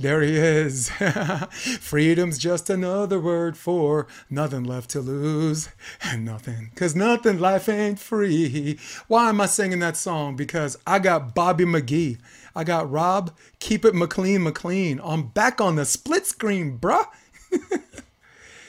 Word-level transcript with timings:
There 0.00 0.22
he 0.22 0.36
is. 0.36 0.90
Freedom's 1.80 2.38
just 2.38 2.70
another 2.70 3.18
word 3.18 3.56
for 3.56 4.06
nothing 4.30 4.62
left 4.62 4.90
to 4.90 5.00
lose 5.00 5.70
and 6.00 6.24
nothing. 6.24 6.70
Cause 6.76 6.94
nothing, 6.94 7.40
life 7.40 7.68
ain't 7.68 7.98
free. 7.98 8.78
Why 9.08 9.28
am 9.28 9.40
I 9.40 9.46
singing 9.46 9.80
that 9.80 9.96
song? 9.96 10.36
Because 10.36 10.78
I 10.86 11.00
got 11.00 11.34
Bobby 11.34 11.64
McGee. 11.64 12.18
I 12.54 12.62
got 12.62 12.88
Rob, 12.88 13.36
keep 13.58 13.84
it 13.84 13.94
McLean 13.96 14.44
McLean. 14.44 15.00
I'm 15.02 15.28
back 15.28 15.60
on 15.60 15.74
the 15.74 15.84
split 15.84 16.26
screen, 16.26 16.78
bruh. 16.78 17.06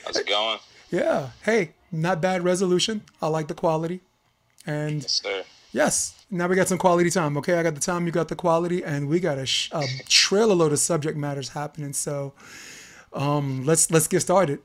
How's 0.04 0.16
it 0.16 0.26
going? 0.26 0.58
Yeah. 0.90 1.28
Hey, 1.44 1.74
not 1.92 2.20
bad 2.20 2.42
resolution. 2.44 3.02
I 3.20 3.28
like 3.28 3.48
the 3.48 3.54
quality. 3.54 4.00
And 4.66 5.02
Yes, 5.02 5.22
yes, 5.72 6.24
now 6.30 6.46
we 6.46 6.54
got 6.56 6.68
some 6.68 6.78
quality 6.78 7.10
time. 7.10 7.36
Okay, 7.38 7.54
I 7.54 7.62
got 7.62 7.74
the 7.74 7.80
time, 7.80 8.06
you 8.06 8.12
got 8.12 8.28
the 8.28 8.36
quality, 8.36 8.84
and 8.84 9.08
we 9.08 9.20
got 9.20 9.38
a, 9.38 9.46
sh- 9.46 9.70
a 9.72 9.84
trailer 10.08 10.54
load 10.54 10.72
of 10.72 10.78
subject 10.78 11.16
matters 11.16 11.50
happening. 11.50 11.92
So 11.92 12.34
um, 13.12 13.64
let's 13.64 13.90
let's 13.90 14.06
get 14.06 14.20
started. 14.20 14.60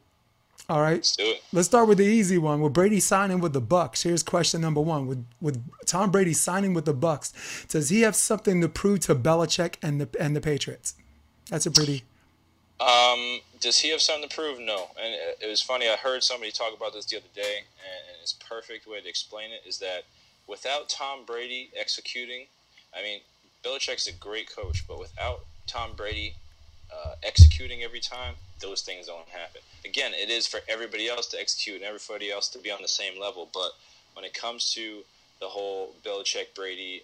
All 0.68 0.82
right. 0.82 0.96
Let's 0.98 1.16
do 1.16 1.24
it. 1.24 1.44
Let's 1.54 1.68
start 1.68 1.88
with 1.88 2.00
the 2.00 2.06
easy 2.06 2.40
one. 2.40 2.60
With 2.60 2.74
Brady 2.74 3.00
signing 3.00 3.40
with 3.40 3.54
the 3.54 3.62
Bucs, 3.62 4.02
here's 4.04 4.24
question 4.24 4.62
number 4.62 4.82
one. 4.82 5.06
With 5.08 5.26
with 5.40 5.64
Tom 5.86 6.12
Brady 6.12 6.34
signing 6.34 6.74
with 6.74 6.86
the 6.86 6.94
Bucs, 6.94 7.68
does 7.68 7.90
he 7.90 8.02
have 8.02 8.16
something 8.16 8.62
to 8.62 8.68
prove 8.68 9.02
to 9.02 9.16
Belichick 9.16 9.76
and 9.82 10.02
the 10.02 10.10
and 10.20 10.36
the 10.36 10.42
Patriots? 10.42 10.96
That's 11.50 11.68
a 11.68 11.72
pretty 11.72 12.04
Um, 12.80 13.40
does 13.60 13.80
he 13.80 13.90
have 13.90 14.02
something 14.02 14.30
to 14.30 14.36
prove? 14.36 14.60
No. 14.60 14.88
And 15.02 15.16
it, 15.42 15.50
was 15.50 15.62
funny. 15.62 15.88
I 15.88 15.96
heard 15.96 16.24
somebody 16.24 16.52
talk 16.52 16.76
about 16.76 16.94
this 16.94 17.06
the 17.06 17.18
other 17.18 17.26
day, 17.34 17.58
and, 17.60 18.10
and 18.10 18.18
it's 18.22 18.34
perfect 18.34 18.88
way 18.88 19.02
to 19.02 19.08
explain 19.08 19.52
it 19.52 19.68
is 19.68 19.80
that 19.80 20.04
without 20.48 20.90
Tom 20.90 21.26
Brady 21.26 21.70
executing, 21.78 22.46
I 22.98 23.02
mean, 23.02 23.20
Belichick's 23.64 24.08
a 24.08 24.14
great 24.14 24.54
coach, 24.54 24.88
but 24.88 25.00
without 25.00 25.46
Tom 25.68 25.92
Brady 25.96 26.36
uh, 26.94 27.16
executing 27.24 27.84
every 27.84 28.00
time, 28.00 28.36
those 28.60 28.82
things 28.82 29.08
don't 29.08 29.28
happen. 29.28 29.62
Again, 29.84 30.14
it 30.14 30.30
is 30.30 30.48
for 30.48 30.60
everybody 30.68 31.10
else 31.10 31.28
to 31.28 31.40
execute 31.40 31.78
and 31.78 31.86
everybody 31.86 32.32
else 32.32 32.48
to 32.50 32.60
be 32.60 32.72
on 32.72 32.82
the 32.82 32.88
same 32.88 33.20
level. 33.20 33.50
But 33.54 33.72
when 34.14 34.24
it 34.24 34.34
comes 34.34 34.74
to 34.74 35.04
the 35.40 35.48
whole 35.48 35.94
Belichick 36.06 36.56
Brady 36.56 37.04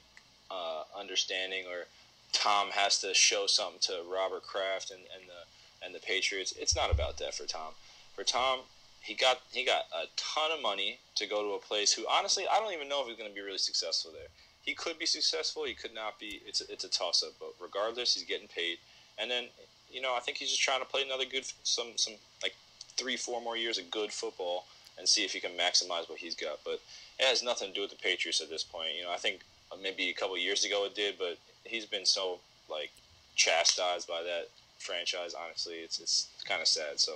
uh, 0.50 0.84
understanding, 0.97 1.66
or 1.66 1.86
Tom 2.31 2.70
has 2.72 3.00
to 3.00 3.14
show 3.14 3.47
something 3.47 3.80
to 3.81 4.02
Robert 4.12 4.44
Kraft 4.44 4.92
and, 4.92 5.02
and 5.16 5.28
the 5.28 5.50
and 5.84 5.94
the 5.96 6.00
Patriots, 6.00 6.54
it's 6.58 6.76
not 6.76 6.92
about 6.92 7.18
that 7.18 7.34
for 7.34 7.46
Tom. 7.46 7.74
For 8.16 8.24
Tom, 8.24 8.60
he 9.02 9.14
got 9.14 9.42
he 9.52 9.66
got 9.66 9.86
a 9.94 10.06
ton 10.16 10.52
of 10.52 10.62
money 10.62 11.00
to 11.16 11.26
go 11.28 11.42
to 11.42 11.56
a 11.56 11.60
place 11.60 11.92
who 11.94 12.06
honestly 12.10 12.46
I 12.52 12.60
don't 12.60 12.74
even 12.74 12.88
know 12.88 13.02
if 13.02 13.08
he's 13.08 13.18
going 13.18 13.30
to 13.30 13.36
be 13.36 13.42
really 13.42 13.58
successful 13.58 14.12
there. 14.12 14.30
He 14.64 14.74
could 14.74 15.00
be 15.00 15.08
successful, 15.08 15.66
he 15.66 15.74
could 15.74 15.94
not 15.94 16.20
be. 16.20 16.42
It's 16.46 16.62
a, 16.62 16.72
it's 16.72 16.84
a 16.84 16.90
toss 16.90 17.24
up, 17.24 17.32
but 17.40 17.54
regardless, 17.59 18.14
he's 18.14 18.24
getting 18.24 18.48
paid. 18.48 18.78
And 19.18 19.30
then 19.30 19.46
you 19.92 20.02
know 20.02 20.14
I 20.16 20.20
think 20.20 20.38
he's 20.38 20.50
just 20.50 20.62
trying 20.62 20.82
to 20.82 20.86
play 20.86 21.02
another 21.02 21.26
good 21.26 21.46
some 21.64 21.94
some 21.96 22.14
like 22.44 22.56
three 22.98 23.18
four 23.18 23.42
more 23.42 23.58
years 23.58 23.78
of 23.78 23.90
good 23.90 24.12
football 24.12 24.66
and 25.00 25.08
see 25.08 25.26
if 25.26 25.34
he 25.34 25.40
can 25.40 25.52
maximize 25.52 26.08
what 26.09 26.20
he's 26.20 26.36
got. 26.36 26.59
But 26.64 26.80
it 27.20 27.26
has 27.26 27.42
nothing 27.42 27.70
to 27.70 27.74
do 27.74 27.82
with 27.82 27.92
the 27.92 27.98
Patriots 27.98 28.42
at 28.42 28.50
this 28.50 28.64
point. 28.64 28.90
You 28.98 29.04
know 29.04 29.12
I 29.12 29.18
think 29.18 29.42
maybe 29.82 30.09
a 30.09 30.14
couple 30.14 30.38
years 30.38 30.64
ago 30.64 30.86
it 30.86 30.94
did, 30.94 31.16
but 31.18 31.38
he's 31.64 31.86
been 31.88 32.06
so 32.06 32.40
like 32.70 32.92
chastised 33.36 34.08
by 34.08 34.22
that 34.24 34.50
franchise. 34.82 35.34
Honestly, 35.34 35.76
it's 35.76 36.00
it's 36.00 36.30
kind 36.46 36.62
of 36.62 36.68
sad. 36.68 37.00
So, 37.00 37.14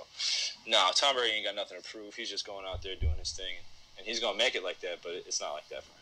no, 0.66 0.90
Tom 0.94 1.16
Brady 1.16 1.34
ain't 1.34 1.46
got 1.46 1.56
nothing 1.56 1.78
to 1.80 1.84
prove. 1.88 2.14
He's 2.14 2.30
just 2.30 2.46
going 2.46 2.64
out 2.66 2.82
there 2.82 2.94
doing 2.94 3.18
his 3.18 3.32
thing, 3.32 3.54
and 3.98 4.06
he's 4.06 4.20
gonna 4.20 4.38
make 4.38 4.54
it 4.54 4.64
like 4.64 4.80
that. 4.80 5.02
But 5.02 5.12
it's 5.26 5.40
not 5.40 5.52
like 5.52 5.68
that 5.70 5.82
for. 5.82 5.92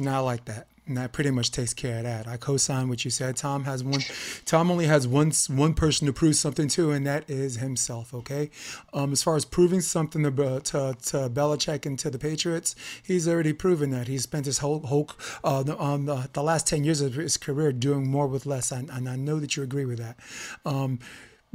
Not 0.00 0.20
like 0.20 0.46
that. 0.46 0.66
And 0.86 0.96
that 0.96 1.12
pretty 1.12 1.30
much 1.30 1.52
takes 1.52 1.72
care 1.72 1.98
of 1.98 2.02
that. 2.02 2.26
I 2.26 2.36
co-sign 2.36 2.88
what 2.88 3.04
you 3.04 3.12
said. 3.12 3.36
Tom 3.36 3.62
has 3.62 3.84
one. 3.84 4.00
Tom 4.44 4.72
only 4.72 4.86
has 4.86 5.06
one 5.06 5.30
one 5.46 5.72
person 5.72 6.08
to 6.08 6.12
prove 6.12 6.34
something 6.34 6.66
to, 6.68 6.90
and 6.90 7.06
that 7.06 7.30
is 7.30 7.58
himself. 7.58 8.12
Okay. 8.12 8.50
Um, 8.92 9.12
as 9.12 9.22
far 9.22 9.36
as 9.36 9.44
proving 9.44 9.82
something 9.82 10.24
to 10.24 10.30
to, 10.30 10.96
to 11.10 11.30
Belichick 11.30 11.86
and 11.86 11.96
to 12.00 12.10
the 12.10 12.18
Patriots, 12.18 12.74
he's 13.04 13.28
already 13.28 13.52
proven 13.52 13.90
that. 13.90 14.08
He's 14.08 14.24
spent 14.24 14.46
his 14.46 14.58
whole 14.58 14.80
whole 14.80 15.10
uh, 15.44 15.62
the, 15.62 15.80
um, 15.80 16.06
the, 16.06 16.28
the 16.32 16.42
last 16.42 16.66
ten 16.66 16.82
years 16.82 17.00
of 17.00 17.14
his 17.14 17.36
career 17.36 17.70
doing 17.72 18.10
more 18.10 18.26
with 18.26 18.44
less, 18.44 18.72
and, 18.72 18.90
and 18.90 19.08
I 19.08 19.14
know 19.14 19.38
that 19.38 19.56
you 19.56 19.62
agree 19.62 19.84
with 19.84 19.98
that. 19.98 20.18
Um, 20.64 20.98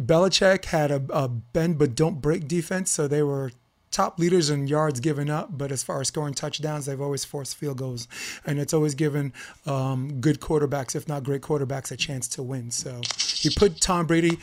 Belichick 0.01 0.65
had 0.65 0.91
a, 0.91 1.03
a 1.09 1.27
bend 1.27 1.77
but 1.77 1.93
don't 1.93 2.21
break 2.21 2.47
defense, 2.47 2.89
so 2.89 3.05
they 3.05 3.23
were 3.23 3.51
top 3.95 4.19
leaders 4.19 4.49
in 4.49 4.67
yards 4.67 4.99
given 4.99 5.29
up, 5.29 5.57
but 5.57 5.71
as 5.71 5.81
far 5.81 6.01
as 6.01 6.09
scoring 6.09 6.33
touchdowns, 6.33 6.85
they've 6.85 6.99
always 6.99 7.23
forced 7.23 7.55
field 7.55 7.77
goals, 7.77 8.09
and 8.45 8.59
it's 8.59 8.73
always 8.73 8.93
given 8.93 9.31
um, 9.65 10.19
good 10.19 10.41
quarterbacks, 10.41 10.95
if 10.95 11.07
not 11.07 11.23
great 11.23 11.41
quarterbacks, 11.41 11.93
a 11.93 11.95
chance 11.95 12.27
to 12.27 12.43
win. 12.43 12.71
So 12.71 12.99
he 13.17 13.49
put 13.49 13.79
Tom 13.79 14.05
Brady, 14.05 14.37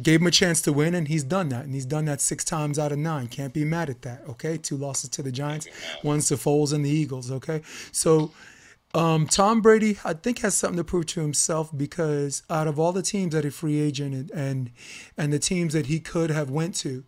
gave 0.00 0.22
him 0.22 0.26
a 0.26 0.30
chance 0.30 0.62
to 0.62 0.72
win, 0.72 0.94
and 0.94 1.08
he's 1.08 1.24
done 1.24 1.50
that, 1.50 1.66
and 1.66 1.74
he's 1.74 1.84
done 1.84 2.06
that 2.06 2.22
six 2.22 2.42
times 2.42 2.78
out 2.78 2.90
of 2.90 2.96
nine. 2.96 3.26
Can't 3.26 3.52
be 3.52 3.66
mad 3.66 3.90
at 3.90 4.00
that. 4.00 4.22
Okay, 4.30 4.56
two 4.56 4.78
losses 4.78 5.10
to 5.10 5.22
the 5.22 5.30
Giants, 5.30 5.68
one 6.00 6.20
to 6.20 6.34
Foles 6.34 6.72
and 6.72 6.84
the 6.84 6.90
Eagles. 6.90 7.30
Okay, 7.30 7.60
so. 7.92 8.32
Um, 8.94 9.26
Tom 9.26 9.60
Brady, 9.60 9.98
I 10.06 10.14
think, 10.14 10.38
has 10.38 10.54
something 10.54 10.78
to 10.78 10.84
prove 10.84 11.04
to 11.06 11.20
himself 11.20 11.70
because 11.76 12.44
out 12.48 12.66
of 12.66 12.78
all 12.78 12.92
the 12.92 13.02
teams 13.02 13.34
that 13.34 13.44
he 13.44 13.50
free 13.50 13.78
agent 13.78 14.30
and 14.30 14.70
and 15.18 15.34
the 15.34 15.38
teams 15.38 15.74
that 15.74 15.86
he 15.86 16.00
could 16.00 16.30
have 16.30 16.48
went 16.48 16.74
to, 16.76 17.04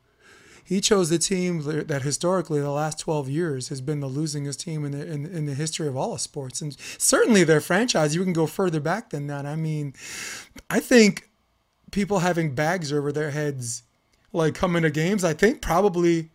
he 0.68 0.82
chose 0.82 1.08
the 1.08 1.18
team 1.18 1.62
that 1.86 2.02
historically 2.02 2.60
the 2.60 2.70
last 2.70 2.98
12 3.00 3.30
years 3.30 3.68
has 3.70 3.80
been 3.80 4.00
the 4.00 4.08
losingest 4.08 4.60
team 4.60 4.84
in 4.84 4.92
the 4.92 5.10
in, 5.10 5.24
in 5.24 5.46
the 5.46 5.54
history 5.54 5.88
of 5.88 5.96
all 5.96 6.12
of 6.12 6.20
sports. 6.20 6.60
And 6.60 6.76
certainly 6.98 7.42
their 7.42 7.60
franchise 7.62 8.14
you 8.14 8.22
can 8.22 8.34
go 8.34 8.46
further 8.46 8.78
back 8.80 9.08
than 9.08 9.28
that. 9.28 9.46
I 9.46 9.56
mean 9.56 9.94
i 10.68 10.78
think 10.78 11.30
people 11.90 12.18
having 12.18 12.54
bags 12.54 12.92
over 12.92 13.10
their 13.12 13.30
heads 13.30 13.82
like 14.34 14.54
coming 14.54 14.82
to 14.82 14.90
games 14.90 15.24
i 15.24 15.32
think 15.32 15.62
probably 15.62 16.28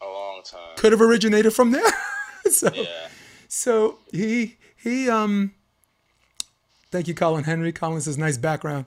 A 0.00 0.06
long 0.06 0.40
time. 0.42 0.74
could 0.78 0.92
have 0.92 1.02
originated 1.02 1.52
from 1.52 1.70
there. 1.72 1.92
So 2.50 2.70
Yeah. 2.74 3.08
so 3.46 3.98
he 4.10 4.56
he 4.74 5.10
um 5.10 5.52
thank 6.90 7.06
you 7.08 7.14
colin 7.14 7.44
henry. 7.44 7.72
Colin 7.72 8.00
says 8.00 8.16
nice 8.16 8.38
background. 8.38 8.86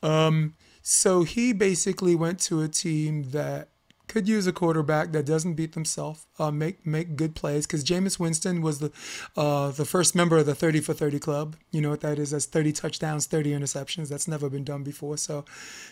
Um 0.00 0.54
so 0.82 1.24
he 1.24 1.52
basically 1.52 2.14
went 2.14 2.38
to 2.48 2.62
a 2.62 2.68
team 2.68 3.30
that 3.32 3.68
could 4.10 4.28
use 4.28 4.48
a 4.48 4.52
quarterback 4.52 5.12
that 5.12 5.24
doesn't 5.24 5.54
beat 5.54 5.74
themselves, 5.74 6.26
uh, 6.40 6.50
make 6.50 6.84
make 6.84 7.14
good 7.14 7.36
plays. 7.36 7.64
Because 7.64 7.84
Jameis 7.84 8.18
Winston 8.18 8.60
was 8.60 8.80
the 8.80 8.90
uh, 9.36 9.70
the 9.70 9.84
first 9.84 10.16
member 10.16 10.36
of 10.38 10.46
the 10.46 10.54
30 10.54 10.80
for 10.80 10.92
30 10.92 11.20
club. 11.20 11.56
You 11.70 11.80
know 11.80 11.90
what 11.90 12.00
that 12.00 12.18
is? 12.18 12.32
That's 12.32 12.46
30 12.46 12.72
touchdowns, 12.72 13.26
30 13.26 13.52
interceptions. 13.52 14.08
That's 14.08 14.26
never 14.26 14.50
been 14.50 14.64
done 14.64 14.82
before. 14.82 15.16
So, 15.16 15.44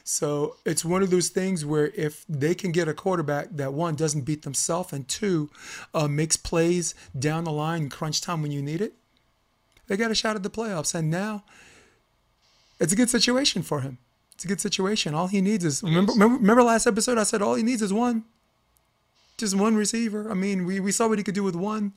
so 0.03 0.57
it's 0.65 0.85
one 0.85 1.05
of 1.05 1.11
those 1.11 1.29
things 1.29 1.65
where 1.65 1.93
if 1.95 2.25
they 2.29 2.57
can 2.57 2.73
get 2.73 2.89
a 2.89 2.95
quarterback 2.95 3.51
that 3.53 3.73
one 3.73 3.95
doesn't 3.95 4.23
beat 4.23 4.43
themselves 4.43 4.93
and 4.93 5.07
two 5.07 5.49
uh, 5.95 6.09
makes 6.09 6.37
plays 6.37 6.97
down 7.17 7.45
the 7.45 7.53
line 7.53 7.83
in 7.83 7.89
crunch 7.89 8.21
time 8.21 8.43
when 8.43 8.51
you 8.51 8.61
need 8.61 8.81
it, 8.81 8.95
they 9.87 9.97
got 9.97 10.11
a 10.11 10.17
shot 10.17 10.35
at 10.35 10.43
the 10.43 10.51
playoffs. 10.51 10.93
And 10.93 11.09
now 11.09 11.45
it's 12.81 12.93
a 12.93 12.97
good 12.97 13.11
situation 13.11 13.63
for 13.63 13.83
him. 13.83 13.99
It's 14.39 14.45
a 14.45 14.49
good 14.49 14.61
situation. 14.61 15.15
All 15.15 15.27
he 15.27 15.41
needs 15.41 15.65
is 15.65 15.83
remember, 15.83 16.13
remember 16.13 16.37
remember 16.39 16.63
last 16.63 16.87
episode 16.87 17.19
I 17.19 17.25
said 17.25 17.43
all 17.43 17.57
he 17.57 17.65
needs 17.65 17.83
is 17.83 17.93
one. 17.93 18.23
Just 19.37 19.57
one 19.57 19.75
receiver. 19.75 20.31
I 20.31 20.35
mean, 20.35 20.65
we, 20.65 20.79
we 20.79 20.93
saw 20.93 21.09
what 21.09 21.19
he 21.19 21.25
could 21.25 21.35
do 21.35 21.43
with 21.43 21.57
one. 21.57 21.91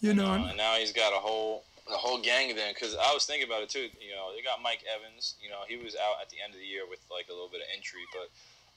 You 0.00 0.14
know, 0.14 0.30
Uh, 0.30 0.46
and 0.46 0.56
now 0.56 0.74
he's 0.76 0.92
got 0.92 1.12
a 1.12 1.16
whole 1.18 1.64
a 1.90 1.98
whole 1.98 2.22
gang 2.22 2.48
of 2.48 2.56
them. 2.56 2.70
Because 2.72 2.94
I 2.94 3.12
was 3.12 3.26
thinking 3.26 3.48
about 3.48 3.62
it 3.64 3.70
too. 3.70 3.90
You 3.98 4.14
know, 4.14 4.30
they 4.30 4.40
got 4.40 4.62
Mike 4.62 4.84
Evans. 4.86 5.34
You 5.42 5.50
know, 5.50 5.66
he 5.66 5.82
was 5.82 5.96
out 5.96 6.22
at 6.22 6.30
the 6.30 6.36
end 6.38 6.54
of 6.54 6.60
the 6.60 6.64
year 6.64 6.82
with 6.88 7.00
like 7.10 7.26
a 7.28 7.32
little 7.32 7.50
bit 7.50 7.58
of 7.58 7.66
injury, 7.74 8.06
but 8.14 8.30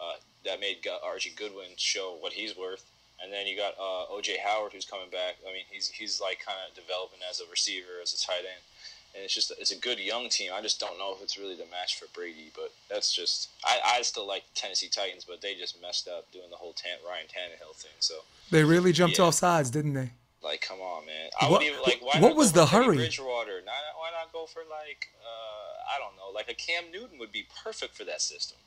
uh, 0.04 0.16
that 0.46 0.60
made 0.60 0.82
Archie 1.06 1.34
Goodwin 1.38 1.70
show 1.78 2.18
what 2.20 2.34
he's 2.34 2.58
worth. 2.58 2.84
And 3.22 3.32
then 3.32 3.46
you 3.46 3.56
got 3.56 3.78
uh, 3.78 4.10
OJ 4.10 4.40
Howard 4.44 4.74
who's 4.74 4.86
coming 4.86 5.12
back. 5.12 5.38
I 5.48 5.54
mean, 5.54 5.70
he's 5.70 5.88
he's 5.88 6.20
like 6.20 6.42
kind 6.44 6.58
of 6.68 6.74
developing 6.74 7.20
as 7.30 7.42
a 7.42 7.48
receiver, 7.52 8.02
as 8.02 8.12
a 8.12 8.18
tight 8.18 8.42
end. 8.42 8.66
And 9.16 9.24
it's 9.24 9.34
just 9.36 9.52
it's 9.60 9.72
a 9.72 9.78
good 9.78 10.00
young 10.00 10.28
team. 10.30 10.52
I 10.54 10.62
just 10.62 10.80
don't 10.80 10.98
know 10.98 11.14
if 11.16 11.22
it's 11.22 11.38
really 11.38 11.56
the 11.56 11.66
match 11.70 12.00
for 12.00 12.08
Brady, 12.16 12.52
but 12.56 12.72
that's 12.90 13.14
just 13.14 13.50
I, 13.64 13.98
I 13.98 14.02
still 14.02 14.28
like 14.28 14.44
the 14.54 14.60
Tennessee 14.60 14.90
Titans, 14.90 15.24
but 15.24 15.42
they 15.42 15.54
just 15.54 15.80
messed 15.82 16.08
up 16.08 16.32
doing 16.32 16.50
the 16.50 16.56
whole 16.56 16.74
Tan- 16.74 16.98
Ryan 17.08 17.26
Tannehill 17.28 17.76
thing. 17.76 17.92
So 18.00 18.16
they 18.50 18.64
really 18.64 18.92
jumped 18.92 19.20
Yeah. 19.20 19.26
off 19.26 19.36
sides, 19.36 19.70
didn't 19.70 19.94
they? 19.94 20.10
like, 20.44 20.60
come 20.60 20.82
on, 20.82 21.06
man. 21.06 21.30
I 21.40 21.46
What- 21.46 21.62
would 21.62 21.68
even 21.68 21.82
like 21.84 22.00
why 22.02 22.20
what 22.20 22.30
not 22.30 22.36
was 22.36 22.52
the 22.52 22.66
for 22.68 22.76
hurry? 22.84 22.98
Bridgewater. 22.98 23.62
Not, 23.66 23.76
why 23.98 24.10
not 24.12 24.34
go 24.34 24.46
for 24.46 24.60
like 24.70 25.08
uh, 25.24 25.96
I 25.96 26.00
don't 26.00 26.18
know, 26.18 26.30
like 26.34 26.50
a 26.50 26.54
Cam 26.54 26.92
Newton 26.92 27.18
would 27.20 27.32
be 27.32 27.46
perfect 27.64 27.96
for 27.96 28.04
that 28.06 28.22
system. 28.22 28.58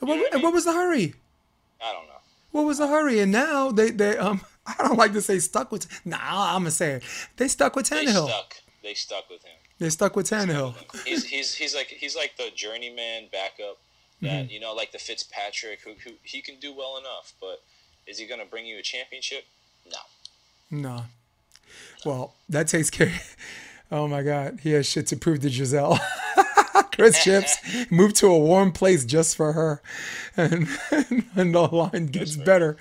And 0.00 0.08
what, 0.08 0.18
what 0.18 0.32
I 0.32 0.36
and 0.36 0.42
what 0.42 0.54
was 0.54 0.64
the 0.64 0.72
hurry? 0.72 1.14
I 1.84 1.92
don't 1.92 2.06
know. 2.06 2.20
What 2.52 2.62
was 2.66 2.78
the 2.78 2.86
hurry? 2.86 3.18
And 3.18 3.30
now 3.32 3.72
they 3.72 3.90
they 3.90 4.16
um 4.16 4.40
I 4.66 4.74
don't 4.78 4.96
like 4.96 5.12
to 5.14 5.20
say 5.20 5.38
stuck 5.40 5.70
with. 5.72 5.86
Nah, 6.06 6.18
I'm 6.54 6.62
gonna 6.62 6.70
say 6.70 6.92
it. 6.92 7.02
They 7.36 7.48
stuck 7.48 7.74
with 7.76 7.90
Tannehill. 7.90 8.26
They 8.26 8.32
stuck. 8.32 8.54
They 8.82 8.94
stuck 8.94 9.30
with 9.30 9.44
him. 9.44 9.56
They 9.82 9.90
stuck 9.90 10.14
with 10.14 10.30
Tannehill. 10.30 10.76
He's 11.04 11.24
he's 11.24 11.54
he's 11.56 11.74
like 11.74 11.88
he's 11.88 12.14
like 12.14 12.36
the 12.36 12.50
journeyman 12.54 13.28
backup 13.32 13.78
Mm-hmm. 14.22 14.52
you 14.52 14.60
know, 14.60 14.72
like 14.72 14.92
the 14.92 14.98
Fitzpatrick, 14.98 15.80
who 15.84 15.94
who 16.04 16.12
he 16.22 16.40
can 16.40 16.60
do 16.60 16.72
well 16.72 16.96
enough, 16.96 17.32
but 17.40 17.60
is 18.06 18.20
he 18.20 18.26
going 18.28 18.38
to 18.38 18.46
bring 18.46 18.64
you 18.64 18.78
a 18.78 18.82
championship? 18.82 19.42
No. 19.90 19.98
No. 20.70 21.04
Well, 22.04 22.34
that 22.48 22.68
takes 22.68 22.90
care. 22.90 23.12
Oh 23.90 24.08
my 24.08 24.22
God, 24.22 24.60
he 24.62 24.70
has 24.72 24.86
shit 24.86 25.06
to 25.08 25.16
prove 25.16 25.40
to 25.40 25.50
Gisele. 25.50 25.98
Chris 26.94 27.22
Chips 27.22 27.58
moved 27.90 28.16
to 28.16 28.26
a 28.28 28.38
warm 28.38 28.72
place 28.72 29.04
just 29.04 29.36
for 29.36 29.52
her, 29.52 29.82
and, 30.34 30.66
and 31.36 31.54
the 31.54 31.68
line 31.70 32.06
gets 32.06 32.36
better. 32.36 32.78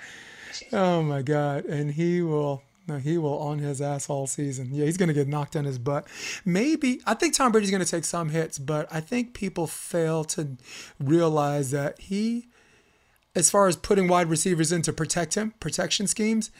Oh 0.71 1.01
my 1.01 1.21
God, 1.21 1.65
and 1.65 1.91
he 1.91 2.21
will. 2.21 2.63
No, 2.91 2.97
he 2.97 3.17
will 3.17 3.39
on 3.39 3.59
his 3.59 3.81
ass 3.81 4.09
all 4.09 4.27
season. 4.27 4.69
Yeah, 4.73 4.83
he's 4.83 4.97
going 4.97 5.07
to 5.07 5.13
get 5.13 5.27
knocked 5.27 5.55
on 5.55 5.63
his 5.63 5.79
butt. 5.79 6.07
Maybe 6.43 6.99
I 7.05 7.13
think 7.13 7.33
Tom 7.33 7.53
Brady's 7.53 7.71
going 7.71 7.83
to 7.83 7.89
take 7.89 8.03
some 8.03 8.29
hits, 8.29 8.59
but 8.59 8.85
I 8.91 8.99
think 8.99 9.33
people 9.33 9.65
fail 9.65 10.25
to 10.25 10.57
realize 10.99 11.71
that 11.71 11.99
he, 12.01 12.49
as 13.33 13.49
far 13.49 13.67
as 13.67 13.77
putting 13.77 14.09
wide 14.09 14.29
receivers 14.29 14.73
in 14.73 14.81
to 14.81 14.91
protect 14.91 15.35
him, 15.35 15.53
protection 15.61 16.05
schemes, 16.05 16.51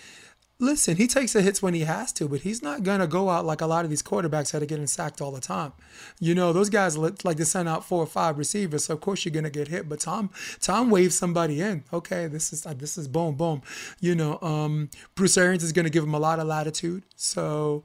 Listen, 0.61 0.97
he 0.97 1.07
takes 1.07 1.33
the 1.33 1.41
hits 1.41 1.63
when 1.63 1.73
he 1.73 1.81
has 1.81 2.13
to, 2.13 2.27
but 2.27 2.41
he's 2.41 2.61
not 2.61 2.83
going 2.83 2.99
to 2.99 3.07
go 3.07 3.31
out 3.31 3.45
like 3.45 3.61
a 3.61 3.65
lot 3.65 3.83
of 3.83 3.89
these 3.89 4.03
quarterbacks 4.03 4.51
that 4.51 4.61
are 4.61 4.67
getting 4.67 4.85
sacked 4.85 5.19
all 5.19 5.31
the 5.31 5.41
time. 5.41 5.73
You 6.19 6.35
know, 6.35 6.53
those 6.53 6.69
guys 6.69 6.95
like 6.95 7.37
to 7.37 7.45
send 7.45 7.67
out 7.67 7.83
four 7.83 8.03
or 8.03 8.05
five 8.05 8.37
receivers, 8.37 8.85
so 8.85 8.93
of 8.93 9.01
course 9.01 9.25
you're 9.25 9.33
going 9.33 9.43
to 9.43 9.49
get 9.49 9.69
hit. 9.69 9.89
But 9.89 10.01
Tom, 10.01 10.29
Tom 10.59 10.91
waves 10.91 11.17
somebody 11.17 11.61
in. 11.61 11.83
Okay, 11.91 12.27
this 12.27 12.53
is 12.53 12.61
this 12.61 12.95
is 12.95 13.07
boom, 13.07 13.33
boom. 13.33 13.63
You 13.99 14.13
know, 14.13 14.37
um, 14.43 14.91
Bruce 15.15 15.35
Arians 15.35 15.63
is 15.63 15.71
going 15.71 15.85
to 15.85 15.89
give 15.89 16.03
him 16.03 16.13
a 16.13 16.19
lot 16.19 16.37
of 16.37 16.45
latitude, 16.45 17.05
so 17.15 17.83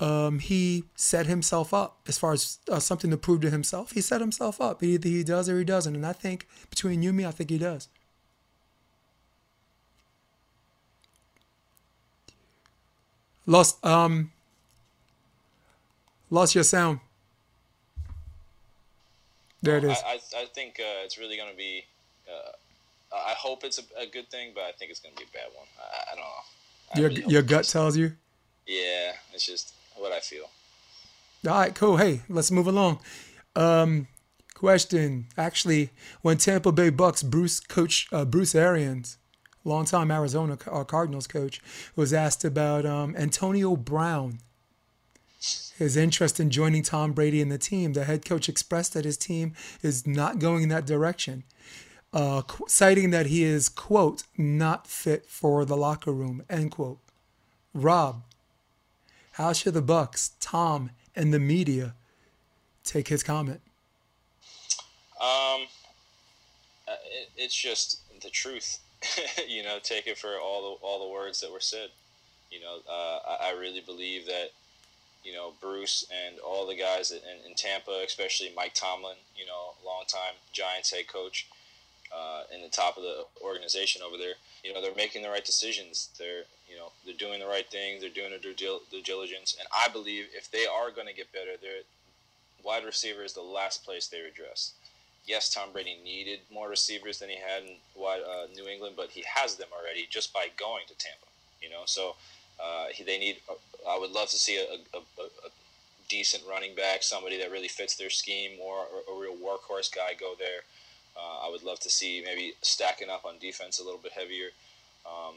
um, 0.00 0.38
he 0.38 0.84
set 0.96 1.26
himself 1.26 1.74
up 1.74 2.00
as 2.08 2.18
far 2.18 2.32
as 2.32 2.58
uh, 2.70 2.80
something 2.80 3.10
to 3.10 3.18
prove 3.18 3.42
to 3.42 3.50
himself. 3.50 3.92
He 3.92 4.00
set 4.00 4.22
himself 4.22 4.62
up. 4.62 4.82
Either 4.82 5.10
he 5.10 5.24
does 5.24 5.46
or 5.46 5.58
he 5.58 5.64
doesn't, 5.64 5.94
and 5.94 6.06
I 6.06 6.14
think 6.14 6.48
between 6.70 7.02
you 7.02 7.10
and 7.10 7.18
me, 7.18 7.26
I 7.26 7.32
think 7.32 7.50
he 7.50 7.58
does. 7.58 7.88
Lost 13.46 13.84
um 13.84 14.30
lost 16.30 16.54
your 16.54 16.64
sound. 16.64 17.00
There 19.62 19.78
it 19.78 19.84
is. 19.84 19.98
I, 20.04 20.12
I, 20.12 20.42
I 20.42 20.46
think 20.46 20.80
uh, 20.80 21.04
it's 21.04 21.18
really 21.18 21.36
going 21.36 21.50
to 21.50 21.56
be. 21.56 21.84
Uh, 22.28 22.52
I 23.14 23.34
hope 23.36 23.62
it's 23.62 23.78
a, 23.78 23.82
a, 24.00 24.06
good 24.06 24.28
thing, 24.30 24.52
but 24.54 24.64
I 24.64 24.72
think 24.72 24.90
it's 24.90 24.98
going 24.98 25.14
to 25.14 25.20
be 25.20 25.26
a 25.28 25.32
bad 25.32 25.54
one. 25.54 25.66
I, 25.78 26.12
I 26.12 26.14
don't 26.14 26.24
know. 26.24 26.94
I 26.94 27.00
your 27.00 27.08
really 27.10 27.32
your 27.32 27.42
gut 27.42 27.64
tells 27.64 27.96
you. 27.96 28.12
Yeah, 28.66 29.12
it's 29.32 29.46
just 29.46 29.74
what 29.96 30.12
I 30.12 30.20
feel. 30.20 30.50
All 31.46 31.58
right, 31.58 31.74
cool. 31.74 31.96
Hey, 31.96 32.22
let's 32.28 32.50
move 32.50 32.66
along. 32.66 33.00
Um, 33.54 34.08
question: 34.54 35.26
Actually, 35.36 35.90
when 36.22 36.38
Tampa 36.38 36.72
Bay 36.72 36.90
Bucs 36.90 37.24
Bruce 37.24 37.60
coach 37.60 38.08
uh, 38.12 38.24
Bruce 38.24 38.54
Arians 38.54 39.18
longtime 39.64 40.10
Arizona 40.10 40.58
uh, 40.70 40.84
Cardinals 40.84 41.26
coach, 41.26 41.60
was 41.96 42.12
asked 42.12 42.44
about 42.44 42.84
um, 42.84 43.14
Antonio 43.16 43.76
Brown, 43.76 44.38
his 45.78 45.96
interest 45.96 46.38
in 46.38 46.50
joining 46.50 46.82
Tom 46.82 47.12
Brady 47.12 47.40
and 47.40 47.50
the 47.50 47.58
team. 47.58 47.92
The 47.92 48.04
head 48.04 48.24
coach 48.24 48.48
expressed 48.48 48.94
that 48.94 49.04
his 49.04 49.16
team 49.16 49.54
is 49.82 50.06
not 50.06 50.38
going 50.38 50.64
in 50.64 50.68
that 50.68 50.86
direction, 50.86 51.44
uh, 52.12 52.42
citing 52.66 53.10
that 53.10 53.26
he 53.26 53.42
is, 53.42 53.68
quote, 53.68 54.24
not 54.36 54.86
fit 54.86 55.26
for 55.26 55.64
the 55.64 55.76
locker 55.76 56.12
room, 56.12 56.44
end 56.48 56.72
quote. 56.72 56.98
Rob, 57.74 58.22
how 59.32 59.52
should 59.52 59.74
the 59.74 59.82
Bucs, 59.82 60.32
Tom, 60.40 60.90
and 61.16 61.32
the 61.32 61.38
media 61.38 61.94
take 62.84 63.08
his 63.08 63.22
comment? 63.22 63.60
Um, 65.20 65.62
uh, 66.86 66.96
it, 67.10 67.30
it's 67.36 67.54
just 67.54 68.00
the 68.22 68.30
truth. 68.30 68.78
you 69.48 69.62
know, 69.62 69.78
take 69.82 70.06
it 70.06 70.18
for 70.18 70.38
all 70.38 70.62
the 70.62 70.86
all 70.86 71.06
the 71.06 71.12
words 71.12 71.40
that 71.40 71.52
were 71.52 71.60
said. 71.60 71.88
You 72.50 72.60
know, 72.60 72.78
uh, 72.88 73.18
I, 73.28 73.50
I, 73.50 73.58
really 73.58 73.80
believe 73.80 74.26
that 74.26 74.50
you 75.24 75.32
know 75.32 75.52
Bruce 75.60 76.06
and 76.26 76.38
all 76.40 76.66
the 76.66 76.76
guys 76.76 77.10
in, 77.10 77.18
in, 77.48 77.54
Tampa, 77.54 78.02
especially 78.04 78.52
Mike 78.54 78.74
Tomlin, 78.74 79.16
you 79.36 79.46
know, 79.46 79.72
longtime 79.84 80.34
Giants 80.52 80.92
head 80.92 81.08
coach, 81.08 81.46
uh, 82.14 82.42
in 82.54 82.62
the 82.62 82.68
top 82.68 82.96
of 82.96 83.02
the 83.02 83.24
organization 83.42 84.02
over 84.06 84.18
there. 84.18 84.34
You 84.62 84.74
know, 84.74 84.82
they're 84.82 84.94
making 84.94 85.22
the 85.22 85.30
right 85.30 85.44
decisions. 85.44 86.10
They're 86.18 86.44
you 86.68 86.76
know 86.76 86.92
they're 87.04 87.14
doing 87.14 87.40
the 87.40 87.46
right 87.46 87.68
things. 87.68 88.02
They're 88.02 88.10
doing 88.10 88.30
their 88.30 88.52
due, 88.52 88.80
diligence, 89.02 89.56
and 89.58 89.66
I 89.74 89.88
believe 89.88 90.26
if 90.34 90.50
they 90.50 90.66
are 90.66 90.90
going 90.90 91.08
to 91.08 91.14
get 91.14 91.32
better, 91.32 91.56
their 91.60 91.82
wide 92.62 92.84
receiver 92.84 93.24
is 93.24 93.32
the 93.32 93.42
last 93.42 93.84
place 93.84 94.06
they 94.06 94.20
address 94.20 94.72
yes, 95.26 95.52
Tom 95.52 95.72
Brady 95.72 95.98
needed 96.04 96.40
more 96.52 96.68
receivers 96.68 97.18
than 97.18 97.28
he 97.28 97.36
had 97.36 97.62
in 97.64 97.76
uh, 97.96 98.46
New 98.54 98.68
England, 98.68 98.94
but 98.96 99.10
he 99.10 99.24
has 99.34 99.56
them 99.56 99.68
already 99.72 100.06
just 100.10 100.32
by 100.32 100.46
going 100.56 100.84
to 100.88 100.94
Tampa. 100.96 101.26
You 101.60 101.70
know, 101.70 101.82
so 101.86 102.16
uh, 102.62 102.86
he, 102.92 103.04
they 103.04 103.18
need. 103.18 103.36
I 103.88 103.98
would 103.98 104.10
love 104.10 104.28
to 104.30 104.36
see 104.36 104.56
a, 104.56 104.64
a, 104.96 104.98
a, 104.98 105.24
a, 105.24 105.50
decent 106.08 106.42
running 106.46 106.74
back, 106.74 107.02
somebody 107.02 107.38
that 107.38 107.50
really 107.50 107.68
fits 107.68 107.96
their 107.96 108.10
scheme, 108.10 108.58
or 108.60 108.84
a, 109.10 109.18
real 109.18 109.34
workhorse 109.34 109.94
guy 109.94 110.12
go 110.18 110.34
there. 110.38 110.60
Uh, 111.16 111.46
I 111.46 111.50
would 111.50 111.62
love 111.62 111.80
to 111.80 111.90
see 111.90 112.22
maybe 112.22 112.52
stacking 112.60 113.08
up 113.08 113.24
on 113.24 113.38
defense 113.40 113.80
a 113.80 113.84
little 113.84 114.00
bit 114.02 114.12
heavier. 114.12 114.48
Um, 115.06 115.36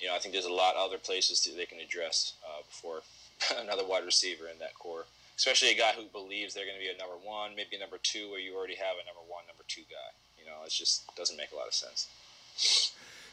you 0.00 0.08
know, 0.08 0.16
I 0.16 0.18
think 0.18 0.34
there's 0.34 0.46
a 0.46 0.52
lot 0.52 0.74
of 0.74 0.84
other 0.84 0.98
places 0.98 1.40
to, 1.42 1.52
they 1.52 1.64
can 1.64 1.78
address 1.78 2.32
uh, 2.44 2.62
before 2.66 3.02
another 3.62 3.86
wide 3.86 4.04
receiver 4.04 4.48
in 4.52 4.58
that 4.58 4.74
core 4.74 5.04
especially 5.42 5.72
a 5.72 5.74
guy 5.74 5.90
who 5.96 6.04
believes 6.12 6.54
they're 6.54 6.64
going 6.64 6.76
to 6.76 6.80
be 6.80 6.88
a 6.88 6.96
number 6.96 7.16
one, 7.20 7.50
maybe 7.56 7.74
a 7.74 7.78
number 7.80 7.98
two, 8.00 8.30
where 8.30 8.38
you 8.38 8.54
already 8.56 8.76
have 8.76 8.94
a 8.94 9.04
number 9.04 9.22
one, 9.26 9.42
number 9.48 9.64
two 9.66 9.80
guy. 9.90 10.14
You 10.38 10.46
know, 10.46 10.58
it 10.64 10.70
just 10.70 11.02
doesn't 11.16 11.36
make 11.36 11.50
a 11.50 11.56
lot 11.56 11.66
of 11.66 11.74
sense. 11.74 12.92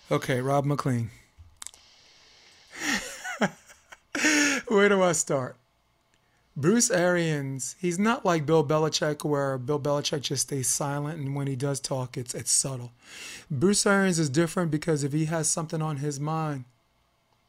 Okay, 0.10 0.42
Rob 0.42 0.66
McLean. 0.66 1.12
Where 4.70 4.90
do 4.90 5.04
I 5.04 5.12
start? 5.12 5.56
Bruce 6.58 6.90
Arians, 6.90 7.76
he's 7.80 8.00
not 8.00 8.26
like 8.26 8.44
Bill 8.44 8.66
Belichick, 8.66 9.24
where 9.24 9.60
Bill 9.60 9.80
Belichick 9.80 10.22
just 10.22 10.48
stays 10.48 10.68
silent, 10.68 11.20
and 11.20 11.36
when 11.36 11.46
he 11.46 11.56
does 11.56 11.80
talk, 11.80 12.18
it's 12.18 12.34
it's 12.34 12.52
subtle. 12.52 12.92
Bruce 13.52 13.86
Arians 13.86 14.18
is 14.18 14.32
different 14.32 14.72
because 14.72 15.04
if 15.04 15.14
he 15.14 15.26
has 15.26 15.48
something 15.48 15.82
on 15.82 15.98
his 15.98 16.20
mind, 16.20 16.66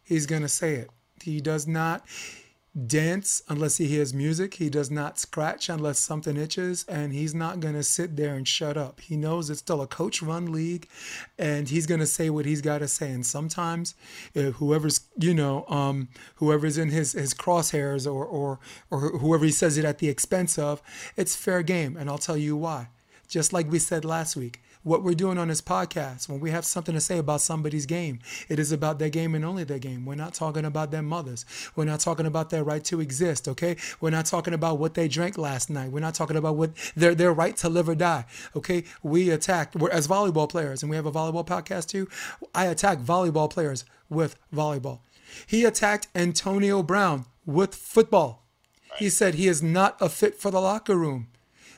he's 0.05 0.27
gonna 0.27 0.49
say 0.49 0.75
it. 0.75 0.91
He 1.23 1.41
does 1.41 1.67
not 1.67 2.05
dance 2.87 3.43
unless 3.49 3.79
he 3.79 3.87
hears 3.87 4.15
music. 4.15 4.55
He 4.55 4.71
does 4.71 4.91
not 4.91 5.19
scratch 5.19 5.69
unless 5.69 5.99
something 5.99 6.37
itches, 6.37 6.85
and 6.89 7.13
he's 7.13 7.35
not 7.35 7.61
going 7.61 7.75
to 7.75 7.83
sit 7.83 8.17
there 8.17 8.35
and 8.35 8.47
shut 8.47 8.77
up. 8.77 9.01
He 9.01 9.17
knows 9.17 9.51
it's 9.51 9.61
still 9.61 9.83
a 9.83 9.87
coach 9.87 10.23
run 10.23 10.53
league, 10.53 10.89
and 11.39 11.69
he's 11.69 11.87
going 11.87 12.01
to 12.01 12.07
say 12.07 12.31
what 12.31 12.47
he's 12.47 12.61
got 12.61 12.79
to 12.79 12.89
say. 12.89 13.11
And 13.11 13.27
sometimes, 13.27 13.95
if 14.35 14.55
whoever's, 14.57 15.01
you 15.19 15.35
know, 15.35 15.67
um, 15.69 16.09
whoever's 16.37 16.79
in 16.79 16.91
his, 16.91 17.13
his 17.13 17.35
crosshairs 17.35 18.07
or, 18.07 18.25
or, 18.25 18.61
or 18.91 19.01
whoever 19.19 19.45
he 19.45 19.53
says 19.53 19.77
it 19.77 19.85
at 19.85 19.99
the 19.99 20.09
expense 20.09 20.59
of, 20.59 20.81
it's 21.17 21.35
fair 21.35 21.63
game. 21.63 21.97
And 21.97 22.09
I'll 22.09 22.19
tell 22.19 22.37
you 22.37 22.57
why. 22.57 22.89
Just 23.29 23.53
like 23.53 23.71
we 23.71 23.79
said 23.79 24.05
last 24.05 24.37
week, 24.37 24.61
what 24.83 25.03
we're 25.03 25.15
doing 25.15 25.37
on 25.37 25.49
this 25.49 25.61
podcast, 25.61 26.29
when 26.29 26.41
we 26.41 26.51
have 26.51 26.65
something 26.65 26.95
to 26.95 27.01
say 27.01 27.19
about 27.19 27.41
somebody's 27.41 27.87
game, 27.87 28.19
it 28.49 28.59
is 28.59 28.73
about 28.73 28.99
their 28.99 29.11
game 29.11 29.35
and 29.35 29.45
only 29.45 29.65
their 29.65 29.79
game. 29.79 30.07
We're 30.07 30.15
not 30.15 30.35
talking 30.35 30.65
about 30.65 30.91
their 30.91 31.03
mothers. 31.03 31.45
We're 31.77 31.85
not 31.85 32.01
talking 32.01 32.27
about 32.27 32.51
their 32.51 32.65
right 32.65 32.83
to 32.85 33.01
exist, 33.01 33.47
okay? 33.49 33.77
We're 34.01 34.11
not 34.11 34.27
talking 34.27 34.55
about 34.55 34.79
what 34.79 34.95
they 34.95 35.09
drank 35.09 35.37
last 35.37 35.69
night. 35.69 35.93
We're 35.93 36.01
not 36.01 36.15
talking 36.15 36.37
about 36.37 36.57
what 36.57 36.71
their 36.97 37.15
their 37.15 37.33
right 37.33 37.57
to 37.59 37.69
live 37.69 37.89
or 37.89 37.95
die, 37.95 38.25
okay? 38.57 38.85
We 39.03 39.31
attack 39.31 39.75
we're 39.75 39.91
as 39.91 40.09
volleyball 40.09 40.49
players, 40.49 40.83
and 40.83 40.91
we 40.91 40.97
have 40.97 41.07
a 41.07 41.13
volleyball 41.13 41.47
podcast 41.47 41.89
too. 41.89 42.09
I 42.55 42.67
attack 42.67 42.99
volleyball 42.99 43.51
players 43.51 43.85
with 44.09 44.37
volleyball. 44.55 45.01
He 45.47 45.65
attacked 45.65 46.09
Antonio 46.15 46.83
Brown 46.83 47.27
with 47.47 47.75
football. 47.75 48.47
He 48.99 49.09
said 49.09 49.35
he 49.35 49.47
is 49.47 49.63
not 49.63 49.97
a 50.01 50.09
fit 50.09 50.37
for 50.41 50.51
the 50.51 50.61
locker 50.61 50.97
room. 50.97 51.29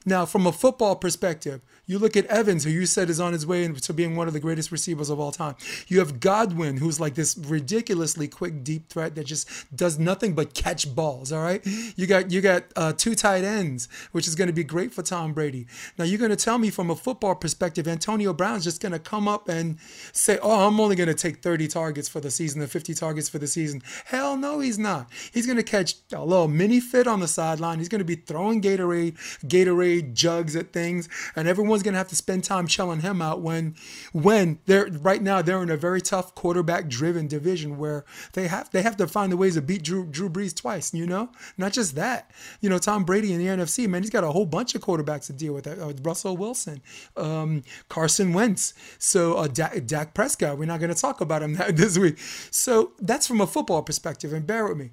Now, 0.04 0.24
from 0.26 0.46
a 0.46 0.52
football 0.52 0.96
perspective, 0.96 1.60
you 1.92 1.98
look 1.98 2.16
at 2.16 2.24
Evans, 2.26 2.64
who 2.64 2.70
you 2.70 2.86
said 2.86 3.10
is 3.10 3.20
on 3.20 3.34
his 3.34 3.46
way 3.46 3.68
to 3.68 3.92
being 3.92 4.16
one 4.16 4.26
of 4.26 4.32
the 4.32 4.40
greatest 4.40 4.72
receivers 4.72 5.10
of 5.10 5.20
all 5.20 5.30
time. 5.30 5.54
You 5.88 5.98
have 5.98 6.20
Godwin, 6.20 6.78
who's 6.78 6.98
like 6.98 7.14
this 7.14 7.36
ridiculously 7.36 8.28
quick, 8.28 8.64
deep 8.64 8.88
threat 8.88 9.14
that 9.14 9.26
just 9.26 9.48
does 9.76 9.98
nothing 9.98 10.34
but 10.34 10.54
catch 10.54 10.94
balls. 10.94 11.32
All 11.32 11.42
right. 11.42 11.64
You 11.96 12.06
got 12.06 12.30
you 12.30 12.40
got 12.40 12.64
uh, 12.76 12.94
two 12.94 13.14
tight 13.14 13.44
ends, 13.44 13.88
which 14.12 14.26
is 14.26 14.34
going 14.34 14.46
to 14.46 14.54
be 14.54 14.64
great 14.64 14.94
for 14.94 15.02
Tom 15.02 15.34
Brady. 15.34 15.66
Now 15.98 16.04
you're 16.04 16.18
going 16.18 16.30
to 16.30 16.36
tell 16.36 16.58
me 16.58 16.70
from 16.70 16.90
a 16.90 16.96
football 16.96 17.34
perspective, 17.34 17.86
Antonio 17.86 18.32
Brown's 18.32 18.64
just 18.64 18.80
going 18.80 18.92
to 18.92 18.98
come 18.98 19.28
up 19.28 19.50
and 19.50 19.78
say, 20.12 20.38
"Oh, 20.42 20.66
I'm 20.66 20.80
only 20.80 20.96
going 20.96 21.08
to 21.08 21.14
take 21.14 21.42
30 21.42 21.68
targets 21.68 22.08
for 22.08 22.20
the 22.20 22.30
season, 22.30 22.62
or 22.62 22.66
50 22.66 22.94
targets 22.94 23.28
for 23.28 23.38
the 23.38 23.46
season." 23.46 23.82
Hell 24.06 24.36
no, 24.38 24.60
he's 24.60 24.78
not. 24.78 25.10
He's 25.32 25.44
going 25.46 25.58
to 25.58 25.62
catch 25.62 25.96
a 26.12 26.24
little 26.24 26.48
mini 26.48 26.80
fit 26.80 27.06
on 27.06 27.20
the 27.20 27.28
sideline. 27.28 27.78
He's 27.78 27.90
going 27.90 27.98
to 27.98 28.04
be 28.04 28.16
throwing 28.16 28.62
Gatorade, 28.62 29.14
Gatorade 29.46 30.14
jugs 30.14 30.56
at 30.56 30.72
things, 30.72 31.08
and 31.36 31.46
everyone's 31.46 31.81
one's 31.82 31.90
gonna 31.90 31.98
have 31.98 32.08
to 32.08 32.16
spend 32.16 32.44
time 32.44 32.66
chilling 32.66 33.00
him 33.00 33.20
out 33.20 33.40
when 33.40 33.74
when 34.12 34.58
they're 34.66 34.86
right 35.00 35.20
now 35.20 35.42
they're 35.42 35.62
in 35.62 35.70
a 35.70 35.76
very 35.76 36.00
tough 36.00 36.34
quarterback 36.34 36.88
driven 36.88 37.26
division 37.26 37.76
where 37.76 38.04
they 38.34 38.46
have 38.46 38.70
they 38.70 38.82
have 38.82 38.96
to 38.96 39.06
find 39.08 39.32
the 39.32 39.36
ways 39.36 39.54
to 39.54 39.62
beat 39.62 39.82
Drew 39.82 40.06
Drew 40.06 40.28
Brees 40.28 40.54
twice. 40.54 40.94
You 40.94 41.06
know, 41.06 41.30
not 41.58 41.72
just 41.72 41.96
that. 41.96 42.30
You 42.60 42.68
know, 42.68 42.78
Tom 42.78 43.04
Brady 43.04 43.32
in 43.32 43.38
the 43.38 43.46
NFC, 43.46 43.88
man, 43.88 44.02
he's 44.02 44.10
got 44.10 44.24
a 44.24 44.30
whole 44.30 44.46
bunch 44.46 44.74
of 44.74 44.82
quarterbacks 44.82 45.26
to 45.26 45.32
deal 45.32 45.54
with. 45.54 45.66
Uh, 45.66 45.92
Russell 46.02 46.36
Wilson, 46.36 46.82
um, 47.16 47.62
Carson 47.88 48.32
Wentz, 48.32 48.74
so 48.98 49.34
uh, 49.34 49.48
Dak, 49.48 49.84
Dak 49.86 50.14
Prescott. 50.14 50.58
We're 50.58 50.66
not 50.66 50.80
gonna 50.80 50.94
talk 50.94 51.20
about 51.20 51.42
him 51.42 51.54
this 51.70 51.98
week. 51.98 52.18
So 52.50 52.92
that's 53.00 53.26
from 53.26 53.40
a 53.40 53.46
football 53.46 53.82
perspective, 53.82 54.32
and 54.32 54.46
bear 54.46 54.68
with 54.68 54.78
me. 54.78 54.90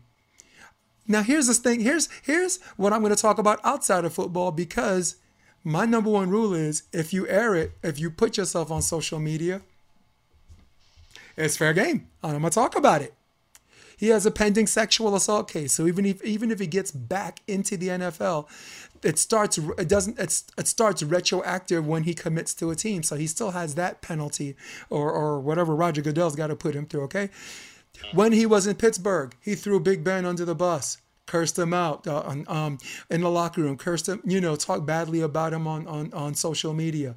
Now 1.07 1.23
here's 1.23 1.47
this 1.47 1.57
thing. 1.57 1.81
Here's 1.81 2.09
here's 2.23 2.61
what 2.77 2.93
I'm 2.93 3.01
going 3.01 3.15
to 3.15 3.21
talk 3.21 3.39
about 3.39 3.59
outside 3.63 4.05
of 4.05 4.13
football 4.13 4.51
because 4.51 5.15
my 5.63 5.85
number 5.85 6.09
one 6.09 6.29
rule 6.29 6.53
is 6.53 6.83
if 6.93 7.13
you 7.13 7.27
air 7.27 7.55
it, 7.55 7.71
if 7.83 7.99
you 7.99 8.09
put 8.09 8.37
yourself 8.37 8.71
on 8.71 8.81
social 8.81 9.19
media, 9.19 9.61
it's 11.35 11.57
fair 11.57 11.73
game. 11.73 12.07
I'm 12.23 12.41
to 12.41 12.49
talk 12.49 12.75
about 12.75 13.01
it. 13.01 13.13
He 13.97 14.07
has 14.09 14.25
a 14.25 14.31
pending 14.31 14.67
sexual 14.67 15.13
assault 15.13 15.51
case, 15.51 15.73
so 15.73 15.85
even 15.85 16.05
if 16.05 16.23
even 16.23 16.51
if 16.51 16.59
he 16.59 16.67
gets 16.67 16.89
back 16.89 17.41
into 17.47 17.75
the 17.75 17.89
NFL, 17.89 18.47
it 19.03 19.17
starts 19.17 19.57
it 19.57 19.89
doesn't 19.89 20.17
it's, 20.17 20.45
it 20.57 20.67
starts 20.67 21.03
retroactive 21.03 21.85
when 21.85 22.03
he 22.03 22.13
commits 22.13 22.53
to 22.55 22.71
a 22.71 22.75
team, 22.75 23.03
so 23.03 23.17
he 23.17 23.27
still 23.27 23.51
has 23.51 23.75
that 23.75 24.01
penalty 24.01 24.55
or 24.89 25.11
or 25.11 25.41
whatever 25.41 25.75
Roger 25.75 26.01
Goodell's 26.01 26.37
got 26.37 26.47
to 26.47 26.55
put 26.55 26.75
him 26.75 26.85
through. 26.85 27.03
Okay, 27.03 27.29
when 28.13 28.31
he 28.31 28.45
was 28.45 28.67
in 28.67 28.75
Pittsburgh, 28.75 29.35
he 29.41 29.53
threw 29.53 29.81
Big 29.81 30.01
Ben 30.01 30.25
under 30.25 30.45
the 30.45 30.55
bus, 30.55 30.97
cursed 31.29 31.57
him 31.57 31.73
out 31.73 32.07
uh, 32.07 32.23
um, 32.47 32.79
in 33.09 33.21
the 33.21 33.29
locker 33.29 33.61
room, 33.61 33.77
cursed 33.77 34.09
him, 34.09 34.21
you 34.25 34.41
know, 34.41 34.55
talk 34.55 34.85
badly 34.85 35.21
about 35.21 35.53
him 35.53 35.67
on, 35.67 35.87
on, 35.87 36.11
on 36.11 36.33
social 36.33 36.73
media. 36.73 37.15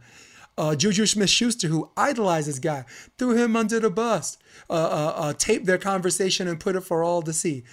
Uh, 0.59 0.77
Juju 0.77 1.07
Smith 1.07 1.31
Schuster, 1.31 1.69
who 1.69 1.91
idolized 1.97 2.47
this 2.47 2.59
guy, 2.59 2.85
threw 3.17 3.35
him 3.35 3.57
under 3.57 3.81
the 3.81 3.89
bus, 3.89 4.37
uh, 4.69 4.75
uh, 4.75 5.13
uh, 5.17 5.33
taped 5.33 5.65
their 5.65 5.79
conversation 5.79 6.47
and 6.47 6.61
put 6.61 6.77
it 6.77 6.83
for 6.83 7.03
all 7.03 7.23
to 7.23 7.33
see. 7.33 7.65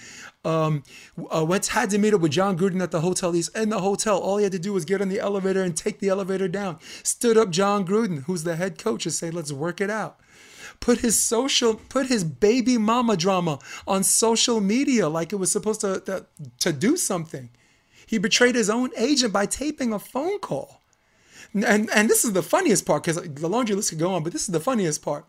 Um, 0.46 0.82
uh, 1.28 1.44
went 1.44 1.66
had 1.66 1.90
to 1.90 1.98
meet 1.98 2.14
up 2.14 2.22
with 2.22 2.32
Jon 2.32 2.56
Gruden 2.56 2.82
at 2.82 2.90
the 2.90 3.02
hotel. 3.02 3.32
He's 3.32 3.48
in 3.48 3.68
the 3.68 3.80
hotel. 3.80 4.18
All 4.18 4.38
he 4.38 4.44
had 4.44 4.52
to 4.52 4.58
do 4.58 4.72
was 4.72 4.86
get 4.86 5.02
on 5.02 5.10
the 5.10 5.20
elevator 5.20 5.62
and 5.62 5.76
take 5.76 6.00
the 6.00 6.08
elevator 6.08 6.48
down. 6.48 6.78
Stood 7.02 7.36
up 7.36 7.50
Jon 7.50 7.86
Gruden, 7.86 8.22
who's 8.24 8.44
the 8.44 8.56
head 8.56 8.78
coach, 8.78 9.04
and 9.04 9.12
say, 9.12 9.30
"Let's 9.30 9.52
work 9.52 9.82
it 9.82 9.90
out." 9.90 10.18
Put 10.80 10.98
his 10.98 11.20
social 11.20 11.74
put 11.74 12.06
his 12.06 12.24
baby 12.24 12.78
mama 12.78 13.16
drama 13.16 13.58
on 13.86 14.02
social 14.02 14.60
media 14.60 15.08
like 15.08 15.32
it 15.32 15.36
was 15.36 15.52
supposed 15.52 15.80
to 15.82 16.00
to, 16.00 16.26
to 16.58 16.72
do 16.72 16.96
something. 16.96 17.50
He 18.06 18.18
betrayed 18.18 18.54
his 18.54 18.70
own 18.70 18.90
agent 18.96 19.32
by 19.32 19.46
taping 19.46 19.92
a 19.92 19.98
phone 19.98 20.38
call. 20.40 20.80
And 21.54 21.90
and 21.90 22.08
this 22.08 22.24
is 22.24 22.32
the 22.32 22.42
funniest 22.42 22.86
part 22.86 23.04
because 23.04 23.22
the 23.22 23.48
laundry 23.48 23.76
list 23.76 23.90
could 23.90 23.98
go 23.98 24.14
on, 24.14 24.22
but 24.22 24.32
this 24.32 24.42
is 24.42 24.52
the 24.52 24.60
funniest 24.60 25.02
part. 25.02 25.26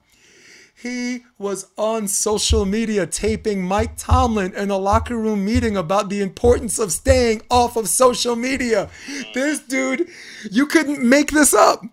He 0.82 1.26
was 1.38 1.68
on 1.78 2.08
social 2.08 2.66
media 2.66 3.06
taping 3.06 3.62
Mike 3.62 3.98
Tomlin 3.98 4.56
in 4.56 4.72
a 4.72 4.78
locker 4.78 5.18
room 5.18 5.46
meeting 5.46 5.78
about 5.78 6.10
the 6.10 6.22
importance 6.22 6.80
of 6.80 6.92
staying 6.92 7.44
off 7.52 7.76
of 7.76 7.88
social 7.88 8.36
media. 8.36 8.90
This 9.34 9.60
dude, 9.60 10.08
you 10.50 10.66
couldn't 10.66 11.04
make 11.04 11.32
this 11.32 11.54
up. 11.54 11.84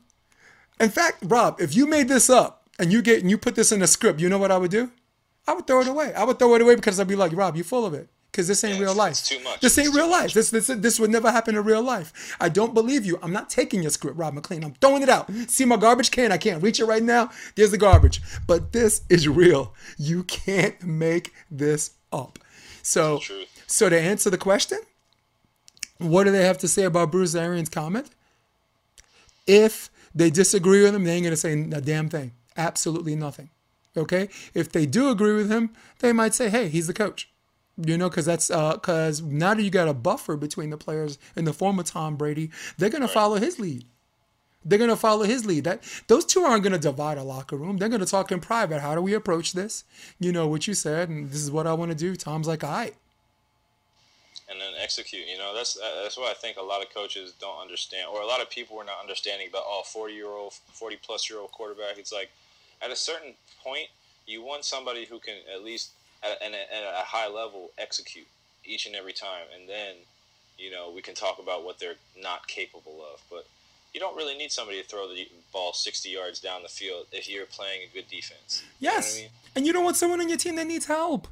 In 0.81 0.89
fact, 0.91 1.19
Rob, 1.23 1.61
if 1.61 1.75
you 1.75 1.87
made 1.87 2.09
this 2.09 2.31
up, 2.31 2.58
and 2.79 2.93
you 2.93 3.03
get 3.03 3.21
and 3.21 3.31
you 3.31 3.39
put 3.39 3.55
this 3.55 3.73
in 3.73 3.83
a 3.83 3.87
script, 3.87 4.21
you 4.21 4.29
know 4.29 4.39
what 4.39 4.53
I 4.53 4.59
would 4.59 4.71
do? 4.71 4.91
I 5.47 5.55
would 5.55 5.67
throw 5.67 5.81
it 5.81 5.89
away. 5.89 6.13
I 6.15 6.25
would 6.25 6.39
throw 6.39 6.55
it 6.55 6.63
away 6.63 6.75
because 6.75 7.01
I'd 7.01 7.09
be 7.09 7.17
like, 7.17 7.33
Rob, 7.33 7.57
you're 7.57 7.65
full 7.65 7.87
of 7.87 7.95
it. 7.95 8.09
Because 8.31 8.47
this 8.47 8.63
ain't 8.63 8.77
yeah, 8.77 8.85
real 8.85 8.95
life. 8.95 9.25
too 9.25 9.43
much. 9.43 9.61
This 9.61 9.79
ain't 9.79 9.89
it's 9.89 9.97
real 9.97 10.11
life. 10.11 10.35
This, 10.35 10.51
this 10.51 10.67
this 10.67 11.01
would 11.01 11.11
never 11.11 11.33
happen 11.33 11.57
in 11.57 11.65
real 11.65 11.83
life. 11.83 12.37
I 12.39 12.51
don't 12.51 12.75
believe 12.75 13.07
you. 13.07 13.19
I'm 13.23 13.33
not 13.33 13.49
taking 13.49 13.83
your 13.83 13.91
script, 13.91 14.19
Rob 14.19 14.35
McLean. 14.35 14.63
I'm 14.63 14.75
throwing 14.75 15.03
it 15.03 15.09
out. 15.09 15.31
See 15.49 15.65
my 15.65 15.77
garbage 15.77 16.11
can? 16.11 16.31
I 16.31 16.37
can't 16.37 16.63
reach 16.63 16.79
it 16.79 16.85
right 16.85 17.03
now. 17.03 17.31
There's 17.57 17.71
the 17.71 17.79
garbage. 17.79 18.21
But 18.47 18.73
this 18.73 19.03
is 19.09 19.27
real. 19.27 19.75
You 19.97 20.23
can't 20.25 20.81
make 20.83 21.33
this 21.51 21.93
up. 22.13 22.39
So 22.83 23.21
so 23.67 23.89
to 23.89 23.99
answer 23.99 24.29
the 24.29 24.39
question, 24.39 24.79
what 25.97 26.25
do 26.25 26.31
they 26.31 26.45
have 26.45 26.59
to 26.59 26.69
say 26.69 26.85
about 26.85 27.11
Bruce 27.11 27.35
Arians' 27.35 27.71
comment? 27.71 28.11
If 29.47 29.91
they 30.15 30.29
disagree 30.29 30.83
with 30.83 30.95
him, 30.95 31.05
they 31.05 31.15
ain't 31.15 31.25
gonna 31.25 31.37
say 31.37 31.55
a 31.55 31.81
damn 31.81 32.11
thing 32.11 32.33
absolutely 32.59 33.17
nothing. 33.17 33.49
Okay? 33.97 34.29
If 34.53 34.71
they 34.71 34.85
do 34.85 35.09
agree 35.09 35.35
with 35.35 35.51
him, 35.51 35.71
they 36.01 36.13
might 36.13 36.35
say, 36.35 36.51
hey, 36.51 36.69
he's 36.69 36.87
the 36.87 36.95
coach. 36.95 37.31
You 37.81 37.97
know, 37.97 38.09
because 38.09 38.25
that's 38.25 38.49
because 38.49 39.23
uh, 39.23 39.25
now 39.29 39.55
that 39.55 39.63
you 39.63 39.71
got 39.71 39.87
a 39.87 39.95
buffer 39.95 40.37
between 40.37 40.71
the 40.71 40.77
players 40.77 41.17
in 41.37 41.45
the 41.45 41.53
form 41.53 41.79
of 41.79 41.87
Tom 41.87 42.17
Brady, 42.17 42.51
they're 42.77 42.91
gonna 42.91 43.07
follow 43.07 43.37
his 43.37 43.61
lead. 43.61 43.85
They're 44.65 44.81
gonna 44.81 44.97
follow 44.97 45.23
his 45.23 45.47
lead. 45.47 45.63
That 45.63 45.85
those 46.09 46.25
two 46.25 46.43
aren't 46.43 46.65
gonna 46.65 46.79
divide 46.79 47.19
a 47.19 47.23
locker 47.23 47.57
room. 47.57 47.77
They're 47.77 47.89
gonna 47.89 48.05
talk 48.05 48.33
in 48.33 48.41
private. 48.41 48.81
How 48.81 48.97
do 48.97 49.01
we 49.01 49.15
approach 49.15 49.53
this? 49.53 49.85
You 50.19 50.33
know 50.33 50.49
what 50.49 50.67
you 50.67 50.75
said, 50.75 51.09
and 51.09 51.31
this 51.31 51.41
is 51.41 51.53
what 51.53 51.69
I 51.69 51.73
want 51.73 51.93
to 51.93 51.97
do. 51.97 52.17
Tom's 52.17 52.49
like, 52.49 52.65
all 52.65 52.71
right. 52.71 52.97
And 54.51 54.61
then 54.61 54.73
execute. 54.83 55.29
You 55.31 55.39
know, 55.39 55.55
that's 55.55 55.79
that's 56.03 56.19
what 56.19 56.33
I 56.33 56.35
think 56.35 56.57
a 56.57 56.63
lot 56.63 56.83
of 56.83 56.93
coaches 56.93 57.33
don't 57.39 57.61
understand, 57.61 58.09
or 58.13 58.23
a 58.23 58.27
lot 58.27 58.43
of 58.43 58.51
people 58.51 58.77
are 58.79 58.85
not 58.85 59.01
understanding 59.01 59.47
about. 59.49 59.63
Oh, 59.67 59.83
40 59.87 60.15
year 60.15 60.27
old, 60.27 60.55
40 60.73 60.97
plus 61.01 61.31
year 61.31 61.39
old 61.39 61.53
quarterback. 61.53 61.97
It's 61.97 62.13
like 62.13 62.31
at 62.83 62.91
a 62.91 62.97
certain 62.97 63.35
point, 63.63 63.89
you 64.27 64.43
want 64.43 64.65
somebody 64.65 65.05
who 65.05 65.19
can 65.19 65.35
at 65.53 65.65
least 65.65 65.91
at, 66.23 66.43
at, 66.43 66.53
a, 66.53 67.05
high 67.05 67.29
level 67.29 67.71
execute 67.79 68.27
each 68.65 68.87
and 68.87 68.95
every 68.95 69.13
time, 69.13 69.47
and 69.59 69.69
then 69.69 69.95
you 70.59 70.71
know 70.71 70.93
we 70.95 71.01
can 71.01 71.15
talk 71.15 71.39
about 71.39 71.65
what 71.65 71.79
they're 71.79 71.95
not 72.21 72.47
capable 72.49 73.01
of. 73.13 73.21
But 73.31 73.47
you 73.95 74.01
don't 74.01 74.17
really 74.17 74.37
need 74.37 74.53
somebody 74.53 74.81
to 74.83 74.87
throw 74.87 75.09
the 75.09 75.29
ball 75.53 75.73
60 75.73 76.09
yards 76.09 76.41
down 76.41 76.63
the 76.63 76.69
field 76.69 77.07
if 77.13 77.29
you're 77.29 77.47
playing 77.47 77.81
a 77.91 77.95
good 77.95 78.09
defense. 78.09 78.63
Yes, 78.79 79.17
you 79.17 79.23
know 79.23 79.27
I 79.27 79.31
mean? 79.31 79.33
and 79.57 79.67
you 79.67 79.73
don't 79.73 79.85
want 79.85 79.97
someone 79.97 80.21
on 80.21 80.29
your 80.29 80.39
team 80.39 80.57
that 80.57 80.67
needs 80.67 80.87
help. 80.87 81.29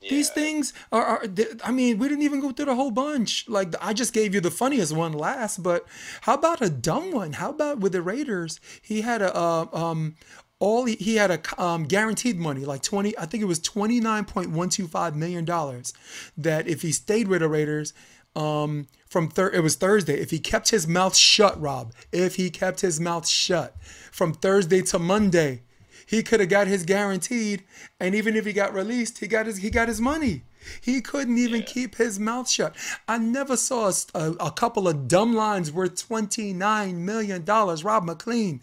Yeah. 0.00 0.10
These 0.10 0.30
things 0.30 0.74
are, 0.92 1.02
are, 1.02 1.24
I 1.64 1.72
mean, 1.72 1.98
we 1.98 2.08
didn't 2.08 2.22
even 2.22 2.40
go 2.40 2.52
through 2.52 2.66
the 2.66 2.74
whole 2.74 2.90
bunch. 2.90 3.48
Like, 3.48 3.74
I 3.80 3.94
just 3.94 4.12
gave 4.12 4.34
you 4.34 4.42
the 4.42 4.50
funniest 4.50 4.94
one 4.94 5.12
last, 5.12 5.62
but 5.62 5.86
how 6.20 6.34
about 6.34 6.60
a 6.60 6.68
dumb 6.68 7.12
one? 7.12 7.32
How 7.34 7.50
about 7.50 7.80
with 7.80 7.92
the 7.92 8.02
Raiders? 8.02 8.60
He 8.82 9.00
had 9.00 9.22
a, 9.22 9.34
uh, 9.34 9.66
um, 9.72 10.16
all 10.58 10.84
he, 10.84 10.96
he 10.96 11.16
had 11.16 11.30
a 11.30 11.62
um, 11.62 11.84
guaranteed 11.84 12.38
money 12.38 12.64
like 12.64 12.82
20 12.82 13.16
i 13.18 13.26
think 13.26 13.42
it 13.42 13.46
was 13.46 13.60
29.125 13.60 15.14
million 15.14 15.44
dollars 15.44 15.92
that 16.36 16.66
if 16.66 16.82
he 16.82 16.92
stayed 16.92 17.28
with 17.28 17.40
the 17.40 17.48
raiders 17.48 17.92
um, 18.34 18.86
from 19.08 19.28
thir- 19.28 19.50
it 19.50 19.62
was 19.62 19.76
thursday 19.76 20.18
if 20.20 20.30
he 20.30 20.38
kept 20.38 20.70
his 20.70 20.86
mouth 20.86 21.16
shut 21.16 21.60
rob 21.60 21.92
if 22.12 22.36
he 22.36 22.50
kept 22.50 22.80
his 22.80 23.00
mouth 23.00 23.26
shut 23.26 23.76
from 24.10 24.32
thursday 24.32 24.82
to 24.82 24.98
monday 24.98 25.62
he 26.06 26.22
could 26.22 26.40
have 26.40 26.48
got 26.48 26.66
his 26.66 26.84
guaranteed 26.84 27.64
and 27.98 28.14
even 28.14 28.36
if 28.36 28.46
he 28.46 28.52
got 28.52 28.72
released 28.72 29.18
he 29.18 29.26
got 29.26 29.46
his 29.46 29.58
he 29.58 29.70
got 29.70 29.88
his 29.88 30.00
money 30.00 30.42
he 30.80 31.00
couldn't 31.00 31.38
even 31.38 31.60
yeah. 31.60 31.66
keep 31.66 31.94
his 31.96 32.18
mouth 32.18 32.48
shut. 32.48 32.74
I 33.06 33.18
never 33.18 33.56
saw 33.56 33.88
a, 33.88 34.18
a, 34.18 34.30
a 34.46 34.50
couple 34.50 34.88
of 34.88 35.06
dumb 35.06 35.32
lines 35.34 35.70
worth 35.70 36.08
$29 36.08 36.94
million. 36.94 37.44
Rob 37.44 38.04
McLean. 38.04 38.60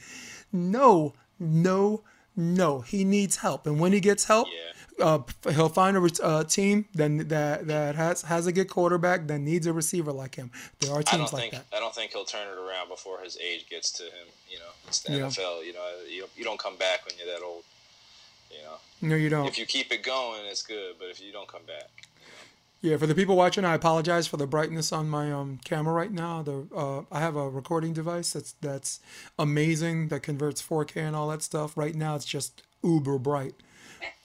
No 0.51 1.13
no, 1.43 2.01
no. 2.35 2.81
He 2.81 3.03
needs 3.03 3.38
help, 3.38 3.67
and 3.67 3.79
when 3.79 3.93
he 3.93 4.00
gets 4.00 4.25
help, 4.25 4.47
yeah. 5.00 5.05
uh, 5.05 5.19
he'll 5.51 5.69
find 5.69 5.97
a 5.97 6.23
uh, 6.23 6.43
team 6.43 6.85
then 6.93 7.27
that 7.27 7.67
that 7.67 7.95
has 7.95 8.21
has 8.23 8.47
a 8.47 8.51
good 8.51 8.69
quarterback 8.69 9.27
that 9.27 9.39
needs 9.39 9.67
a 9.67 9.73
receiver 9.73 10.12
like 10.12 10.35
him. 10.35 10.51
There 10.79 10.93
are 10.93 11.03
teams 11.03 11.33
like 11.33 11.51
think, 11.51 11.53
that. 11.53 11.65
I 11.75 11.79
don't 11.79 11.93
think 11.93 12.12
he'll 12.12 12.25
turn 12.25 12.47
it 12.47 12.57
around 12.57 12.89
before 12.89 13.19
his 13.21 13.38
age 13.38 13.69
gets 13.69 13.91
to 13.93 14.03
him. 14.03 14.27
You 14.50 14.59
know, 14.59 14.71
it's 14.88 15.01
the 15.01 15.13
yeah. 15.13 15.23
NFL. 15.25 15.65
You 15.65 15.73
know, 15.73 15.89
you, 16.09 16.25
you 16.35 16.43
don't 16.43 16.59
come 16.59 16.77
back 16.77 17.05
when 17.05 17.15
you're 17.17 17.33
that 17.33 17.45
old. 17.45 17.63
You 18.51 18.63
know. 18.63 19.09
No, 19.09 19.15
you 19.15 19.29
don't. 19.29 19.47
If 19.47 19.57
you 19.57 19.65
keep 19.65 19.91
it 19.91 20.03
going, 20.03 20.41
it's 20.45 20.63
good. 20.63 20.95
But 21.00 21.09
if 21.09 21.21
you 21.21 21.31
don't 21.31 21.47
come 21.47 21.65
back. 21.67 22.02
Yeah, 22.83 22.97
for 22.97 23.07
the 23.07 23.15
people 23.15 23.37
watching, 23.37 23.63
I 23.63 23.75
apologize 23.75 24.27
for 24.27 24.35
the 24.35 24.45
brightness 24.45 24.91
on 24.91 25.07
my 25.07 25.31
um, 25.31 25.57
camera 25.63 25.93
right 25.93 26.11
now. 26.11 26.41
The 26.41 26.67
uh, 26.75 27.03
I 27.09 27.21
have 27.21 27.37
a 27.37 27.49
recording 27.49 27.93
device 27.93 28.33
that's 28.33 28.51
that's 28.59 28.99
amazing 29.39 30.09
that 30.09 30.21
converts 30.21 30.61
4K 30.61 30.97
and 30.97 31.15
all 31.15 31.29
that 31.29 31.41
stuff. 31.41 31.77
Right 31.77 31.95
now, 31.95 32.15
it's 32.15 32.25
just 32.25 32.61
uber 32.83 33.17
bright, 33.19 33.55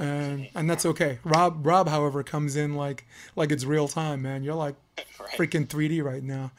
and 0.01 0.49
and 0.57 0.69
that's 0.69 0.85
okay. 0.85 1.21
Rob 1.23 1.65
Rob, 1.65 1.89
however, 1.89 2.25
comes 2.25 2.57
in 2.57 2.75
like 2.75 3.07
like 3.37 3.53
it's 3.53 3.65
real 3.65 3.87
time, 3.87 4.23
man. 4.23 4.43
You're 4.43 4.57
like 4.57 4.75
right. 5.21 5.31
freaking 5.37 5.69
3D 5.69 6.03
right 6.03 6.25
now. 6.25 6.51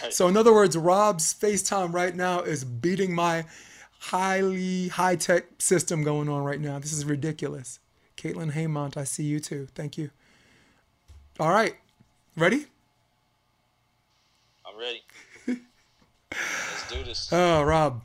Right. 0.00 0.14
So 0.14 0.28
in 0.28 0.36
other 0.36 0.54
words, 0.54 0.76
Rob's 0.76 1.34
FaceTime 1.34 1.92
right 1.92 2.14
now 2.14 2.40
is 2.40 2.64
beating 2.64 3.12
my 3.12 3.46
highly 3.98 4.88
high 4.88 5.16
tech 5.16 5.60
system 5.60 6.04
going 6.04 6.28
on 6.28 6.44
right 6.44 6.60
now. 6.60 6.78
This 6.78 6.92
is 6.92 7.04
ridiculous. 7.04 7.80
Caitlin 8.16 8.52
Haymont, 8.52 8.96
I 8.96 9.02
see 9.02 9.24
you 9.24 9.40
too. 9.40 9.66
Thank 9.74 9.98
you. 9.98 10.10
All 11.40 11.50
right. 11.50 11.76
Ready? 12.36 12.66
I'm 14.66 14.76
ready. 14.78 15.02
Let's 15.46 16.88
do 16.90 17.04
this. 17.04 17.32
Oh, 17.32 17.62
Rob. 17.62 18.02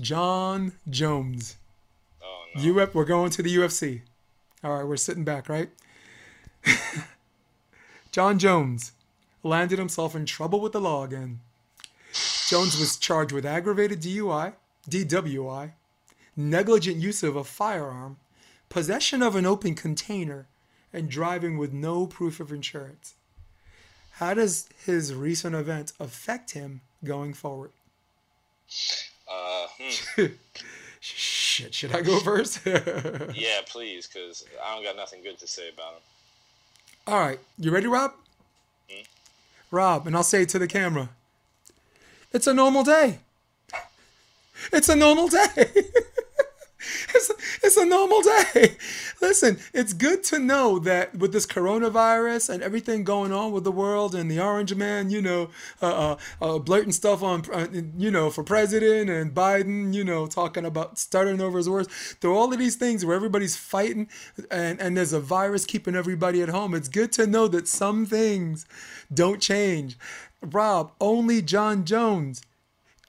Jon 0.00 0.72
Jones. 0.90 1.56
Oh, 2.22 2.44
no. 2.54 2.78
Uf- 2.82 2.94
we're 2.94 3.06
going 3.06 3.30
to 3.30 3.42
the 3.42 3.56
UFC. 3.56 4.02
All 4.62 4.74
right, 4.76 4.86
we're 4.86 4.96
sitting 4.96 5.24
back, 5.24 5.48
right? 5.48 5.70
Jon 8.12 8.38
Jones 8.38 8.92
landed 9.42 9.78
himself 9.78 10.14
in 10.14 10.26
trouble 10.26 10.60
with 10.60 10.72
the 10.72 10.80
law 10.80 11.04
again. 11.04 11.40
Jones 12.48 12.78
was 12.78 12.96
charged 12.96 13.32
with 13.32 13.46
aggravated 13.46 14.02
DUI, 14.02 14.54
DWI, 14.88 15.72
negligent 16.36 16.98
use 16.98 17.22
of 17.22 17.36
a 17.36 17.44
firearm, 17.44 18.18
possession 18.68 19.22
of 19.22 19.36
an 19.36 19.46
open 19.46 19.74
container, 19.74 20.46
and 20.96 21.10
driving 21.10 21.58
with 21.58 21.74
no 21.74 22.06
proof 22.06 22.40
of 22.40 22.50
insurance. 22.50 23.14
How 24.12 24.32
does 24.32 24.66
his 24.86 25.12
recent 25.12 25.54
event 25.54 25.92
affect 26.00 26.52
him 26.52 26.80
going 27.04 27.34
forward? 27.34 27.70
Uh, 29.30 29.66
hmm. 29.78 30.24
Shit, 31.00 31.74
should 31.74 31.94
I 31.94 32.00
go 32.00 32.18
first? 32.24 32.60
yeah, 32.66 33.60
please, 33.66 34.06
because 34.06 34.46
I 34.64 34.74
don't 34.74 34.84
got 34.84 34.96
nothing 34.96 35.22
good 35.22 35.38
to 35.38 35.46
say 35.46 35.68
about 35.68 35.92
him. 35.92 36.00
All 37.06 37.20
right, 37.20 37.38
you 37.58 37.70
ready, 37.70 37.86
Rob? 37.86 38.12
Hmm? 38.90 39.02
Rob, 39.70 40.06
and 40.06 40.16
I'll 40.16 40.22
say 40.22 40.42
it 40.42 40.48
to 40.48 40.58
the 40.58 40.66
camera. 40.66 41.10
It's 42.32 42.46
a 42.46 42.54
normal 42.54 42.84
day. 42.84 43.18
It's 44.72 44.88
a 44.88 44.96
normal 44.96 45.28
day. 45.28 45.70
it's, 47.14 47.32
it's 47.62 47.76
a 47.76 47.86
normal 47.86 48.20
day. 48.22 48.76
Listen, 49.22 49.58
it's 49.72 49.92
good 49.92 50.22
to 50.24 50.38
know 50.38 50.78
that 50.80 51.14
with 51.14 51.32
this 51.32 51.46
coronavirus 51.46 52.50
and 52.50 52.62
everything 52.62 53.04
going 53.04 53.32
on 53.32 53.52
with 53.52 53.64
the 53.64 53.72
world 53.72 54.14
and 54.14 54.30
the 54.30 54.40
Orange 54.40 54.74
Man, 54.74 55.10
you 55.10 55.22
know, 55.22 55.50
uh, 55.80 55.86
uh, 55.86 56.16
uh, 56.42 56.58
blurting 56.58 56.92
stuff 56.92 57.22
on, 57.22 57.42
uh, 57.52 57.66
you 57.96 58.10
know, 58.10 58.30
for 58.30 58.44
president 58.44 59.08
and 59.08 59.34
Biden, 59.34 59.94
you 59.94 60.04
know, 60.04 60.26
talking 60.26 60.64
about 60.64 60.98
starting 60.98 61.40
over 61.40 61.58
his 61.58 61.68
words. 61.68 61.88
Through 62.20 62.36
all 62.36 62.52
of 62.52 62.58
these 62.58 62.76
things 62.76 63.04
where 63.04 63.16
everybody's 63.16 63.56
fighting 63.56 64.08
and, 64.50 64.80
and 64.80 64.96
there's 64.96 65.12
a 65.12 65.20
virus 65.20 65.64
keeping 65.64 65.96
everybody 65.96 66.42
at 66.42 66.48
home, 66.50 66.74
it's 66.74 66.88
good 66.88 67.12
to 67.12 67.26
know 67.26 67.48
that 67.48 67.68
some 67.68 68.04
things 68.06 68.66
don't 69.12 69.40
change. 69.40 69.98
Rob, 70.42 70.92
only 71.00 71.40
Jon 71.40 71.84
Jones 71.84 72.42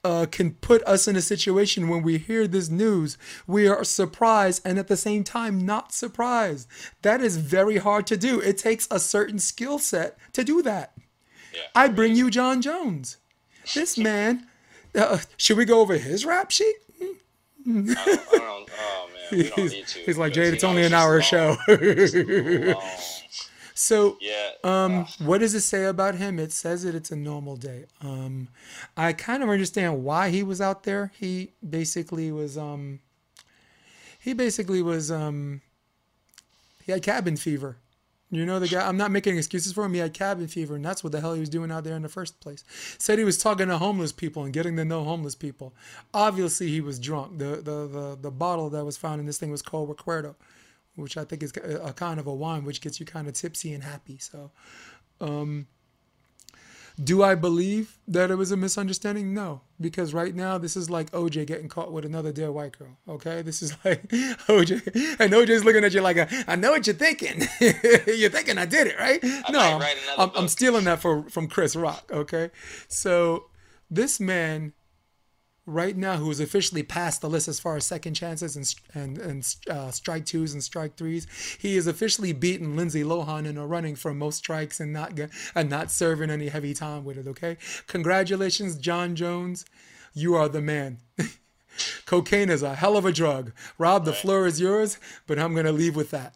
uh, 0.08 0.24
can 0.24 0.52
put 0.54 0.82
us 0.84 1.06
in 1.06 1.16
a 1.16 1.20
situation 1.20 1.86
when 1.86 2.02
we 2.02 2.16
hear 2.16 2.46
this 2.46 2.70
news, 2.70 3.18
we 3.46 3.68
are 3.68 3.84
surprised 3.84 4.62
and 4.64 4.78
at 4.78 4.88
the 4.88 4.96
same 4.96 5.22
time 5.22 5.66
not 5.66 5.92
surprised. 5.92 6.66
That 7.02 7.20
is 7.20 7.36
very 7.36 7.76
hard 7.76 8.06
to 8.06 8.16
do. 8.16 8.40
It 8.40 8.56
takes 8.56 8.88
a 8.90 8.98
certain 8.98 9.38
skill 9.38 9.78
set 9.78 10.16
to 10.32 10.42
do 10.42 10.62
that. 10.62 10.94
Yeah, 11.52 11.60
I 11.74 11.88
bring 11.88 12.16
you 12.16 12.30
Jon 12.30 12.62
Jones. 12.62 13.18
This 13.74 13.98
man, 13.98 14.46
uh, 14.94 15.18
should 15.36 15.58
we 15.58 15.66
go 15.66 15.80
over 15.80 15.98
his 15.98 16.24
rap 16.24 16.50
sheet? 16.50 16.76
I 16.98 17.04
don't, 17.66 17.90
I 17.90 18.38
don't, 18.38 18.70
oh 18.80 19.08
man, 19.12 19.22
we 19.30 19.42
don't 19.50 19.58
need 19.70 19.86
to. 19.88 19.98
He's 20.00 20.16
like, 20.16 20.32
Jade, 20.32 20.54
it's 20.54 20.64
only 20.64 20.84
an 20.84 20.94
hour 20.94 21.20
show. 21.20 21.58
So, 23.78 24.18
yeah. 24.20 24.50
Um, 24.64 25.06
what 25.20 25.38
does 25.38 25.54
it 25.54 25.60
say 25.60 25.84
about 25.84 26.16
him? 26.16 26.40
It 26.40 26.50
says 26.50 26.82
that 26.82 26.96
it's 26.96 27.12
a 27.12 27.16
normal 27.16 27.54
day. 27.54 27.84
Um, 28.02 28.48
I 28.96 29.12
kind 29.12 29.40
of 29.40 29.48
understand 29.48 30.02
why 30.02 30.30
he 30.30 30.42
was 30.42 30.60
out 30.60 30.82
there. 30.82 31.12
He 31.16 31.52
basically 31.66 32.32
was. 32.32 32.58
Um, 32.58 32.98
he 34.18 34.32
basically 34.32 34.82
was. 34.82 35.12
Um, 35.12 35.60
he 36.84 36.90
had 36.90 37.04
cabin 37.04 37.36
fever. 37.36 37.76
You 38.32 38.44
know 38.44 38.58
the 38.58 38.66
guy. 38.66 38.86
I'm 38.86 38.96
not 38.96 39.12
making 39.12 39.38
excuses 39.38 39.72
for 39.72 39.84
him. 39.84 39.94
He 39.94 40.00
had 40.00 40.12
cabin 40.12 40.48
fever, 40.48 40.74
and 40.74 40.84
that's 40.84 41.04
what 41.04 41.12
the 41.12 41.20
hell 41.20 41.34
he 41.34 41.40
was 41.40 41.48
doing 41.48 41.70
out 41.70 41.84
there 41.84 41.94
in 41.94 42.02
the 42.02 42.08
first 42.08 42.40
place. 42.40 42.64
Said 42.98 43.20
he 43.20 43.24
was 43.24 43.38
talking 43.38 43.68
to 43.68 43.78
homeless 43.78 44.10
people 44.10 44.42
and 44.42 44.52
getting 44.52 44.76
to 44.76 44.84
know 44.84 45.04
homeless 45.04 45.36
people. 45.36 45.72
Obviously, 46.12 46.66
he 46.66 46.80
was 46.80 46.98
drunk. 46.98 47.38
The 47.38 47.62
the 47.62 47.86
the, 47.86 48.18
the 48.22 48.30
bottle 48.32 48.70
that 48.70 48.84
was 48.84 48.96
found 48.96 49.20
in 49.20 49.26
this 49.26 49.38
thing 49.38 49.52
was 49.52 49.62
called 49.62 49.88
Recuerdo 49.88 50.34
which 50.98 51.16
I 51.16 51.24
think 51.24 51.42
is 51.42 51.52
a, 51.56 51.92
kind 51.92 52.18
of 52.20 52.26
a 52.26 52.34
wine 52.34 52.64
which 52.64 52.80
gets 52.80 53.00
you 53.00 53.06
kind 53.06 53.28
of 53.28 53.34
tipsy 53.34 53.72
and 53.72 53.82
happy. 53.84 54.18
So, 54.18 54.50
um, 55.20 55.66
do 57.02 57.22
I 57.22 57.36
believe 57.36 57.96
that 58.08 58.30
it 58.30 58.34
was 58.34 58.50
a 58.50 58.56
misunderstanding? 58.56 59.32
No, 59.32 59.60
because 59.80 60.12
right 60.12 60.34
now 60.34 60.58
this 60.58 60.76
is 60.76 60.90
like 60.90 61.10
OJ 61.12 61.46
getting 61.46 61.68
caught 61.68 61.92
with 61.92 62.04
another 62.04 62.32
dead 62.32 62.50
white 62.50 62.76
girl. 62.76 62.96
Okay, 63.08 63.42
this 63.42 63.62
is 63.62 63.72
like 63.84 64.08
OJ, 64.08 65.16
and 65.20 65.32
OJ's 65.32 65.64
looking 65.64 65.84
at 65.84 65.94
you 65.94 66.00
like, 66.00 66.28
"I 66.48 66.56
know 66.56 66.72
what 66.72 66.86
you're 66.86 66.96
thinking. 66.96 67.42
you're 67.60 68.30
thinking 68.30 68.58
I 68.58 68.66
did 68.66 68.88
it, 68.88 68.98
right?" 68.98 69.20
I 69.22 69.52
no, 69.52 69.80
I'm, 70.18 70.30
I'm 70.34 70.48
stealing 70.48 70.84
that 70.84 71.00
for, 71.00 71.28
from 71.30 71.46
Chris 71.46 71.76
Rock. 71.76 72.10
Okay, 72.12 72.50
so 72.88 73.44
this 73.90 74.18
man 74.18 74.72
right 75.68 75.96
now 75.96 76.16
who 76.16 76.30
is 76.30 76.40
officially 76.40 76.82
past 76.82 77.20
the 77.20 77.28
list 77.28 77.46
as 77.46 77.60
far 77.60 77.76
as 77.76 77.86
second 77.86 78.14
chances 78.14 78.56
and 78.56 78.74
and, 78.94 79.18
and 79.18 79.56
uh, 79.70 79.90
strike 79.90 80.24
twos 80.24 80.54
and 80.54 80.64
strike 80.64 80.96
threes. 80.96 81.26
He 81.60 81.76
has 81.76 81.86
officially 81.86 82.32
beaten 82.32 82.74
Lindsay 82.74 83.04
Lohan 83.04 83.46
in 83.46 83.58
a 83.58 83.66
running 83.66 83.94
for 83.94 84.14
most 84.14 84.38
strikes 84.38 84.80
and 84.80 84.92
not 84.92 85.14
get, 85.14 85.30
and 85.54 85.68
not 85.68 85.90
serving 85.90 86.30
any 86.30 86.48
heavy 86.48 86.74
time 86.74 87.04
with 87.04 87.18
it. 87.18 87.26
Okay, 87.28 87.58
congratulations, 87.86 88.76
Jon 88.76 89.14
Jones, 89.14 89.66
you 90.14 90.34
are 90.34 90.48
the 90.48 90.62
man. 90.62 90.98
Cocaine 92.06 92.50
is 92.50 92.62
a 92.62 92.74
hell 92.74 92.96
of 92.96 93.04
a 93.04 93.12
drug. 93.12 93.52
Rob, 93.76 94.04
the 94.04 94.10
right. 94.12 94.20
floor 94.20 94.46
is 94.46 94.60
yours, 94.60 94.98
but 95.26 95.38
I'm 95.38 95.54
gonna 95.54 95.72
leave 95.72 95.94
with 95.94 96.10
that. 96.10 96.34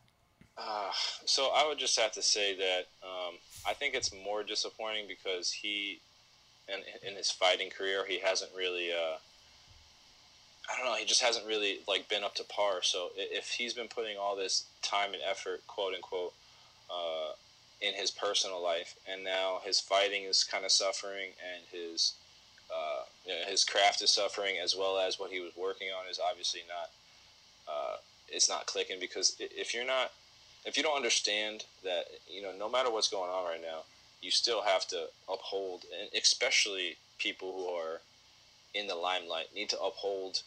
Uh, 0.57 0.91
so 1.25 1.51
I 1.55 1.67
would 1.67 1.79
just 1.79 1.99
have 1.99 2.13
to 2.13 2.23
say 2.23 2.55
that 2.57 2.87
um, 3.03 3.35
I 3.67 3.73
think 3.73 3.95
it's 3.95 4.15
more 4.25 4.45
disappointing 4.45 5.07
because 5.09 5.51
he 5.51 6.01
in, 6.69 7.09
in 7.09 7.17
his 7.17 7.31
fighting 7.31 7.71
career, 7.71 8.05
he 8.07 8.19
hasn't 8.19 8.51
really. 8.57 8.91
Uh, 8.93 9.17
I 10.73 10.77
don't 10.77 10.87
know. 10.87 10.95
He 10.97 11.05
just 11.05 11.23
hasn't 11.23 11.47
really 11.47 11.81
like 11.87 12.09
been 12.09 12.25
up 12.25 12.35
to 12.37 12.45
par. 12.45 12.83
So 12.83 13.11
if 13.17 13.51
he's 13.51 13.75
been 13.75 13.89
putting 13.89 14.17
all 14.17 14.37
this 14.37 14.65
time 14.81 15.13
and 15.13 15.23
effort, 15.29 15.67
quote 15.67 15.95
unquote, 15.95 16.33
uh, 16.91 17.33
in 17.81 17.95
his 17.95 18.11
personal 18.11 18.63
life, 18.63 18.95
and 19.11 19.25
now 19.25 19.61
his 19.65 19.81
fighting 19.81 20.23
is 20.23 20.45
kind 20.45 20.65
of 20.65 20.71
suffering, 20.71 21.31
and 21.43 21.65
his 21.71 22.15
uh, 22.73 23.03
you 23.27 23.33
know, 23.33 23.51
his 23.51 23.65
craft 23.65 24.03
is 24.03 24.11
suffering, 24.11 24.57
as 24.63 24.75
well 24.75 24.99
as 24.99 25.19
what 25.19 25.31
he 25.31 25.41
was 25.41 25.53
working 25.57 25.89
on 25.89 26.11
is 26.11 26.19
obviously 26.19 26.63
not. 26.69 26.91
Uh, 27.69 27.97
it's 28.29 28.49
not 28.49 28.67
clicking 28.67 28.99
because 28.99 29.37
if 29.39 29.75
you're 29.75 29.87
not, 29.87 30.13
if 30.65 30.77
you 30.77 30.83
don't 30.83 30.97
understand 30.97 31.65
that, 31.85 32.05
you 32.31 32.41
know, 32.41 32.53
no 32.59 32.69
matter 32.69 32.91
what's 32.91 33.09
going 33.09 33.31
on 33.31 33.45
right 33.45 33.61
now, 33.61 33.81
you 34.23 34.31
still 34.31 34.63
have 34.63 34.87
to 34.89 35.07
uphold, 35.31 35.85
and 36.01 36.09
especially 36.19 36.97
people 37.19 37.53
who 37.53 37.67
are 37.67 38.01
in 38.75 38.87
the 38.87 38.95
limelight 38.95 39.49
need 39.55 39.69
to 39.69 39.81
uphold 39.81 40.43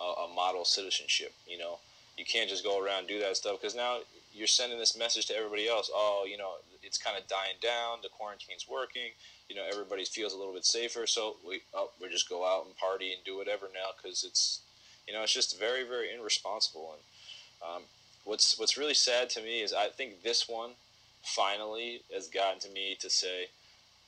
a, 0.00 0.04
a 0.04 0.34
model 0.34 0.64
citizenship. 0.64 1.32
You 1.46 1.58
know, 1.58 1.78
you 2.16 2.24
can't 2.24 2.48
just 2.48 2.64
go 2.64 2.82
around 2.82 3.06
do 3.06 3.20
that 3.20 3.36
stuff 3.36 3.60
because 3.60 3.74
now 3.74 3.98
you're 4.32 4.46
sending 4.46 4.78
this 4.78 4.96
message 4.98 5.26
to 5.26 5.36
everybody 5.36 5.68
else. 5.68 5.90
Oh, 5.92 6.26
you 6.28 6.36
know, 6.36 6.52
it's 6.82 6.98
kind 6.98 7.16
of 7.16 7.26
dying 7.28 7.56
down. 7.62 7.98
The 8.02 8.08
quarantine's 8.08 8.66
working. 8.68 9.10
You 9.48 9.56
know, 9.56 9.64
everybody 9.70 10.04
feels 10.04 10.34
a 10.34 10.36
little 10.36 10.52
bit 10.52 10.64
safer. 10.64 11.06
So 11.06 11.36
we, 11.46 11.60
oh, 11.74 11.90
we 12.00 12.08
just 12.08 12.28
go 12.28 12.46
out 12.46 12.66
and 12.66 12.76
party 12.76 13.12
and 13.12 13.24
do 13.24 13.36
whatever 13.36 13.66
now 13.72 13.90
because 13.96 14.24
it's, 14.24 14.60
you 15.06 15.14
know, 15.14 15.22
it's 15.22 15.32
just 15.32 15.58
very, 15.58 15.84
very 15.84 16.14
irresponsible. 16.14 16.94
And 16.94 17.76
um, 17.76 17.82
what's 18.24 18.58
what's 18.58 18.76
really 18.76 18.94
sad 18.94 19.30
to 19.30 19.42
me 19.42 19.60
is 19.60 19.72
I 19.72 19.88
think 19.88 20.22
this 20.22 20.48
one 20.48 20.70
finally 21.22 22.02
has 22.12 22.28
gotten 22.28 22.60
to 22.60 22.70
me 22.70 22.96
to 23.00 23.10
say, 23.10 23.48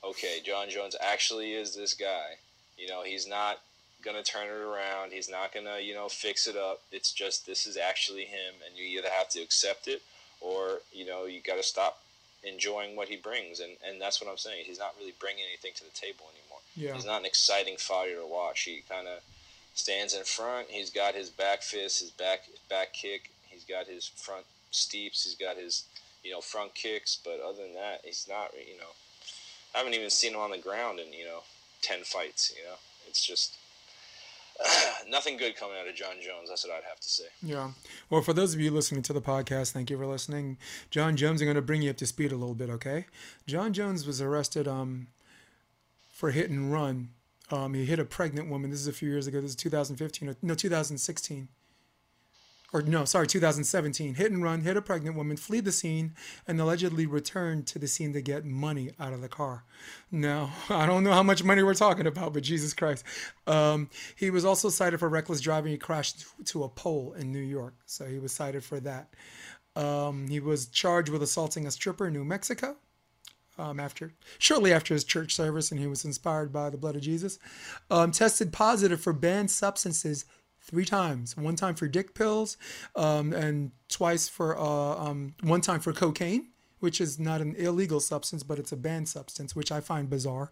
okay, 0.05 0.41
Jon 0.45 0.69
Jones 0.69 0.97
actually 1.01 1.53
is 1.53 1.75
this 1.75 1.95
guy. 1.95 2.37
You 2.77 2.89
know, 2.89 3.03
he's 3.03 3.27
not 3.27 3.61
gonna 4.05 4.23
turn 4.23 4.47
it 4.47 4.51
around. 4.51 5.13
He's 5.13 5.29
not 5.29 5.53
gonna, 5.53 5.79
you 5.81 5.95
know, 5.95 6.09
fix 6.09 6.47
it 6.47 6.57
up. 6.57 6.83
It's 6.93 7.13
just 7.13 7.47
this 7.47 7.67
is 7.67 7.77
actually 7.77 8.25
him, 8.25 8.55
and 8.67 8.77
you 8.77 8.99
either 8.99 9.09
have 9.09 9.29
to 9.31 9.41
accept 9.41 9.89
it 9.89 10.03
or 10.41 10.81
you 10.93 11.05
know 11.07 11.27
you 11.27 11.41
got 11.41 11.57
to 11.57 11.63
stop 11.63 12.03
enjoying 12.43 12.97
what 12.97 13.09
he 13.09 13.17
brings. 13.17 13.61
And 13.61 13.73
and 13.87 14.01
that's 14.01 14.21
what 14.21 14.31
I'm 14.31 14.39
saying. 14.39 14.65
He's 14.67 14.79
not 14.79 14.95
really 14.99 15.15
bringing 15.19 15.45
anything 15.49 15.73
to 15.77 15.85
the 15.85 15.91
table 15.91 16.27
anymore. 16.31 16.61
Yeah. 16.77 16.95
He's 16.95 17.07
not 17.07 17.21
an 17.21 17.27
exciting 17.27 17.77
fighter 17.77 18.17
to 18.17 18.27
watch. 18.27 18.63
He 18.63 18.83
kind 18.89 19.07
of 19.07 19.21
stands 19.75 20.15
in 20.15 20.25
front. 20.25 20.69
He's 20.71 20.91
got 20.91 21.15
his 21.15 21.31
back 21.31 21.63
fist, 21.63 22.01
his 22.01 22.11
back 22.11 22.41
back 22.69 22.93
kick. 22.93 23.31
He's 23.49 23.65
got 23.65 23.87
his 23.87 24.07
front 24.07 24.47
steeps. 24.71 25.25
He's 25.25 25.35
got 25.35 25.57
his 25.57 25.85
you 26.23 26.33
know, 26.33 26.41
front 26.41 26.75
kicks. 26.75 27.19
But 27.23 27.41
other 27.41 27.63
than 27.63 27.75
that, 27.75 28.01
he's 28.05 28.27
not, 28.29 28.53
you 28.55 28.79
know, 28.79 28.93
I 29.75 29.79
haven't 29.79 29.95
even 29.95 30.11
seen 30.11 30.35
him 30.35 30.41
on 30.41 30.51
the 30.51 30.59
ground 30.59 31.01
in, 31.01 31.13
you 31.13 31.25
know, 31.25 31.41
10 31.83 32.03
fights, 32.05 32.53
you 32.57 32.65
know. 32.65 32.77
It's 33.09 33.25
just 33.25 33.57
nothing 35.09 35.37
good 35.37 35.57
coming 35.57 35.77
out 35.81 35.89
of 35.89 35.95
Jon 35.95 36.15
Jones. 36.21 36.49
That's 36.49 36.67
what 36.67 36.75
I'd 36.75 36.89
have 36.89 37.01
to 37.01 37.09
say. 37.09 37.25
Yeah. 37.43 37.71
Well, 38.09 38.23
for 38.23 38.33
those 38.33 38.55
of 38.55 38.61
you 38.61 38.71
listening 38.71 39.03
to 39.03 39.13
the 39.13 39.21
podcast, 39.21 39.73
thank 39.73 39.91
you 39.91 39.97
for 39.97 40.07
listening. 40.07 40.59
Jon 40.91 41.17
Jones, 41.17 41.41
I'm 41.41 41.47
going 41.47 41.57
to 41.57 41.63
bring 41.63 41.83
you 41.83 41.91
up 41.91 41.97
to 41.99 42.07
speed 42.07 42.33
a 42.33 42.37
little 42.37 42.55
bit, 42.55 42.71
okay? 42.71 43.07
Jon 43.47 43.73
Jones 43.73 44.07
was 44.07 44.21
arrested 44.21 44.69
um, 44.69 45.09
for 46.11 46.31
hit 46.31 46.51
and 46.51 46.73
run. 46.73 47.11
Um, 47.51 47.75
he 47.75 47.85
hit 47.85 47.99
a 47.99 48.05
pregnant 48.05 48.49
woman. 48.49 48.71
This 48.71 48.81
is 48.81 48.87
a 48.87 48.93
few 48.93 49.09
years 49.09 49.27
ago. 49.27 49.41
This 49.41 49.51
is 49.51 49.57
2015 49.57 50.29
or 50.29 50.37
no, 50.43 50.55
2016 50.55 51.49
or 52.73 52.83
no, 52.83 53.05
sorry, 53.05 53.27
2017, 53.27 54.15
hit 54.15 54.31
and 54.31 54.43
run, 54.43 54.61
hit 54.61 54.77
a 54.77 54.83
pregnant 54.83 55.17
woman, 55.17 55.37
flee 55.37 55.61
the 55.61 55.73
scene, 55.73 56.15
and 56.47 56.61
allegedly 56.61 57.07
returned 57.07 57.67
to 57.69 57.79
the 57.79 57.89
scene 57.89 58.13
to 58.13 58.21
get 58.21 58.45
money 58.45 58.93
out 59.01 59.13
of 59.13 59.21
the 59.21 59.29
car. 59.29 59.65
Now, 60.11 60.53
I 60.71 60.87
don't 60.87 61.03
know 61.05 61.13
how 61.13 61.23
much 61.23 61.43
money 61.43 61.63
we're 61.63 61.75
talking 61.75 62.07
about, 62.07 62.33
but 62.33 62.43
Jesus 62.45 62.73
Christ. 62.75 63.05
Um, 63.47 63.91
he 64.17 64.31
was 64.31 64.45
also 64.45 64.69
cited 64.69 65.01
for 65.01 65.09
reckless 65.09 65.41
driving. 65.41 65.73
He 65.73 65.79
crashed 65.79 66.25
to 66.47 66.65
a 66.65 66.69
pole 66.69 67.15
in 67.19 67.33
New 67.33 67.41
York, 67.41 67.75
so 67.87 68.07
he 68.07 68.19
was 68.19 68.33
cited 68.33 68.63
for 68.65 68.81
that. 68.81 69.15
Um, 69.77 70.29
he 70.29 70.41
was 70.41 70.67
charged 70.67 71.11
with 71.11 71.23
assaulting 71.23 71.67
a 71.67 71.71
stripper 71.71 72.07
in 72.09 72.13
New 72.13 72.25
Mexico. 72.25 72.77
um, 73.59 73.79
after 73.79 74.13
shortly 74.39 74.73
after 74.73 74.95
his 74.95 75.05
church 75.05 75.35
service, 75.35 75.71
and 75.71 75.81
he 75.81 75.87
was 75.87 76.05
inspired 76.05 76.53
by 76.53 76.71
the 76.71 76.79
blood 76.79 76.97
of 76.97 77.03
Jesus. 77.03 77.39
Um, 77.91 78.11
tested 78.11 78.53
positive 78.53 79.01
for 79.01 79.13
banned 79.13 79.51
substances 79.51 80.25
three 80.63 80.85
times. 80.85 81.37
One 81.37 81.57
time 81.57 81.75
for 81.75 81.89
dick 81.89 82.15
pills, 82.15 82.57
um, 82.97 83.33
and 83.33 83.73
twice 83.89 84.29
for 84.29 84.59
uh, 84.59 84.63
um, 84.63 85.35
one 85.43 85.61
time 85.61 85.81
for 85.81 85.93
cocaine, 85.93 86.49
which 86.81 87.01
is 87.01 87.19
not 87.19 87.41
an 87.41 87.55
illegal 87.57 88.01
substance, 88.01 88.43
but 88.43 88.59
it's 88.59 88.73
a 88.73 88.77
banned 88.77 89.09
substance, 89.09 89.55
which 89.57 89.71
I 89.73 89.81
find 89.81 90.09
bizarre. 90.09 90.51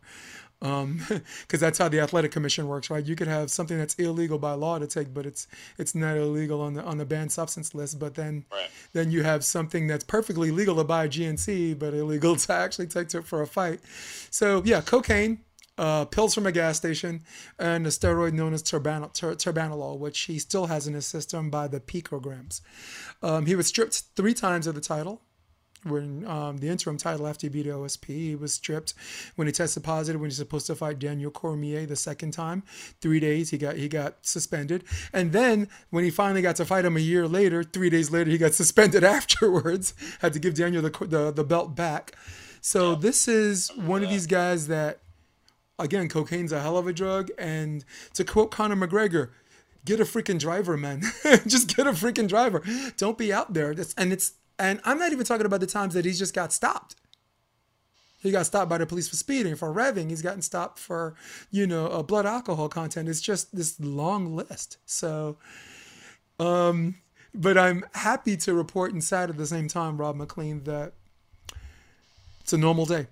Because 0.61 0.83
um, 0.83 1.01
that's 1.49 1.79
how 1.79 1.89
the 1.89 2.01
athletic 2.01 2.33
commission 2.33 2.67
works, 2.67 2.91
right? 2.91 3.05
You 3.05 3.15
could 3.15 3.29
have 3.29 3.49
something 3.51 3.79
that's 3.79 3.95
illegal 3.95 4.39
by 4.39 4.55
law 4.55 4.79
to 4.79 4.89
take, 4.89 5.15
but 5.15 5.25
it's 5.25 5.47
it's 5.79 5.95
not 5.95 6.17
illegal 6.17 6.61
on 6.61 6.75
the 6.75 6.83
on 6.83 6.99
the 6.99 7.05
banned 7.07 7.31
substance 7.31 7.75
list. 7.75 7.99
But 7.99 8.15
then 8.17 8.45
Right. 8.51 8.69
then 8.93 9.11
you 9.13 9.23
have 9.23 9.45
something 9.45 9.87
that's 9.87 10.03
perfectly 10.05 10.51
legal 10.51 10.75
to 10.77 10.85
buy 10.85 11.05
a 11.05 11.09
GNC, 11.09 11.79
but 11.79 11.95
illegal 11.95 12.35
to 12.45 12.53
actually 12.53 12.89
take 12.89 13.09
to 13.11 13.23
for 13.23 13.41
a 13.41 13.47
fight. 13.47 13.81
So 14.31 14.63
yeah, 14.65 14.81
cocaine, 14.81 15.45
uh, 15.79 16.05
pills 16.07 16.35
from 16.35 16.47
a 16.47 16.53
gas 16.53 16.77
station, 16.77 17.23
and 17.59 17.87
a 17.87 17.91
steroid 17.91 18.33
known 18.33 18.53
as 18.53 18.63
turban- 18.63 19.11
tur- 19.13 19.37
turbanolol, 19.37 19.99
which 19.99 20.21
he 20.21 20.39
still 20.39 20.67
has 20.67 20.87
in 20.87 20.95
his 20.95 21.07
system 21.07 21.51
by 21.51 21.69
the 21.69 21.81
picograms. 21.81 22.61
Um, 23.23 23.47
he 23.47 23.55
was 23.55 23.67
stripped 23.67 24.03
three 24.17 24.35
times 24.35 24.67
of 24.67 24.75
the 24.75 24.81
title. 24.81 25.23
When 25.85 26.27
um, 26.27 26.59
the 26.59 26.69
interim 26.69 26.97
title 26.97 27.29
after 27.29 27.47
he 27.47 27.51
beat 27.51 27.67
OSP, 27.67 28.07
he 28.07 28.35
was 28.35 28.53
stripped 28.53 28.95
when 29.37 29.47
he 29.47 29.53
tested 29.53 29.85
positive 29.85 30.21
when 30.21 30.29
he's 30.29 30.37
supposed 30.37 30.67
to 30.67 30.75
fight 30.75 30.99
Daniel 30.99 31.31
Cormier 31.31 31.87
the 31.87 31.95
second 31.95 32.33
time. 32.33 32.65
Three 33.01 33.21
days 33.21 33.51
he 33.51 33.59
got 33.59 33.77
he 33.77 33.89
got 33.89 34.17
suspended, 34.27 34.83
and 35.13 35.31
then 35.31 35.69
when 35.91 36.03
he 36.03 36.11
finally 36.11 36.43
got 36.43 36.57
to 36.57 36.65
fight 36.65 36.85
him 36.85 36.97
a 36.97 37.01
year 37.01 37.29
later, 37.29 37.63
three 37.63 37.91
days 37.91 38.11
later 38.11 38.29
he 38.29 38.39
got 38.39 38.55
suspended 38.63 39.05
afterwards. 39.05 39.95
Had 40.21 40.33
to 40.33 40.41
give 40.41 40.55
Daniel 40.55 40.83
the 40.83 41.07
the, 41.07 41.31
the 41.31 41.45
belt 41.45 41.77
back. 41.77 42.17
So 42.61 42.97
this 42.97 43.29
is 43.29 43.71
one 43.77 44.03
of 44.03 44.11
these 44.11 44.27
guys 44.27 44.67
that 44.67 44.99
again, 45.79 46.09
cocaine's 46.09 46.53
a 46.53 46.61
hell 46.61 46.77
of 46.77 46.87
a 46.87 46.93
drug. 46.93 47.31
And 47.39 47.85
to 48.15 48.25
quote 48.25 48.51
Conor 48.51 48.77
McGregor, 48.77 49.31
get 49.85 50.01
a 50.01 50.05
freaking 50.05 50.39
driver, 50.39 50.77
man. 50.77 51.03
just 51.47 51.77
get 51.77 51.87
a 51.87 51.93
freaking 51.93 52.29
driver. 52.29 52.63
Don't 52.97 53.19
be 53.19 53.33
out 53.33 53.55
there. 53.55 53.75
And 53.97 54.13
it's 54.13 54.33
and 54.59 54.81
I'm 54.85 54.99
not 54.99 55.13
even 55.13 55.25
talking 55.25 55.47
about 55.47 55.61
the 55.61 55.67
times 55.67 55.95
that 55.95 56.05
he's 56.05 56.19
just 56.19 56.35
got 56.35 56.53
stopped. 56.53 56.97
He 58.21 58.33
got 58.33 58.47
stopped 58.47 58.69
by 58.69 58.79
the 58.79 58.87
police 58.87 59.09
for 59.09 59.15
speeding, 59.15 59.55
for 59.55 59.73
revving. 59.73 60.11
He's 60.11 60.23
gotten 60.23 60.43
stopped 60.43 60.81
for, 60.81 61.15
you 61.53 61.69
know, 61.69 61.87
uh, 61.87 62.03
blood 62.03 62.27
alcohol 62.27 62.69
content. 62.69 63.09
It's 63.09 63.21
just 63.21 63.55
this 63.55 63.79
long 63.79 64.35
list. 64.35 64.79
So, 64.87 65.37
um, 66.41 66.97
but 67.33 67.57
I'm 67.57 67.85
happy 67.95 68.37
to 68.39 68.55
report 68.55 68.93
and 68.93 69.05
sad 69.05 69.31
at 69.31 69.37
the 69.37 69.47
same 69.47 69.69
time, 69.69 69.99
Rob 69.99 70.17
McLean, 70.17 70.65
that 70.65 70.95
it's 72.41 72.53
a 72.53 72.59
normal 72.59 72.87
day. 72.87 73.07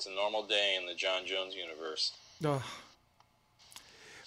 It's 0.00 0.06
a 0.06 0.14
normal 0.14 0.44
day 0.46 0.78
in 0.80 0.86
the 0.86 0.94
Jon 0.94 1.26
Jones 1.26 1.54
universe. 1.54 2.12
Ugh. 2.42 2.62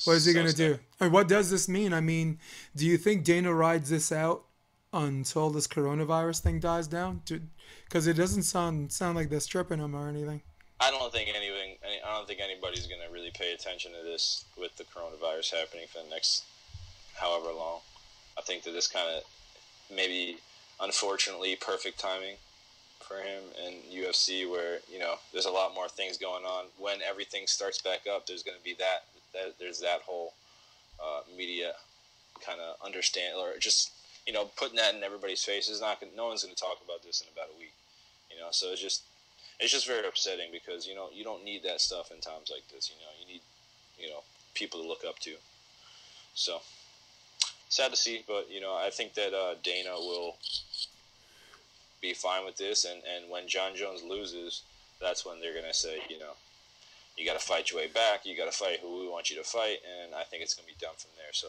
What 0.04 0.14
is 0.14 0.26
he 0.26 0.32
So 0.32 0.40
going 0.40 0.52
to 0.52 0.56
do? 0.56 0.80
And 1.00 1.12
what 1.12 1.28
does 1.28 1.50
this 1.50 1.68
mean? 1.68 1.94
I 1.94 2.00
mean, 2.00 2.38
do 2.76 2.86
you 2.86 2.96
think 2.96 3.24
Dana 3.24 3.52
rides 3.52 3.90
this 3.90 4.12
out 4.12 4.44
until 4.94 5.50
this 5.50 5.66
coronavirus 5.66 6.42
thing 6.42 6.60
dies 6.60 6.86
down? 6.86 7.24
Because 7.86 8.06
it 8.06 8.14
doesn't 8.14 8.44
sound 8.44 8.92
sound 8.92 9.16
like 9.16 9.32
they're 9.32 9.40
stripping 9.40 9.80
him 9.80 9.96
or 9.96 10.08
anything. 10.08 10.44
I 10.80 10.92
don't 10.92 11.12
think 11.12 11.30
anything. 11.30 11.78
any- 11.84 12.04
I 12.04 12.18
don't 12.18 12.28
think 12.28 12.40
anybody's 12.40 12.86
going 12.86 13.02
to 13.02 13.12
really 13.12 13.32
pay 13.32 13.54
attention 13.54 13.94
to 13.94 14.04
this 14.04 14.46
with 14.56 14.78
the 14.78 14.84
coronavirus 14.84 15.56
happening 15.56 15.88
for 15.92 16.04
the 16.04 16.10
next 16.12 16.44
however 17.16 17.52
long. 17.52 17.80
I 18.38 18.42
think 18.42 18.62
that 18.66 18.74
this 18.74 18.86
kind 18.86 19.10
of 19.10 19.24
maybe, 19.90 20.38
unfortunately, 20.80 21.56
perfect 21.56 22.00
timing 22.00 22.36
for 23.04 23.18
him 23.18 23.44
and 23.66 23.76
UFC, 23.92 24.50
where 24.50 24.80
you 24.92 25.00
know 25.00 25.16
there's 25.32 25.46
a 25.46 25.52
lot 25.52 25.76
more 25.76 25.88
things 25.88 26.18
going 26.18 26.46
on. 26.46 26.66
When 26.78 27.02
everything 27.02 27.48
starts 27.48 27.82
back 27.82 28.02
up, 28.08 28.26
there's 28.26 28.44
going 28.44 28.58
to 28.58 28.64
be 28.64 28.76
that. 28.80 29.06
That 29.34 29.56
there's 29.60 29.80
that 29.82 30.02
whole 30.06 30.34
uh, 31.04 31.22
media 31.36 31.74
kind 32.46 32.60
of 32.60 32.76
understand 32.86 33.36
or 33.38 33.58
just 33.60 33.92
you 34.28 34.34
know 34.34 34.46
putting 34.58 34.76
that 34.76 34.96
in 34.96 35.04
everybody's 35.04 35.44
face 35.44 35.70
is 35.70 35.82
not. 35.82 36.04
No 36.16 36.28
one's 36.28 36.44
going 36.44 36.56
to 36.56 36.62
talk 36.62 36.78
about 36.84 37.04
this 37.04 37.22
in 37.22 37.28
about 37.34 37.54
a 37.56 37.60
week. 37.60 37.74
You 38.32 38.40
know, 38.40 38.48
so 38.52 38.72
it's 38.72 38.82
just 38.82 39.04
it's 39.60 39.72
just 39.72 39.88
very 39.88 40.08
upsetting 40.08 40.50
because 40.52 40.88
you 40.88 40.96
know 40.96 41.10
you 41.14 41.24
don't 41.24 41.44
need 41.44 41.64
that 41.64 41.82
stuff 41.82 42.12
in 42.12 42.20
times 42.20 42.52
like 42.52 42.68
this. 42.74 42.90
You 42.90 42.96
know, 43.02 43.12
you 43.20 43.34
need 43.34 43.42
you 44.00 44.10
know 44.10 44.22
people 44.54 44.82
to 44.82 44.88
look 44.88 45.04
up 45.08 45.20
to. 45.20 45.36
So 46.36 46.62
sad 47.70 47.92
to 47.92 47.98
see, 47.98 48.24
but 48.28 48.48
you 48.52 48.62
know 48.62 48.76
I 48.76 48.90
think 48.90 49.14
that 49.16 49.34
uh, 49.34 49.56
Dana 49.64 49.96
will 49.96 50.38
be 52.04 52.14
fine 52.14 52.46
with 52.46 52.58
this, 52.58 52.86
and 52.86 53.02
and 53.16 53.32
when 53.32 53.48
Jon 53.48 53.76
Jones 53.76 54.04
loses, 54.04 54.62
that's 55.02 55.26
when 55.26 55.40
they're 55.42 55.56
gonna 55.56 55.74
say 55.74 55.98
you 56.10 56.20
know 56.20 56.38
you 57.18 57.26
got 57.26 57.40
to 57.40 57.46
fight 57.46 57.72
your 57.72 57.80
way 57.80 57.88
back. 57.88 58.26
You 58.26 58.36
got 58.38 58.52
to 58.52 58.58
fight 58.58 58.80
who 58.82 59.02
we 59.02 59.08
want 59.08 59.30
you 59.30 59.38
to 59.38 59.44
fight, 59.44 59.78
and 59.86 60.16
I 60.16 60.24
think 60.24 60.44
it's 60.44 60.54
gonna 60.54 60.68
be 60.68 60.78
done 60.80 60.96
from 60.98 61.12
there. 61.18 61.32
So 61.32 61.48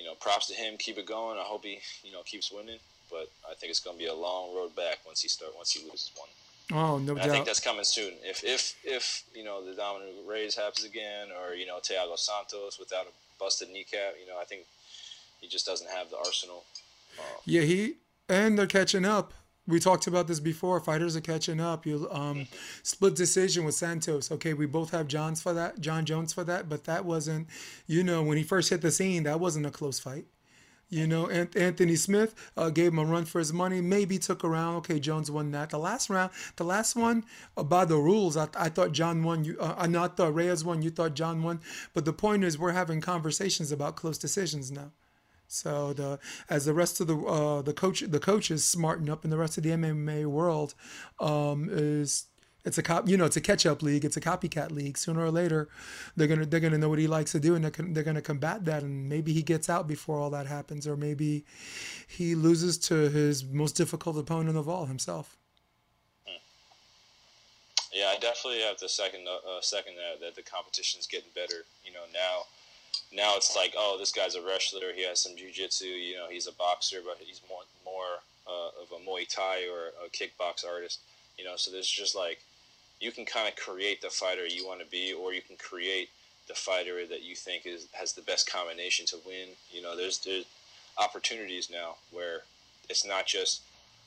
you 0.00 0.06
know, 0.06 0.14
props 0.14 0.46
to 0.48 0.54
him. 0.54 0.76
Keep 0.78 0.98
it 0.98 1.06
going. 1.06 1.38
I 1.38 1.42
hope 1.42 1.64
he 1.64 1.78
you 2.02 2.12
know 2.12 2.22
keeps 2.22 2.50
winning. 2.50 2.78
But 3.10 3.28
I 3.48 3.54
think 3.54 3.70
it's 3.70 3.80
going 3.80 3.96
to 3.96 4.02
be 4.02 4.08
a 4.08 4.14
long 4.14 4.54
road 4.54 4.74
back 4.76 4.98
once 5.04 5.20
he 5.20 5.28
start 5.28 5.52
once 5.56 5.72
he 5.72 5.82
loses 5.84 6.12
one. 6.16 6.28
Oh, 6.72 6.98
no 6.98 7.12
And 7.12 7.22
I 7.22 7.28
think 7.28 7.44
that's 7.44 7.58
coming 7.58 7.84
soon. 7.84 8.14
If 8.22 8.44
if 8.44 8.76
if 8.84 9.24
you 9.34 9.44
know 9.44 9.64
the 9.64 9.74
Dominick 9.74 10.14
Reyes 10.26 10.54
happens 10.54 10.84
again, 10.84 11.28
or 11.42 11.54
you 11.54 11.66
know 11.66 11.78
Thiago 11.78 12.16
Santos 12.16 12.78
without 12.78 13.06
a 13.06 13.10
busted 13.38 13.68
kneecap, 13.70 14.14
you 14.20 14.32
know 14.32 14.40
I 14.40 14.44
think 14.44 14.62
he 15.40 15.48
just 15.48 15.66
doesn't 15.66 15.90
have 15.90 16.10
the 16.10 16.16
arsenal. 16.18 16.64
Uh, 17.18 17.40
yeah, 17.44 17.62
he 17.62 17.94
and 18.28 18.56
they're 18.56 18.68
catching 18.68 19.04
up. 19.04 19.32
We 19.70 19.80
talked 19.80 20.06
about 20.06 20.26
this 20.26 20.40
before. 20.40 20.80
Fighters 20.80 21.16
are 21.16 21.20
catching 21.20 21.60
up. 21.60 21.86
You 21.86 22.08
um, 22.10 22.46
split 22.82 23.14
decision 23.14 23.64
with 23.64 23.74
Santos. 23.74 24.30
Okay, 24.30 24.52
we 24.52 24.66
both 24.66 24.90
have 24.90 25.06
Johns 25.06 25.40
for 25.40 25.52
that, 25.54 25.80
Jon 25.80 26.04
Jones 26.04 26.32
for 26.32 26.44
that, 26.44 26.68
but 26.68 26.84
that 26.84 27.04
wasn't, 27.04 27.48
you 27.86 28.02
know, 28.02 28.22
when 28.22 28.36
he 28.36 28.42
first 28.42 28.70
hit 28.70 28.82
the 28.82 28.90
scene, 28.90 29.22
that 29.22 29.40
wasn't 29.40 29.66
a 29.66 29.70
close 29.70 29.98
fight. 29.98 30.26
You 30.92 31.06
know, 31.06 31.28
Anthony 31.30 31.94
Smith 31.94 32.34
uh, 32.56 32.68
gave 32.70 32.92
him 32.92 32.98
a 32.98 33.04
run 33.04 33.24
for 33.24 33.38
his 33.38 33.52
money. 33.52 33.80
Maybe 33.80 34.18
took 34.18 34.42
a 34.42 34.48
round. 34.48 34.78
Okay, 34.78 34.98
Jones 34.98 35.30
won 35.30 35.52
that. 35.52 35.70
The 35.70 35.78
last 35.78 36.10
round, 36.10 36.32
the 36.56 36.64
last 36.64 36.96
one, 36.96 37.24
uh, 37.56 37.62
by 37.62 37.84
the 37.84 37.96
rules, 37.96 38.36
I, 38.36 38.48
I 38.56 38.70
thought 38.70 38.90
Jon 38.90 39.22
won. 39.22 39.44
You, 39.44 39.56
uh, 39.60 39.76
I 39.78 39.86
not 39.86 40.16
thought 40.16 40.34
Reyes 40.34 40.64
won. 40.64 40.82
You 40.82 40.90
thought 40.90 41.14
Jon 41.14 41.44
won. 41.44 41.60
But 41.94 42.06
the 42.06 42.12
point 42.12 42.42
is, 42.42 42.58
we're 42.58 42.72
having 42.72 43.00
conversations 43.00 43.70
about 43.70 43.94
close 43.94 44.18
decisions 44.18 44.72
now. 44.72 44.90
So 45.50 45.92
the 45.92 46.18
as 46.48 46.64
the 46.64 46.74
rest 46.74 47.00
of 47.00 47.08
the 47.08 47.18
uh, 47.18 47.62
the 47.62 47.72
coach 47.72 48.00
the 48.00 48.20
coaches 48.20 48.64
smarten 48.64 49.10
up 49.10 49.24
and 49.24 49.32
the 49.32 49.36
rest 49.36 49.58
of 49.58 49.64
the 49.64 49.70
MMA 49.70 50.26
world 50.26 50.74
um, 51.18 51.68
is 51.70 52.26
it's 52.64 52.78
a 52.78 52.82
cop 52.82 53.08
you 53.08 53.16
know 53.16 53.24
it's 53.24 53.36
a 53.36 53.40
catch 53.40 53.66
up 53.66 53.82
league 53.82 54.04
it's 54.04 54.16
a 54.16 54.20
copycat 54.20 54.70
league 54.70 54.96
sooner 54.96 55.24
or 55.24 55.30
later 55.30 55.68
they're 56.14 56.28
gonna 56.28 56.46
they're 56.46 56.60
gonna 56.60 56.78
know 56.78 56.88
what 56.88 56.98
he 56.98 57.06
likes 57.06 57.32
to 57.32 57.40
do 57.40 57.54
and 57.54 57.64
they're 57.64 57.86
they're 57.88 58.04
gonna 58.04 58.22
combat 58.22 58.64
that 58.64 58.82
and 58.82 59.08
maybe 59.08 59.32
he 59.32 59.42
gets 59.42 59.68
out 59.68 59.88
before 59.88 60.18
all 60.18 60.30
that 60.30 60.46
happens 60.46 60.86
or 60.86 60.96
maybe 60.96 61.44
he 62.06 62.34
loses 62.34 62.78
to 62.78 63.08
his 63.10 63.44
most 63.44 63.72
difficult 63.72 64.16
opponent 64.18 64.56
of 64.56 64.68
all 64.68 64.86
himself. 64.86 65.36
Yeah, 67.92 68.12
I 68.14 68.18
definitely 68.20 68.60
have 68.60 68.76
to 68.78 68.88
second 68.88 69.26
uh, 69.26 69.60
second 69.60 69.96
that 69.96 70.20
that 70.24 70.36
the 70.36 70.42
competition's 70.42 71.08
getting 71.08 71.30
better. 71.34 71.64
You 71.84 71.92
know 71.92 72.04
now. 72.12 72.44
Now 73.12 73.34
it's 73.36 73.56
like, 73.56 73.74
oh, 73.76 73.96
this 73.98 74.12
guy's 74.12 74.34
a 74.34 74.42
wrestler. 74.42 74.92
He 74.94 75.04
has 75.04 75.20
some 75.20 75.32
jujitsu. 75.32 75.82
You 75.82 76.16
know, 76.16 76.28
he's 76.30 76.46
a 76.46 76.52
boxer, 76.52 76.98
but 77.04 77.18
he's 77.18 77.40
more 77.48 77.62
more 77.84 78.20
uh, 78.46 78.82
of 78.82 78.92
a 78.92 79.08
Muay 79.08 79.28
Thai 79.28 79.66
or 79.68 79.92
a 80.04 80.08
kickbox 80.10 80.64
artist. 80.66 81.00
You 81.38 81.44
know, 81.44 81.56
so 81.56 81.70
there's 81.70 81.88
just 81.88 82.14
like 82.14 82.40
you 83.00 83.10
can 83.10 83.24
kind 83.24 83.48
of 83.48 83.56
create 83.56 84.02
the 84.02 84.10
fighter 84.10 84.46
you 84.46 84.66
want 84.66 84.80
to 84.80 84.86
be, 84.86 85.12
or 85.12 85.32
you 85.32 85.42
can 85.42 85.56
create 85.56 86.10
the 86.48 86.54
fighter 86.54 87.06
that 87.06 87.22
you 87.22 87.34
think 87.34 87.66
is 87.66 87.88
has 87.92 88.12
the 88.12 88.22
best 88.22 88.50
combination 88.50 89.06
to 89.06 89.16
win. 89.26 89.48
You 89.72 89.82
know, 89.82 89.96
there's 89.96 90.18
there's 90.18 90.44
opportunities 90.98 91.70
now 91.70 91.96
where 92.12 92.42
it's 92.88 93.06
not 93.06 93.26
just 93.26 93.62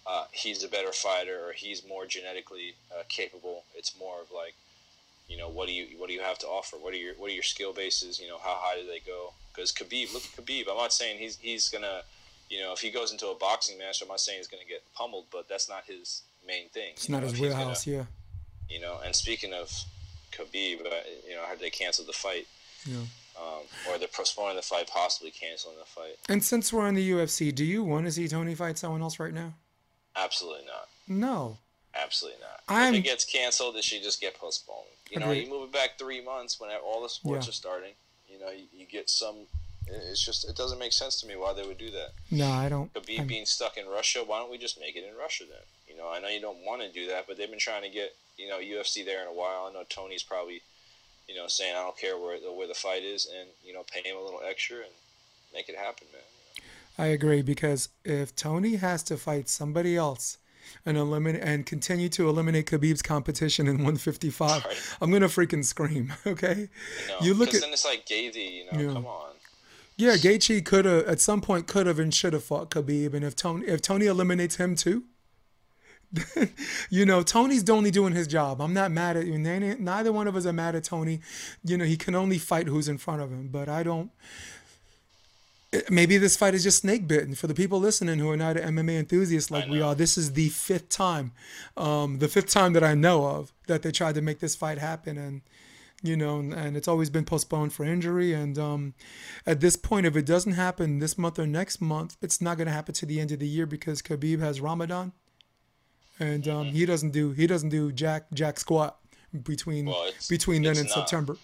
uh, 0.05 0.25
he's 0.31 0.63
a 0.63 0.67
better 0.67 0.91
fighter 0.91 1.39
or 1.47 1.53
he's 1.53 1.87
more 1.87 2.05
genetically 2.05 2.75
uh, 2.91 3.03
capable. 3.07 3.63
It's 3.75 3.97
more 3.97 4.21
of 4.21 4.31
like, 4.31 4.53
you 5.27 5.38
know, 5.38 5.49
what 5.49 5.67
do 5.67 5.73
you 5.73 5.97
what 5.97 6.07
do 6.07 6.13
you 6.13 6.21
have 6.21 6.38
to 6.39 6.47
offer? 6.47 6.77
What 6.77 6.93
are 6.93 6.97
your 6.97 7.13
what 7.15 7.29
are 7.31 7.33
your 7.33 7.43
skill 7.43 7.73
bases? 7.73 8.19
You 8.19 8.27
know, 8.27 8.38
how 8.38 8.55
high 8.62 8.79
do 8.79 8.88
they 8.88 8.99
go? 8.99 9.33
Because 9.53 9.71
Khabib, 9.71 10.13
look 10.13 10.23
at 10.23 10.31
Khabib. 10.45 10.65
I'm 10.69 10.77
not 10.77 10.93
saying 10.93 11.17
he's 11.19 11.38
he's 11.38 11.69
gonna, 11.69 12.01
you 12.49 12.59
know, 12.62 12.73
if 12.73 12.79
he 12.79 12.89
goes 12.91 13.12
into 13.12 13.27
a 13.27 13.36
boxing 13.36 13.77
match, 13.77 14.01
I'm 14.01 14.07
not 14.09 14.19
saying 14.19 14.39
he's 14.39 14.47
gonna 14.47 14.63
get 14.67 14.83
pummeled, 14.93 15.25
but 15.31 15.47
that's 15.47 15.69
not 15.69 15.83
his 15.86 16.23
main 16.45 16.69
thing. 16.69 16.91
It's 16.93 17.09
not 17.09 17.21
know, 17.21 17.27
his 17.27 17.33
if 17.33 17.39
he's 17.39 17.49
gonna- 17.51 17.59
wheelhouse, 17.65 17.88
yeah. 17.88 18.05
you 18.69 18.79
know, 18.81 18.99
and 19.05 19.15
speaking 19.15 19.53
of 19.53 19.71
Khabib, 20.31 20.86
uh, 20.86 20.89
you 21.27 21.36
know, 21.36 21.43
had 21.47 21.59
they 21.59 21.69
canceled 21.69 22.07
the 22.07 22.13
fight, 22.13 22.47
Yeah. 22.86 22.97
um, 23.39 23.62
or 23.88 23.97
they're 23.97 24.07
postponing 24.07 24.55
the 24.55 24.62
fight, 24.62 24.88
possibly 24.88 25.31
canceling 25.31 25.77
the 25.77 25.86
fight? 25.86 26.17
And 26.27 26.43
since 26.43 26.73
we're 26.73 26.88
in 26.88 26.95
the 26.95 27.12
UFC, 27.12 27.51
do 27.53 27.63
you 27.63 27.83
want 27.83 28.05
to 28.07 28.12
see 28.12 28.27
Tony 28.27 28.55
fight 28.55 28.77
someone 28.77 29.01
else 29.01 29.19
right 29.19 29.33
now? 29.33 29.53
Absolutely 30.15 30.65
not. 30.65 30.89
No. 31.07 31.57
Absolutely 31.95 32.41
not. 32.41 32.62
I'm- 32.67 32.93
If 32.93 32.99
it 33.01 33.03
gets 33.03 33.25
canceled, 33.25 33.75
it 33.77 33.84
should 33.84 34.01
just 34.03 34.19
get 34.19 34.36
postponed. 34.36 34.88
You 35.12 35.19
know, 35.19 35.27
Agreed. 35.27 35.43
you 35.45 35.49
move 35.49 35.69
it 35.69 35.71
back 35.73 35.97
three 35.99 36.21
months 36.21 36.60
when 36.60 36.71
all 36.71 37.01
the 37.01 37.10
sports 37.10 37.45
Yeah. 37.45 37.49
are 37.49 37.53
starting. 37.53 37.93
You 38.27 38.39
know, 38.39 38.49
you, 38.49 38.65
you 38.73 38.86
get 38.86 39.10
some 39.10 39.47
It's 39.86 40.23
just 40.23 40.45
it 40.49 40.56
doesn't 40.56 40.79
make 40.79 40.93
sense 40.93 41.19
to 41.19 41.27
me 41.27 41.36
why 41.36 41.51
they 41.51 41.67
would 41.67 41.77
do 41.77 41.91
that. 41.91 42.13
No, 42.32 42.49
I 42.49 42.69
don't. 42.69 42.91
Khabib 42.93 43.17
I'm- 43.19 43.27
being 43.27 43.45
stuck 43.45 43.75
in 43.77 43.86
Russia, 43.86 44.23
why 44.23 44.39
don't 44.39 44.49
we 44.49 44.58
just 44.58 44.79
make 44.79 44.95
it 44.95 45.03
in 45.03 45.13
Russia 45.15 45.43
then? 45.45 45.62
You 45.89 45.97
know, 45.97 46.08
I 46.10 46.19
know 46.19 46.29
you 46.29 46.39
don't 46.39 46.63
want 46.65 46.82
to 46.82 46.89
do 46.89 47.08
that, 47.08 47.27
but 47.27 47.36
they've 47.38 47.49
been 47.49 47.60
trying 47.60 47.82
to 47.84 47.89
get 47.89 48.15
you 48.38 48.47
know 48.47 48.60
UFC 48.60 49.03
there 49.03 49.21
in 49.21 49.27
a 49.27 49.34
while. 49.34 49.65
I 49.69 49.73
know 49.73 49.84
Tony's 49.89 50.23
probably 50.23 50.62
you 51.27 51.36
know 51.36 51.47
saying 51.47 51.75
I 51.75 51.79
don't 51.82 51.97
care 51.97 52.17
where 52.17 52.39
the, 52.39 52.51
where 52.53 52.65
the 52.67 52.73
fight 52.73 53.03
is, 53.03 53.25
and 53.27 53.49
you 53.63 53.73
know 53.73 53.84
pay 53.84 54.01
him 54.10 54.15
a 54.15 54.21
little 54.23 54.39
extra 54.47 54.77
and 54.77 54.93
make 55.53 55.67
it 55.67 55.75
happen, 55.75 56.08
man. 56.13 56.21
I 56.97 57.08
agree 57.08 57.41
because 57.41 57.89
if 58.06 58.34
Tony 58.36 58.75
has 58.77 59.03
to 59.03 59.17
fight 59.17 59.49
somebody 59.49 59.97
else 59.97 60.38
and 60.86 60.97
eliminate 60.97 61.41
and 61.43 61.65
continue 61.65 62.09
to 62.09 62.27
eliminate 62.29 62.65
Khabib's 62.67 63.01
competition 63.01 63.67
in 63.67 63.75
155, 63.77 64.65
Right. 64.65 64.77
I'm 65.01 65.12
gonna 65.12 65.27
freaking 65.27 65.63
scream. 65.65 66.13
Okay, 66.25 66.69
You, 67.07 67.07
know? 67.09 67.17
You 67.21 67.33
look 67.33 67.53
at- 67.53 67.62
then 67.62 67.71
it's 67.73 67.86
like 67.86 68.05
Gaethje, 68.05 68.36
you 68.36 68.65
know, 68.71 68.79
Yeah. 68.88 68.93
come 68.93 69.05
on. 69.05 69.31
yeah, 69.97 70.15
Gaethje 70.15 70.63
could 70.65 70.86
have 70.86 71.05
at 71.05 71.19
some 71.19 71.41
point 71.41 71.67
could 71.67 71.86
have 71.88 71.99
and 71.99 72.13
should 72.13 72.33
have 72.33 72.43
fought 72.43 72.69
Khabib, 72.69 73.13
and 73.13 73.23
if 73.23 73.36
Tony 73.36 73.65
if 73.67 73.81
Tony 73.81 74.05
eliminates 74.07 74.55
him 74.57 74.75
too. 74.75 75.03
you 76.91 77.05
know, 77.07 77.23
Tony's 77.23 77.67
only 77.69 77.89
doing 77.89 78.13
his 78.13 78.27
job. 78.27 78.62
I'm 78.62 78.73
not 78.73 78.91
mad 78.91 79.17
at 79.17 79.25
you. 79.25 79.39
Neither 79.39 80.13
one 80.13 80.27
of 80.27 80.36
us 80.36 80.45
are 80.45 80.53
mad 80.53 80.75
at 80.75 80.83
Tony. 80.83 81.21
You 81.63 81.75
know, 81.77 81.86
he 81.86 81.97
can 81.97 82.13
only 82.13 82.38
fight 82.38 82.67
who's 82.67 82.88
in 82.88 82.99
front 82.99 83.21
of 83.23 83.31
him. 83.31 83.47
But 83.47 83.67
I 83.67 83.81
don't. 83.81 84.12
Maybe 85.89 86.17
this 86.17 86.38
fight 86.38 86.53
is 86.53 86.63
just 86.63 86.79
snake 86.81 87.07
bitten. 87.07 87.33
For 87.36 87.47
the 87.47 87.53
people 87.53 87.79
listening 87.79 88.19
who 88.19 88.29
are 88.29 88.38
not 88.38 88.55
MMA 88.57 88.99
enthusiasts 88.99 89.49
like 89.49 89.67
we 89.67 89.81
are, 89.81 89.95
this 89.95 90.17
is 90.17 90.33
the 90.33 90.49
fifth 90.49 90.89
time, 90.89 91.31
um, 91.77 92.19
the 92.19 92.27
fifth 92.27 92.49
time 92.51 92.73
that 92.73 92.83
I 92.83 92.93
know 92.93 93.25
of 93.25 93.51
that 93.67 93.81
they 93.81 93.91
tried 93.91 94.15
to 94.15 94.21
make 94.21 94.39
this 94.39 94.55
fight 94.55 94.77
happen, 94.77 95.17
and 95.17 95.41
you 96.03 96.15
know, 96.17 96.38
and, 96.39 96.53
and 96.53 96.75
it's 96.77 96.88
always 96.88 97.09
been 97.09 97.23
postponed 97.25 97.71
for 97.73 97.86
injury. 97.86 98.33
And 98.33 98.59
um, 98.59 98.93
at 99.47 99.62
this 99.62 99.75
point, 99.77 100.05
if 100.05 100.15
it 100.15 100.25
doesn't 100.25 100.51
happen 100.53 100.99
this 100.99 101.17
month 101.17 101.39
or 101.39 101.47
next 101.47 101.79
month, 101.81 102.17
it's 102.21 102.41
not 102.41 102.57
going 102.57 102.67
to 102.67 102.73
happen 102.73 102.93
to 102.95 103.05
the 103.05 103.19
end 103.21 103.31
of 103.31 103.39
the 103.39 103.47
year 103.47 103.65
because 103.65 104.01
Khabib 104.01 104.41
has 104.41 104.62
Ramadan, 104.62 105.13
and 106.19 106.47
um, 106.47 106.67
Mm-hmm. 106.67 106.75
he 106.75 106.86
doesn't 106.86 107.12
do 107.12 107.31
he 107.31 107.47
doesn't 107.47 107.69
do 107.69 107.91
jack 107.91 108.25
jack 108.33 108.59
squat 108.59 108.97
between 109.43 109.86
Well, 109.88 110.12
between 110.29 110.62
then 110.62 110.77
and 110.77 110.88
not. 110.88 110.93
September. 111.09 111.38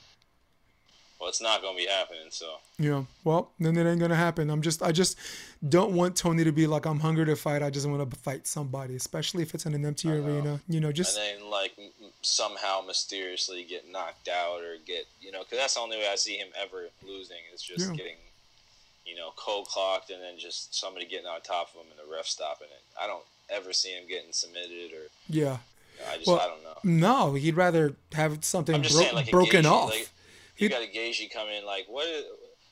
It's 1.29 1.41
not 1.41 1.61
going 1.61 1.77
to 1.77 1.83
be 1.83 1.87
happening, 1.89 2.27
so 2.29 2.55
Yeah. 2.77 3.03
Well, 3.23 3.51
then 3.59 3.77
it 3.77 3.89
ain't 3.89 3.99
gonna 3.99 4.15
happen. 4.15 4.49
I'm 4.49 4.61
just 4.61 4.83
I 4.83 4.91
just 4.91 5.17
don't 5.67 5.93
want 5.93 6.15
Tony 6.15 6.43
to 6.43 6.51
be 6.51 6.67
like 6.67 6.85
I'm 6.85 6.99
hungry 6.99 7.25
to 7.25 7.35
fight. 7.35 7.61
I 7.63 7.69
just 7.69 7.87
want 7.87 8.09
to 8.09 8.17
fight 8.19 8.47
somebody, 8.47 8.95
especially 8.95 9.43
if 9.43 9.53
it's 9.53 9.65
in 9.65 9.73
an 9.73 9.85
empty 9.85 10.09
arena. 10.09 10.59
You 10.67 10.79
know, 10.81 10.91
just 10.91 11.17
and 11.17 11.41
then 11.41 11.49
like 11.49 11.73
somehow 12.21 12.81
mysteriously 12.85 13.63
get 13.63 13.89
knocked 13.89 14.27
out 14.27 14.61
or 14.61 14.75
get 14.85 15.05
you 15.21 15.31
know 15.31 15.39
because 15.43 15.57
that's 15.57 15.75
the 15.75 15.79
only 15.79 15.97
way 15.97 16.09
I 16.11 16.15
see 16.15 16.35
him 16.37 16.49
ever 16.61 16.89
losing 17.07 17.37
is 17.53 17.61
just 17.61 17.87
Yeah. 17.89 17.95
getting 17.95 18.17
you 19.05 19.15
know 19.15 19.31
cold 19.35 19.67
clocked 19.67 20.09
and 20.09 20.21
then 20.21 20.37
just 20.37 20.75
somebody 20.75 21.05
getting 21.05 21.27
on 21.27 21.41
top 21.41 21.69
of 21.73 21.81
him 21.81 21.87
and 21.91 21.99
the 22.09 22.13
ref 22.15 22.25
stopping 22.25 22.67
it. 22.71 22.81
I 23.01 23.07
don't 23.07 23.23
ever 23.49 23.73
see 23.73 23.89
him 23.89 24.07
getting 24.07 24.31
submitted 24.31 24.91
or 24.93 25.07
yeah. 25.29 25.57
I 26.09 26.15
just 26.15 26.27
Well, 26.27 26.39
I 26.39 26.47
don't 26.47 26.63
know. 26.63 26.77
No, 26.83 27.33
he'd 27.33 27.55
rather 27.57 27.93
have 28.13 28.45
something 28.45 28.79
bro- 28.81 28.89
saying 28.89 29.15
like 29.15 29.31
broken 29.31 29.65
off. 29.65 29.89
Like, 29.91 30.09
you 30.59 30.69
got 30.69 30.81
a 30.81 31.29
come 31.33 31.47
in 31.49 31.65
like 31.65 31.85
what? 31.87 32.07
Is, 32.07 32.25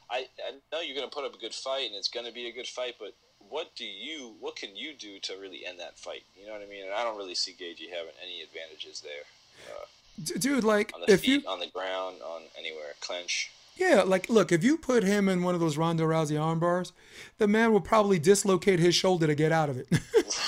I 0.10 0.26
I 0.48 0.52
know 0.72 0.82
you're 0.82 0.96
gonna 0.96 1.12
put 1.12 1.26
up 1.26 1.34
a 1.34 1.38
good 1.38 1.54
fight 1.54 1.88
and 1.88 1.96
it's 1.96 2.08
gonna 2.10 2.32
be 2.32 2.48
a 2.48 2.54
good 2.54 2.68
fight, 2.68 2.96
but 3.00 3.14
what 3.50 3.76
do 3.76 3.86
you 3.86 4.36
what 4.40 4.56
can 4.56 4.76
you 4.76 4.94
do 4.94 5.20
to 5.20 5.34
really 5.40 5.66
end 5.66 5.80
that 5.80 5.98
fight? 5.98 6.24
You 6.40 6.48
know 6.48 6.54
what 6.54 6.62
I 6.62 6.66
mean? 6.66 6.86
And 6.86 6.94
I 6.94 7.04
don't 7.04 7.18
really 7.18 7.36
see 7.36 7.52
Gaethje 7.52 7.90
having 7.90 8.14
any 8.24 8.42
advantages 8.42 9.02
there. 9.02 9.74
Uh, 9.74 9.86
D- 10.24 10.40
Dude, 10.40 10.64
like 10.64 10.92
on 10.94 11.02
the 11.06 11.14
if 11.14 11.22
feet, 11.22 11.44
you 11.44 11.50
on 11.50 11.60
the 11.60 11.68
ground, 11.68 12.18
on 12.22 12.44
anywhere, 12.58 12.94
clinch. 13.02 13.52
Yeah, 13.76 14.02
like 14.04 14.30
look, 14.30 14.52
if 14.52 14.64
you 14.64 14.78
put 14.78 15.04
him 15.04 15.30
in 15.30 15.44
one 15.44 15.54
of 15.54 15.62
those 15.62 15.78
Ronda 15.78 16.04
Rousey 16.04 16.42
arm 16.42 16.60
bars, 16.60 16.94
the 17.38 17.48
man 17.48 17.72
will 17.72 17.82
probably 17.82 18.18
dislocate 18.18 18.80
his 18.80 18.96
shoulder 18.96 19.28
to 19.28 19.36
get 19.36 19.52
out 19.52 19.70
of 19.70 19.78
it. 19.78 19.88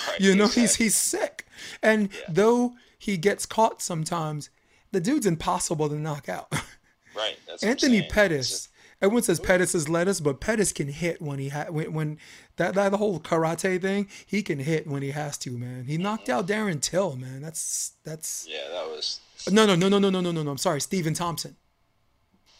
Right, 0.10 0.20
you 0.20 0.36
know, 0.36 0.48
he's 0.48 0.76
exactly. 0.76 0.86
he's 0.86 0.96
sick. 0.98 1.48
And 1.82 2.10
though 2.28 2.74
he 2.98 3.16
gets 3.16 3.46
caught 3.46 3.82
sometimes, 3.82 4.50
the 4.92 5.00
dude's 5.00 5.26
impossible 5.26 5.88
to 5.88 5.96
knock 5.96 6.28
out. 6.28 6.52
Right. 7.20 7.38
Anthony 7.62 8.02
Pettis. 8.04 8.70
Everyone 9.02 9.24
says 9.24 9.40
Pettis 9.40 9.74
is 9.74 9.88
lettuce, 9.88 10.20
but 10.20 10.42
Pettis 10.42 10.74
can 10.74 10.90
hit 10.90 11.22
when 11.22 11.40
he 11.40 11.48
ha- 11.50 11.68
when, 11.70 11.94
when 11.94 12.18
that, 12.58 12.74
that 12.74 12.92
the 12.92 12.98
whole 12.98 13.20
karate 13.20 13.82
thing. 13.82 14.10
He 14.26 14.44
can 14.44 14.60
hit 14.60 14.88
when 14.88 15.02
he 15.02 15.12
has 15.12 15.38
to, 15.40 15.52
man. 15.52 15.86
He 15.86 15.98
knocked 15.98 16.28
mm-hmm. 16.28 16.40
out 16.40 16.48
Darren 16.48 16.82
Till, 16.82 17.16
man. 17.16 17.42
That's 17.42 17.94
that's. 18.04 18.46
Yeah, 18.50 18.68
that 18.72 18.88
was. 18.88 19.22
No, 19.50 19.66
no, 19.66 19.76
no, 19.76 19.88
no, 19.88 20.00
no, 20.00 20.10
no, 20.10 20.20
no, 20.20 20.32
no. 20.32 20.44
no. 20.44 20.52
I'm 20.52 20.58
sorry, 20.58 20.82
Stephen 20.82 21.14
Thompson. 21.14 21.56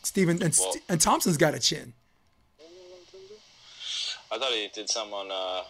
Stephen 0.04 0.42
and, 0.42 0.56
well, 0.58 0.76
and 0.88 1.02
Thompson's 1.02 1.36
got 1.36 1.54
a 1.54 1.60
chin. 1.60 1.94
I 4.32 4.38
thought 4.38 4.52
he 4.52 4.70
did 4.74 4.90
some 4.90 5.14
on. 5.14 5.30
Uh, 5.30 5.64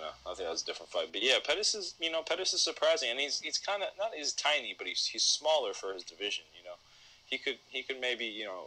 don't 0.00 0.08
know. 0.08 0.30
I 0.30 0.34
think 0.34 0.46
that 0.46 0.52
was 0.52 0.62
a 0.62 0.66
different 0.66 0.90
fight. 0.90 1.08
But 1.12 1.22
yeah, 1.22 1.38
Pettis 1.44 1.74
is 1.74 1.94
you 2.00 2.10
know 2.10 2.22
Pettis 2.22 2.52
is 2.52 2.62
surprising, 2.62 3.10
and 3.10 3.20
he's 3.20 3.40
he's 3.40 3.58
kind 3.58 3.82
of 3.82 3.88
not 3.98 4.10
he's 4.14 4.32
tiny, 4.32 4.74
but 4.76 4.86
he's 4.86 5.06
he's 5.06 5.22
smaller 5.22 5.72
for 5.72 5.92
his 5.92 6.04
division. 6.04 6.44
You 6.56 6.64
know, 6.64 6.76
he 7.26 7.38
could 7.38 7.58
he 7.68 7.82
could 7.82 8.00
maybe 8.00 8.24
you 8.26 8.44
know 8.44 8.64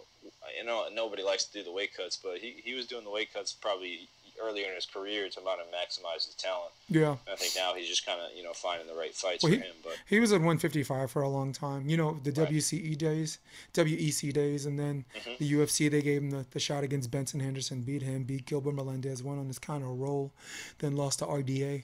you 0.57 0.65
know 0.65 0.85
nobody 0.93 1.23
likes 1.23 1.45
to 1.45 1.53
do 1.59 1.63
the 1.63 1.71
weight 1.71 1.91
cuts, 1.95 2.17
but 2.21 2.37
he, 2.39 2.55
he 2.63 2.73
was 2.73 2.85
doing 2.87 3.03
the 3.03 3.11
weight 3.11 3.33
cuts 3.33 3.53
probably 3.53 4.07
earlier 4.41 4.69
in 4.69 4.75
his 4.75 4.85
career 4.85 5.27
to 5.27 5.41
about 5.41 5.57
to 5.57 5.63
maximize 5.65 6.25
his 6.25 6.33
talent. 6.35 6.71
Yeah. 6.87 7.09
And 7.09 7.33
I 7.33 7.35
think 7.35 7.55
now 7.57 7.73
he's 7.73 7.89
just 7.89 8.05
kind 8.05 8.21
of 8.21 8.27
you 8.37 8.41
know 8.43 8.53
finding 8.53 8.87
the 8.87 8.93
right 8.95 9.13
fights 9.13 9.43
Well, 9.43 9.51
for 9.51 9.57
he, 9.59 9.63
him. 9.65 9.75
But 9.83 9.97
he 10.07 10.19
was 10.21 10.31
at 10.31 10.35
155 10.39 11.11
for 11.11 11.21
a 11.23 11.27
long 11.29 11.51
time. 11.51 11.89
You 11.89 11.97
know, 11.97 12.19
the 12.23 12.31
Right. 12.31 12.49
WCE 12.49 12.97
days, 12.97 13.39
WEC 13.73 14.31
days, 14.33 14.65
and 14.65 14.79
then 14.79 15.03
Mm-hmm. 15.15 15.31
the 15.39 15.51
UFC, 15.53 15.91
they 15.91 16.01
gave 16.01 16.21
him 16.21 16.31
the, 16.31 16.45
the 16.51 16.59
shot 16.59 16.83
against 16.85 17.11
Benson 17.11 17.41
Henderson, 17.41 17.81
beat 17.81 18.01
him, 18.01 18.23
beat 18.23 18.45
Gilbert 18.45 18.75
Melendez, 18.75 19.21
went 19.21 19.39
on 19.39 19.47
this 19.47 19.59
kind 19.59 19.83
of 19.83 19.89
roll, 19.99 20.31
then 20.79 20.95
lost 20.95 21.19
to 21.19 21.25
RDA, 21.25 21.83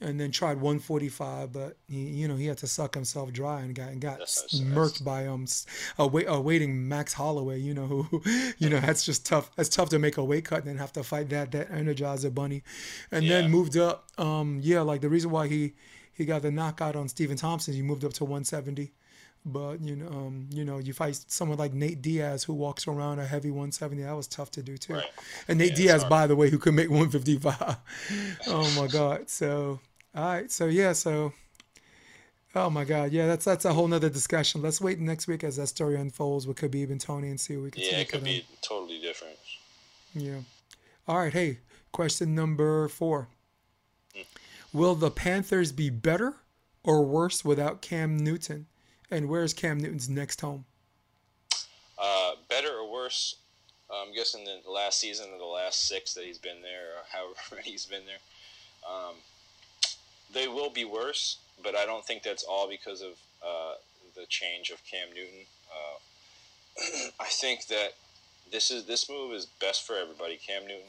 and 0.00 0.20
then 0.20 0.30
tried 0.30 0.60
145, 0.60 1.52
but 1.52 1.76
he, 1.88 1.96
you 2.08 2.28
know, 2.28 2.36
he 2.36 2.46
had 2.46 2.58
to 2.58 2.66
suck 2.66 2.94
himself 2.94 3.32
dry 3.32 3.60
and 3.60 3.74
got 3.74 3.88
and 3.90 4.00
got 4.00 4.20
murked 4.20 5.04
by 5.04 5.26
um 5.26 5.44
s- 5.44 5.66
a, 5.98 6.06
wait, 6.06 6.26
a 6.28 6.40
waiting 6.40 6.88
Max 6.88 7.12
Holloway. 7.14 7.60
You 7.60 7.74
know, 7.74 7.86
who, 7.86 8.22
you 8.58 8.68
know, 8.68 8.80
that's 8.80 9.04
just 9.04 9.24
tough. 9.24 9.50
That's 9.56 9.68
tough 9.68 9.88
to 9.90 9.98
make 9.98 10.16
a 10.16 10.24
weight 10.24 10.44
cut 10.46 10.58
and 10.60 10.68
then 10.68 10.78
have 10.78 10.92
to 10.94 11.02
fight 11.04 11.28
that 11.30 11.52
that 11.52 11.70
Energizer 11.70 12.34
Bunny, 12.34 12.62
and 13.10 13.24
Yeah. 13.24 13.40
then 13.42 13.50
moved 13.50 13.76
up. 13.76 14.08
Um, 14.18 14.60
yeah, 14.62 14.80
like 14.82 15.00
the 15.00 15.08
reason 15.08 15.30
why 15.30 15.48
he 15.48 15.74
he 16.12 16.24
got 16.24 16.42
the 16.42 16.50
knockout 16.50 16.96
on 16.96 17.08
Stephen 17.08 17.36
Thompson, 17.36 17.74
he 17.74 17.82
moved 17.82 18.04
up 18.04 18.12
to 18.14 18.24
170. 18.24 18.92
But 19.46 19.80
you 19.82 19.96
know, 19.96 20.08
um, 20.08 20.48
you 20.50 20.64
know, 20.64 20.78
you 20.78 20.94
fight 20.94 21.16
someone 21.28 21.58
like 21.58 21.74
Nate 21.74 22.00
Diaz 22.00 22.44
who 22.44 22.54
walks 22.54 22.86
around 22.86 23.18
a 23.18 23.26
heavy 23.26 23.50
170. 23.50 24.02
That 24.02 24.16
was 24.16 24.26
tough 24.26 24.50
to 24.52 24.62
do 24.62 24.78
too. 24.78 24.94
Right. 24.94 25.04
And 25.48 25.58
Nate 25.58 25.70
Yeah, 25.70 25.76
Diaz, 25.76 26.04
by 26.04 26.26
the 26.26 26.34
way, 26.34 26.48
who 26.48 26.58
could 26.58 26.72
make 26.72 26.88
155. 26.88 27.76
oh 28.48 28.80
my 28.80 28.86
God. 28.86 29.28
So, 29.28 29.80
all 30.14 30.24
right. 30.24 30.50
So 30.50 30.66
yeah. 30.66 30.94
So, 30.94 31.34
oh 32.54 32.70
my 32.70 32.84
God. 32.84 33.12
Yeah. 33.12 33.26
That's 33.26 33.44
that's 33.44 33.66
a 33.66 33.74
whole 33.74 33.86
nother 33.86 34.08
discussion. 34.08 34.62
Let's 34.62 34.80
wait 34.80 34.98
next 34.98 35.26
week 35.26 35.44
as 35.44 35.56
that 35.56 35.66
story 35.66 35.96
unfolds 35.96 36.46
with 36.46 36.56
Khabib 36.56 36.90
and 36.90 37.00
Tony 37.00 37.28
and 37.28 37.38
see 37.38 37.56
what 37.56 37.64
we 37.64 37.70
can 37.72 37.82
yeah, 37.82 37.98
it 37.98 38.08
could 38.08 38.24
be 38.24 38.46
totally 38.62 38.98
different. 38.98 39.36
yeah. 40.14 40.38
All 41.06 41.18
right. 41.18 41.32
Hey, 41.32 41.58
question 41.92 42.34
number 42.34 42.88
four. 42.88 43.28
Will 44.72 44.94
the 44.94 45.10
Panthers 45.10 45.70
be 45.70 45.90
better 45.90 46.34
or 46.82 47.04
worse 47.04 47.44
without 47.44 47.82
Cam 47.82 48.16
Newton? 48.16 48.66
And 49.10 49.28
where's 49.28 49.52
Cam 49.52 49.78
Newton's 49.78 50.08
next 50.08 50.40
home? 50.40 50.64
Uh, 51.98 52.32
better 52.48 52.70
or 52.70 52.90
worse? 52.90 53.36
I'm 53.90 54.14
guessing 54.14 54.44
the 54.44 54.70
last 54.70 54.98
season 54.98 55.26
or 55.32 55.38
the 55.38 55.44
last 55.44 55.86
six 55.88 56.14
that 56.14 56.24
he's 56.24 56.38
been 56.38 56.62
there, 56.62 56.96
or 56.96 57.02
however 57.12 57.34
many 57.52 57.70
he's 57.70 57.86
been 57.86 58.02
there. 58.06 58.18
Um, 58.88 59.14
they 60.32 60.48
will 60.48 60.70
be 60.70 60.84
worse, 60.84 61.38
but 61.62 61.76
I 61.76 61.86
don't 61.86 62.04
think 62.04 62.22
that's 62.22 62.44
all 62.44 62.68
because 62.68 63.02
of 63.02 63.12
uh, 63.46 63.74
the 64.16 64.26
change 64.28 64.70
of 64.70 64.82
Cam 64.84 65.08
Newton. 65.14 65.46
Uh, 65.70 67.08
I 67.20 67.26
think 67.26 67.66
that 67.68 67.94
this 68.50 68.70
is 68.70 68.84
this 68.86 69.08
move 69.08 69.32
is 69.32 69.46
best 69.60 69.86
for 69.86 69.96
everybody. 69.96 70.38
Cam 70.44 70.62
Newton 70.62 70.82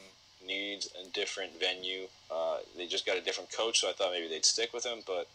needs 0.46 0.90
a 1.02 1.10
different 1.12 1.60
venue. 1.60 2.08
Uh, 2.32 2.58
they 2.78 2.88
just 2.88 3.06
got 3.06 3.18
a 3.18 3.22
different 3.22 3.52
coach, 3.52 3.82
so 3.82 3.90
I 3.90 3.94
thought 3.94 4.12
maybe 4.12 4.28
they'd 4.28 4.46
stick 4.46 4.74
with 4.74 4.86
him, 4.86 5.00
but. 5.06 5.28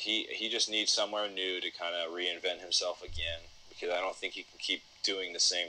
He 0.00 0.26
he 0.30 0.48
just 0.48 0.70
needs 0.70 0.92
somewhere 0.92 1.28
new 1.28 1.60
to 1.60 1.70
kind 1.70 1.94
of 1.94 2.12
reinvent 2.12 2.60
himself 2.60 3.02
again 3.02 3.40
because 3.68 3.90
I 3.90 4.00
don't 4.00 4.16
think 4.16 4.32
he 4.32 4.42
can 4.42 4.58
keep 4.58 4.82
doing 5.02 5.32
the 5.32 5.40
same 5.40 5.68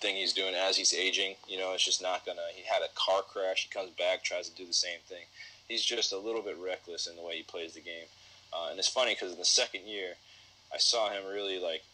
thing 0.00 0.16
he's 0.16 0.32
doing 0.32 0.54
as 0.54 0.76
he's 0.76 0.94
aging. 0.94 1.36
You 1.48 1.58
know, 1.58 1.72
it's 1.72 1.84
just 1.84 2.02
not 2.02 2.26
gonna. 2.26 2.52
He 2.54 2.62
had 2.64 2.82
a 2.82 2.92
car 2.94 3.22
crash. 3.22 3.64
He 3.64 3.74
comes 3.74 3.90
back, 3.90 4.22
tries 4.22 4.48
to 4.48 4.54
do 4.54 4.66
the 4.66 4.72
same 4.72 5.00
thing. 5.06 5.24
He's 5.66 5.84
just 5.84 6.12
a 6.12 6.18
little 6.18 6.42
bit 6.42 6.56
reckless 6.62 7.06
in 7.06 7.16
the 7.16 7.22
way 7.22 7.36
he 7.36 7.42
plays 7.42 7.74
the 7.74 7.80
game. 7.80 8.06
Uh, 8.52 8.68
and 8.70 8.78
it's 8.78 8.88
funny 8.88 9.14
because 9.14 9.32
in 9.32 9.38
the 9.38 9.44
second 9.44 9.86
year, 9.86 10.14
I 10.72 10.78
saw 10.78 11.10
him 11.10 11.26
really 11.26 11.58
like 11.58 11.84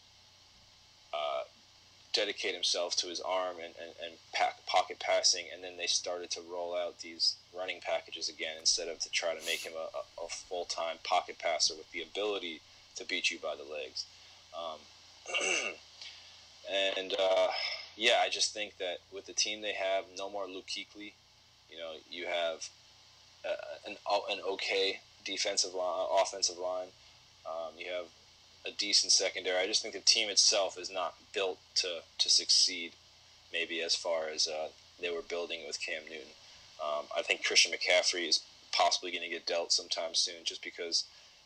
dedicate 2.15 2.53
himself 2.53 2.95
to 2.95 3.07
his 3.07 3.19
arm 3.19 3.57
and, 3.57 3.73
and, 3.81 3.91
and 4.03 4.13
pack, 4.33 4.65
pocket 4.65 4.99
passing, 4.99 5.45
and 5.53 5.61
then 5.61 5.75
they 5.77 5.85
started 5.85 6.31
to 6.31 6.39
roll 6.49 6.73
out 6.73 6.99
these 6.99 7.35
running 7.55 7.81
packages 7.81 8.29
again 8.29 8.55
instead 8.57 8.87
of 8.87 8.99
to 8.99 9.11
try 9.11 9.35
to 9.35 9.45
make 9.45 9.59
him 9.59 9.73
a, 9.75 9.97
a, 9.97 10.25
a 10.25 10.29
full 10.29 10.65
time 10.65 10.95
pocket 11.03 11.37
passer 11.37 11.75
with 11.75 11.91
the 11.91 12.01
ability 12.01 12.61
to 12.95 13.05
beat 13.05 13.29
you 13.29 13.37
by 13.37 13.53
the 13.55 13.69
legs. 13.69 14.05
Um, 14.57 14.79
and 16.97 17.13
uh, 17.19 17.47
yeah, 17.97 18.21
I 18.23 18.29
just 18.29 18.53
think 18.53 18.77
that 18.77 18.99
with 19.13 19.25
the 19.25 19.33
team 19.33 19.61
they 19.61 19.73
have, 19.73 20.05
no 20.17 20.29
more 20.29 20.47
Luke 20.47 20.67
Kuechly. 20.67 21.11
You 21.69 21.77
know, 21.77 21.93
you 22.09 22.27
have 22.27 22.69
uh, 23.43 23.89
an 23.89 23.97
an 24.29 24.39
okay 24.47 24.99
defensive 25.25 25.73
line, 25.73 26.07
offensive 26.21 26.57
line. 26.57 26.87
Um, 27.45 27.73
you 27.77 27.87
have 27.87 28.05
a 28.65 28.71
decent 28.71 29.11
secondary. 29.11 29.57
I 29.57 29.67
just 29.67 29.81
think 29.81 29.93
the 29.93 29.99
team 30.01 30.29
itself 30.29 30.77
is 30.77 30.91
not 30.91 31.15
built 31.33 31.59
to 31.75 32.01
to 32.17 32.29
succeed. 32.29 32.93
Maybe 33.53 33.81
as 33.81 33.95
far 33.95 34.27
as 34.27 34.47
uh, 34.47 34.69
they 34.99 35.09
were 35.09 35.21
building 35.21 35.61
with 35.65 35.79
Cam 35.79 36.03
Newton. 36.03 36.33
Um, 36.83 37.05
I 37.15 37.21
think 37.21 37.45
Christian 37.45 37.71
McCaffrey 37.71 38.27
is 38.27 38.41
possibly 38.73 39.11
going 39.11 39.23
to 39.23 39.29
get 39.29 39.45
dealt 39.45 39.71
sometime 39.71 40.13
soon, 40.13 40.43
just 40.43 40.63
because 40.63 41.05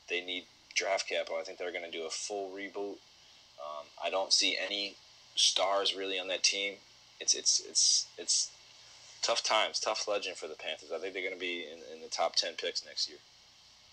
they 0.09 0.21
need 0.21 0.45
draft 0.75 1.07
capital. 1.07 1.37
I 1.39 1.43
think 1.43 1.57
they're 1.57 1.71
going 1.71 1.89
to 1.89 1.91
do 1.91 2.05
a 2.05 2.09
full 2.09 2.49
reboot. 2.49 2.97
Um, 3.59 3.85
I 4.03 4.09
don't 4.09 4.33
see 4.33 4.57
any 4.57 4.95
stars 5.35 5.95
really 5.95 6.19
on 6.19 6.27
that 6.29 6.43
team. 6.43 6.75
It's 7.19 7.35
it's 7.35 7.61
it's 7.67 8.07
it's 8.17 8.51
tough 9.21 9.43
times, 9.43 9.79
tough 9.79 10.07
legend 10.07 10.37
for 10.37 10.47
the 10.47 10.55
Panthers. 10.55 10.91
I 10.93 10.99
think 10.99 11.13
they're 11.13 11.23
going 11.23 11.33
to 11.33 11.39
be 11.39 11.65
in, 11.71 11.79
in 11.93 12.01
the 12.01 12.07
top 12.07 12.35
ten 12.35 12.53
picks 12.53 12.85
next 12.85 13.09
year. 13.09 13.19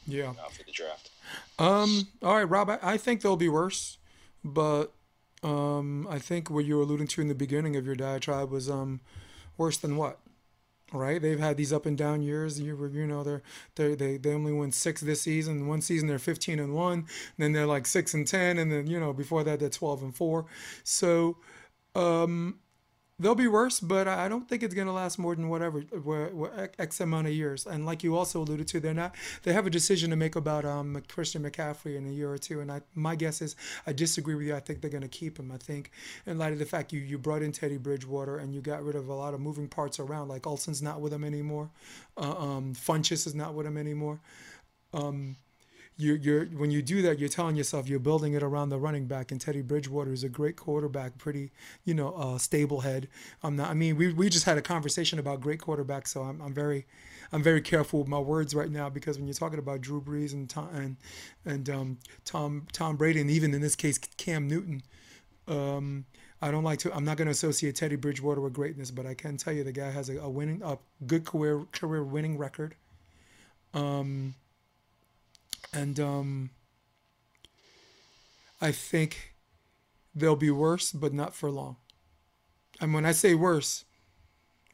Yeah. 0.07 0.31
Uh, 0.31 0.49
for 0.49 0.63
the 0.65 0.73
draft. 0.73 1.11
Um. 1.59 2.09
All 2.23 2.35
right, 2.37 2.49
Rob. 2.49 2.71
I, 2.71 2.79
I 2.83 2.97
think 2.97 3.21
they'll 3.23 3.37
be 3.37 3.49
worse, 3.49 3.99
but 4.45 4.93
um, 5.43 6.07
I 6.09 6.19
think 6.19 6.51
what 6.51 6.65
you 6.65 6.77
were 6.77 6.83
alluding 6.83 7.09
to 7.09 7.21
in 7.21 7.29
the 7.29 7.35
beginning 7.35 7.77
of 7.77 7.87
your 7.87 7.95
diatribe 7.95 8.51
was 8.51 8.71
um, 8.71 9.01
worse 9.57 9.77
than 9.77 9.97
what? 9.97 10.19
Right? 10.93 11.21
They've 11.21 11.39
had 11.39 11.57
these 11.57 11.73
up 11.73 11.85
and 11.85 11.99
down 11.99 12.23
years. 12.23 12.61
You 12.61 12.77
were, 12.77 12.89
you 12.89 13.07
know, 13.07 13.25
they're, 13.25 13.43
they 13.75 13.95
they 13.97 14.17
they 14.19 14.33
only 14.33 14.53
won 14.53 14.71
six 14.71 15.01
this 15.01 15.23
season. 15.23 15.67
One 15.67 15.81
season 15.81 16.07
they're 16.07 16.19
fifteen 16.19 16.61
and 16.61 16.75
one. 16.75 17.07
Then 17.39 17.53
they're 17.53 17.67
like 17.67 17.87
six 17.87 18.15
and 18.15 18.27
ten, 18.27 18.59
and 18.59 18.71
then 18.71 18.87
you 18.87 19.01
know 19.01 19.13
before 19.13 19.43
that 19.45 19.59
they're 19.59 19.69
twelve 19.69 20.03
and 20.03 20.15
four. 20.15 20.47
So, 20.85 21.39
um, 21.97 22.61
they'll 23.19 23.35
be 23.35 23.49
worse, 23.49 23.81
but 23.81 24.07
I 24.07 24.29
don't 24.29 24.49
think 24.49 24.63
it's 24.63 24.75
going 24.75 24.87
to 24.87 24.93
last 24.93 25.19
more 25.19 25.35
than 25.35 25.49
whatever 25.49 25.85
x 26.79 27.01
amount 27.01 27.27
of 27.27 27.33
years. 27.33 27.67
And 27.67 27.87
like 27.87 28.05
you 28.05 28.17
also 28.17 28.41
alluded 28.43 28.69
to, 28.69 28.81
they're 28.81 28.95
not 28.95 29.15
they 29.43 29.53
have 29.53 29.67
a 29.67 29.71
decision 29.71 30.11
to 30.11 30.17
make 30.17 30.37
about 30.37 30.65
um, 30.65 31.03
Christian 31.09 31.43
McCaffrey 31.43 31.97
in 31.97 32.07
a 32.07 32.11
year 32.11 32.31
or 32.31 32.39
two. 32.39 32.61
And 32.61 32.71
I, 32.71 32.83
my 32.95 33.15
guess 33.15 33.41
is 33.41 33.57
I 33.87 33.93
disagree 33.93 34.35
with 34.35 34.47
you. 34.47 34.55
I 34.55 34.61
think 34.61 34.81
they're 34.81 34.91
going 34.91 35.03
to 35.03 35.09
keep 35.09 35.39
him. 35.39 35.51
I 35.51 35.57
think 35.57 35.91
in 36.27 36.39
light 36.39 36.53
of 36.53 36.59
the 36.59 36.67
fact 36.67 36.93
you 36.93 37.01
you 37.01 37.19
brought 37.19 37.43
in 37.43 37.53
Teddy 37.53 37.79
Bridgewater 37.79 38.39
and 38.39 38.55
you 38.55 38.61
got 38.61 38.85
rid 38.85 38.97
of 38.97 39.09
a 39.09 39.15
lot 39.15 39.35
of 39.35 39.41
moving 39.41 39.69
parts 39.69 39.99
around, 39.99 40.29
like 40.29 40.47
Olsen's 40.47 40.83
not 40.83 41.01
with 41.01 41.13
him 41.13 41.25
anymore, 41.25 41.71
uh, 42.17 42.37
um, 42.37 42.75
Funchess 42.75 43.27
is 43.27 43.35
not 43.35 43.55
with 43.55 43.67
him 43.67 43.77
anymore. 43.77 44.21
Um, 44.93 45.37
you're, 45.99 46.17
you're 46.17 46.45
when 46.47 46.71
you 46.71 46.83
do 46.83 47.01
that, 47.03 47.19
you're 47.19 47.29
telling 47.29 47.57
yourself 47.57 47.89
you're 47.89 47.99
building 47.99 48.35
it 48.35 48.43
around 48.43 48.69
the 48.69 48.79
running 48.79 49.07
back. 49.07 49.33
And 49.33 49.41
Teddy 49.41 49.63
Bridgewater 49.63 50.13
is 50.13 50.25
a 50.25 50.29
great 50.29 50.57
quarterback, 50.57 51.17
pretty 51.19 51.51
you 51.85 51.95
know 51.95 52.13
uh, 52.15 52.39
stable 52.39 52.81
head. 52.81 53.09
I'm 53.43 53.57
not. 53.57 53.71
I 53.71 53.75
mean, 53.75 53.97
we, 53.97 54.13
we 54.13 54.29
just 54.29 54.45
had 54.45 54.59
a 54.59 54.63
conversation 54.63 55.19
about 55.19 55.41
great 55.41 55.61
quarterbacks, 55.61 56.09
so 56.09 56.23
I'm, 56.23 56.41
I'm 56.41 56.53
very 56.53 56.87
I'm 57.33 57.43
very 57.43 57.63
careful 57.63 58.01
with 58.01 58.09
my 58.09 58.19
words 58.19 58.55
right 58.55 58.71
now 58.71 58.91
because 58.91 59.19
when 59.19 59.27
you're 59.27 59.35
talking 59.35 59.59
about 59.59 59.81
Drew 59.81 60.01
Brees 60.01 60.33
and 60.33 60.49
Tom 60.49 60.69
and 60.75 60.97
and 61.45 61.71
um, 61.71 61.99
Tom 62.25 62.67
Tom 62.73 62.97
Brady 62.97 63.21
and 63.21 63.31
even 63.31 63.55
in 63.55 63.61
this 63.61 63.77
case 63.77 63.99
Cam 63.99 64.49
Newton. 64.49 64.83
Um, 65.49 66.07
I 66.43 66.51
don't 66.51 66.65
like 66.65 66.81
to. 66.81 66.95
I'm 66.95 67.05
not 67.05 67.17
going 67.17 67.27
to 67.27 67.33
associate 67.33 67.77
Teddy 67.77 67.97
Bridgewater 67.97 68.41
with 68.41 68.53
greatness, 68.53 68.91
but 68.91 69.07
I 69.07 69.15
can 69.15 69.37
tell 69.37 69.53
you 69.53 69.65
the 69.65 69.73
guy 69.73 69.91
has 69.91 70.11
a, 70.11 70.19
a 70.19 70.29
winning, 70.29 70.61
a 70.63 70.77
good 71.07 71.25
career 71.25 71.65
career 71.73 72.05
winning 72.05 72.37
record. 72.37 72.75
Um, 73.73 74.35
and 75.77 76.01
um, 76.01 76.51
I 78.61 78.73
think 78.73 79.35
they'll 80.15 80.37
be 80.37 80.51
worse, 80.51 80.91
but 80.91 81.13
not 81.13 81.35
for 81.35 81.51
long. 81.51 81.77
And 82.81 82.95
when 82.95 83.05
I 83.05 83.13
say 83.13 83.35
worse, 83.35 83.85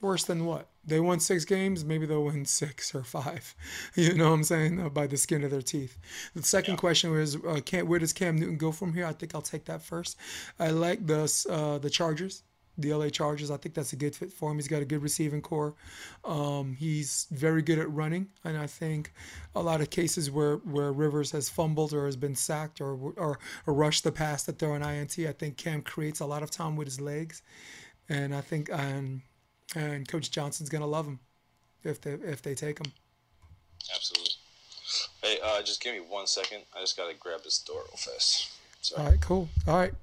worse 0.00 0.24
than 0.24 0.44
what? 0.44 0.68
They 0.84 1.00
won 1.00 1.20
six 1.20 1.44
games, 1.44 1.84
maybe 1.84 2.06
they'll 2.06 2.24
win 2.24 2.44
six 2.44 2.94
or 2.94 3.04
five. 3.04 3.54
You 3.94 4.14
know 4.14 4.30
what 4.30 4.36
I'm 4.36 4.44
saying? 4.44 4.80
Uh, 4.80 4.88
by 4.88 5.06
the 5.06 5.16
skin 5.16 5.44
of 5.44 5.50
their 5.50 5.62
teeth. 5.62 5.98
The 6.34 6.42
second 6.42 6.74
yeah. 6.74 6.80
question 6.80 7.10
was, 7.12 7.36
uh, 7.36 7.60
where 7.84 7.98
does 7.98 8.12
Cam 8.12 8.36
Newton 8.36 8.56
go 8.56 8.72
from 8.72 8.94
here? 8.94 9.06
I 9.06 9.12
think 9.12 9.34
I'll 9.34 9.42
take 9.42 9.66
that 9.66 9.82
first. 9.82 10.16
I 10.58 10.70
like 10.70 11.06
the 11.06 11.22
uh, 11.48 11.78
the 11.78 11.90
Chargers 11.90 12.42
the 12.78 12.92
LA 12.92 13.08
Chargers. 13.08 13.50
I 13.50 13.56
think 13.56 13.74
that's 13.74 13.92
a 13.92 13.96
good 13.96 14.14
fit 14.14 14.32
for 14.32 14.50
him. 14.50 14.56
He's 14.56 14.68
got 14.68 14.82
a 14.82 14.84
good 14.84 15.02
receiving 15.02 15.42
corps. 15.42 15.74
Um, 16.24 16.74
he's 16.78 17.26
very 17.30 17.62
good 17.62 17.78
at 17.78 17.90
running, 17.90 18.28
and 18.44 18.56
I 18.56 18.66
think 18.66 19.12
a 19.54 19.62
lot 19.62 19.80
of 19.80 19.90
cases 19.90 20.30
where, 20.30 20.56
where 20.56 20.92
Rivers 20.92 21.30
has 21.32 21.48
fumbled 21.48 21.92
or 21.92 22.06
has 22.06 22.16
been 22.16 22.34
sacked 22.34 22.80
or, 22.80 22.94
or, 23.16 23.38
or 23.66 23.74
rushed 23.74 24.04
the 24.04 24.12
pass 24.12 24.44
that 24.44 24.58
they're 24.58 24.74
an 24.74 24.82
INT, 24.82 25.18
I 25.18 25.32
think 25.32 25.56
Cam 25.56 25.82
creates 25.82 26.20
a 26.20 26.26
lot 26.26 26.42
of 26.42 26.50
time 26.50 26.76
with 26.76 26.86
his 26.86 27.00
legs, 27.00 27.42
and 28.08 28.34
I 28.34 28.40
think 28.40 28.68
and 28.72 29.22
and 29.74 30.06
Coach 30.06 30.30
Johnson's 30.30 30.68
gonna 30.68 30.86
love 30.86 31.06
him 31.06 31.18
if 31.84 32.00
they 32.00 32.12
if 32.12 32.42
they 32.42 32.54
take 32.54 32.78
him. 32.78 32.92
Absolutely. 33.94 34.30
Hey, 35.22 35.38
uh, 35.42 35.62
just 35.62 35.82
give 35.82 35.94
me 35.94 36.00
one 36.00 36.26
second. 36.26 36.62
I 36.76 36.80
just 36.80 36.96
gotta 36.96 37.14
grab 37.14 37.42
this 37.44 37.58
door 37.58 37.82
real 37.88 37.96
fast. 37.96 38.50
Sorry. 38.80 39.02
All 39.02 39.10
right, 39.10 39.20
cool. 39.20 39.48
All 39.66 39.76
right, 39.76 39.94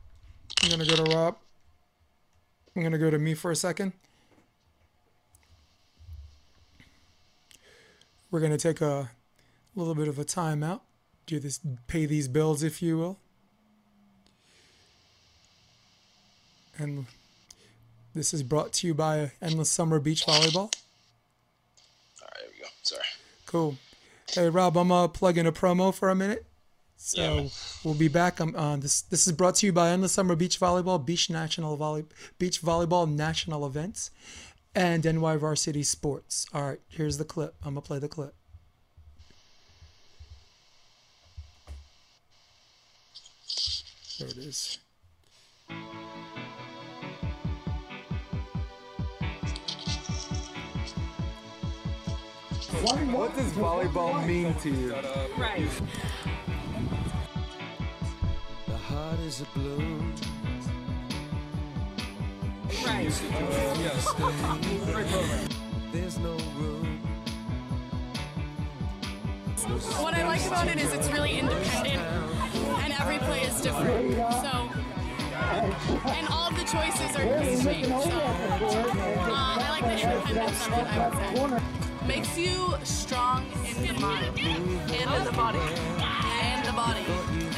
I'm 0.64 0.70
gonna 0.70 0.86
go 0.86 0.96
to 0.96 1.16
Rob. 1.16 1.38
I'm 2.76 2.82
going 2.82 2.92
to 2.92 2.98
go 2.98 3.10
to 3.10 3.20
me 3.20 3.34
for 3.34 3.52
a 3.52 3.56
second. 3.56 3.94
We're 8.32 8.40
going 8.40 8.52
to 8.52 8.58
take 8.58 8.80
a 8.80 9.10
little 9.76 9.96
bit 9.96 10.08
of 10.08 10.20
a 10.20 10.24
timeout, 10.24 10.82
do 11.26 11.40
this, 11.40 11.60
pay 11.88 12.06
these 12.06 12.28
bills, 12.28 12.62
if 12.62 12.82
you 12.82 12.98
will. 12.98 13.18
And 16.78 17.08
this 18.16 18.34
is 18.34 18.44
brought 18.44 18.72
to 18.74 18.88
you 18.88 18.94
by 18.94 19.32
Endless 19.42 19.70
Summer 19.70 20.00
Beach 20.00 20.26
Volleyball. 20.26 20.56
All 20.56 20.70
right, 22.22 22.40
there 22.40 22.50
we 22.56 22.62
go. 22.62 22.68
Sorry. 22.84 23.02
Cool. 23.46 23.78
Hey, 24.32 24.50
Rob, 24.50 24.78
I'm 24.78 24.92
uh, 24.92 25.08
plugging 25.08 25.48
a 25.48 25.52
promo 25.52 25.94
for 25.94 26.10
a 26.10 26.16
minute. 26.16 26.46
So 27.02 27.22
yeah. 27.22 27.48
we'll 27.86 27.96
be 27.96 28.10
back. 28.10 28.42
Um, 28.42 28.54
uh, 28.56 28.76
this 28.76 29.02
this 29.04 29.26
is 29.26 29.32
brought 29.32 29.56
to 29.56 29.66
you 29.66 29.72
by 29.72 29.90
Endless 29.90 30.12
Summer 30.12 30.36
Beach 30.36 30.60
Volleyball, 30.60 31.04
Beach 31.04 31.30
National 31.30 31.78
Volley, 31.78 32.04
Beach 32.38 32.62
Volleyball 32.62 33.10
National 33.10 33.66
Events, 33.66 34.12
and 34.76 35.06
NY 35.06 35.38
Varsity 35.38 35.82
Sports. 35.82 36.46
All 36.54 36.62
right, 36.62 36.80
here's 36.90 37.18
the 37.18 37.24
clip. 37.24 37.56
I'm 37.64 37.76
gonna 37.76 37.82
play 37.82 38.00
the 38.00 38.10
clip. 38.10 38.36
There 44.20 44.28
it 44.28 44.38
is. 44.38 44.78
What 52.82 53.36
does 53.36 53.52
volleyball 53.54 54.28
mean 54.28 54.54
to 54.56 54.70
you? 54.70 54.94
Right 55.38 55.66
heart 59.00 59.20
is 59.20 59.42
a 59.42 59.46
blue. 59.58 60.02
Right. 62.86 63.10
There's 65.92 66.18
no 66.20 66.36
room. 66.58 67.00
What 70.04 70.14
I 70.14 70.26
like 70.26 70.46
about 70.48 70.68
it 70.68 70.78
is 70.78 70.94
it's 70.94 71.10
really 71.12 71.40
independent 71.40 72.02
and 72.84 72.94
every 73.00 73.20
play 73.20 73.42
is 73.42 73.62
different. 73.62 74.16
So, 74.44 74.54
and 76.18 76.28
all 76.28 76.50
of 76.50 76.56
the 76.56 76.66
choices 76.76 77.16
are 77.18 77.26
distinct. 77.40 77.88
So, 77.88 78.20
uh, 78.20 79.64
I 79.64 79.68
like 79.76 79.86
the 79.92 79.98
independence 80.08 80.68
of 80.68 80.74
it, 80.74 80.88
I 80.88 81.10
would 81.36 81.52
say. 81.52 82.08
Makes 82.08 82.38
you 82.38 82.76
strong 82.84 83.46
in 83.66 83.76
the 83.88 83.94
mind 84.02 84.26
and 84.40 84.92
in 84.92 85.26
the 85.26 85.32
body. 85.32 85.60
And 85.60 86.66
the 86.66 86.74
body. 86.74 87.49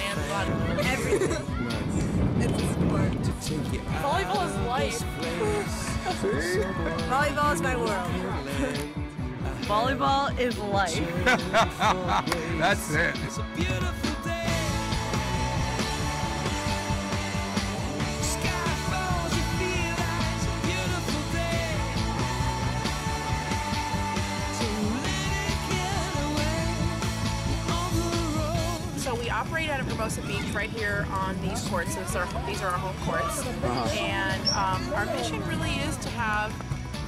And 0.41 0.51
the 0.51 0.75
body. 0.75 0.87
Everything. 0.87 1.29
it's 2.41 2.61
a 2.61 2.67
sport. 2.73 3.11
Volleyball 4.01 4.43
is 4.47 4.55
life. 4.67 4.99
Volleyball 7.09 7.53
is 7.53 7.61
my 7.61 7.75
world. 7.75 8.11
Volleyball 9.67 10.39
is 10.39 10.57
life. 10.57 10.99
That's 12.57 12.93
it. 12.93 14.10
Right 30.53 30.69
here 30.69 31.05
on 31.11 31.39
these 31.41 31.67
courts. 31.67 31.95
These 31.95 32.15
are, 32.15 32.27
these 32.45 32.61
are 32.61 32.67
our 32.67 32.77
home 32.77 32.95
courts. 33.05 33.45
Uh-huh. 33.45 33.99
And 33.99 34.41
um, 34.49 34.93
our 34.93 35.05
mission 35.15 35.45
really 35.47 35.71
is 35.87 35.97
to 35.97 36.09
have 36.09 36.53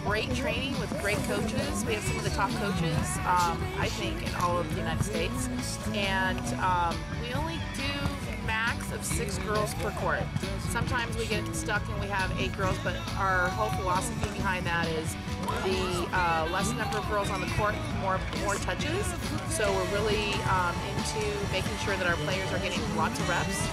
great 0.03 0.33
training 0.35 0.77
with 0.79 0.89
great 1.01 1.17
coaches. 1.23 1.85
We 1.85 1.93
have 1.93 2.03
some 2.03 2.17
of 2.17 2.23
the 2.23 2.29
top 2.31 2.51
coaches, 2.51 3.17
um, 3.25 3.57
I 3.79 3.87
think, 3.89 4.27
in 4.27 4.35
all 4.35 4.57
of 4.57 4.69
the 4.71 4.77
United 4.79 5.03
States. 5.03 5.47
And 5.93 6.39
um, 6.59 6.97
we 7.21 7.33
only 7.33 7.57
do 7.75 7.92
of 8.93 9.03
six 9.03 9.37
girls 9.39 9.73
per 9.75 9.91
court. 9.91 10.21
Sometimes 10.69 11.17
we 11.17 11.25
get 11.25 11.43
stuck 11.55 11.81
and 11.89 11.99
we 11.99 12.07
have 12.07 12.31
eight 12.39 12.55
girls, 12.57 12.77
but 12.83 12.95
our 13.17 13.49
whole 13.49 13.69
philosophy 13.79 14.29
behind 14.37 14.65
that 14.65 14.87
is 14.87 15.15
the 15.63 16.07
uh, 16.13 16.47
less 16.51 16.71
number 16.73 16.97
of 16.97 17.09
girls 17.09 17.29
on 17.29 17.41
the 17.41 17.47
court, 17.57 17.75
more 18.01 18.19
more 18.43 18.55
touches. 18.55 19.05
So 19.49 19.71
we're 19.71 19.99
really 19.99 20.33
um, 20.49 20.75
into 20.95 21.25
making 21.51 21.75
sure 21.83 21.95
that 21.97 22.07
our 22.07 22.15
players 22.27 22.51
are 22.51 22.59
getting 22.59 22.81
lots 22.95 23.19
of 23.19 23.29
reps, 23.29 23.67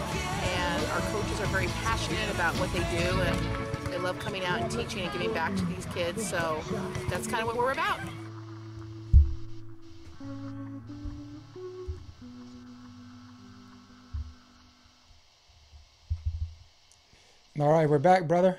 and 0.58 0.84
our 0.92 1.00
coaches 1.12 1.40
are 1.40 1.46
very 1.46 1.68
passionate 1.84 2.30
about 2.34 2.54
what 2.56 2.72
they 2.72 2.80
do, 2.98 3.20
and 3.20 3.92
they 3.92 3.98
love 3.98 4.18
coming 4.18 4.44
out 4.44 4.60
and 4.60 4.70
teaching 4.70 5.02
and 5.02 5.12
giving 5.12 5.32
back 5.32 5.54
to 5.56 5.64
these 5.66 5.86
kids. 5.94 6.28
So 6.28 6.62
that's 7.08 7.26
kind 7.26 7.42
of 7.42 7.46
what 7.46 7.56
we're 7.56 7.72
about. 7.72 8.00
All 17.58 17.72
right, 17.72 17.90
we're 17.90 17.98
back, 17.98 18.28
brother. 18.28 18.58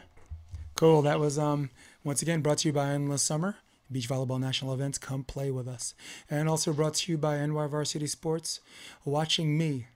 Cool. 0.76 1.02
That 1.02 1.18
was 1.18 1.40
um 1.40 1.70
once 2.04 2.22
again 2.22 2.42
brought 2.42 2.58
to 2.60 2.68
you 2.68 2.74
by 2.74 2.90
Endless 2.90 3.24
Summer 3.24 3.56
Beach 3.90 4.10
Volleyball 4.10 4.40
National 4.40 4.74
Events. 4.74 4.98
Come 4.98 5.24
play 5.24 5.50
with 5.50 5.66
us, 5.66 5.94
and 6.30 6.50
also 6.50 6.74
brought 6.74 6.96
to 6.96 7.12
you 7.12 7.18
by 7.18 7.38
NY 7.38 7.68
Varsity 7.68 8.06
Sports. 8.06 8.60
Watching 9.06 9.58
me, 9.58 9.88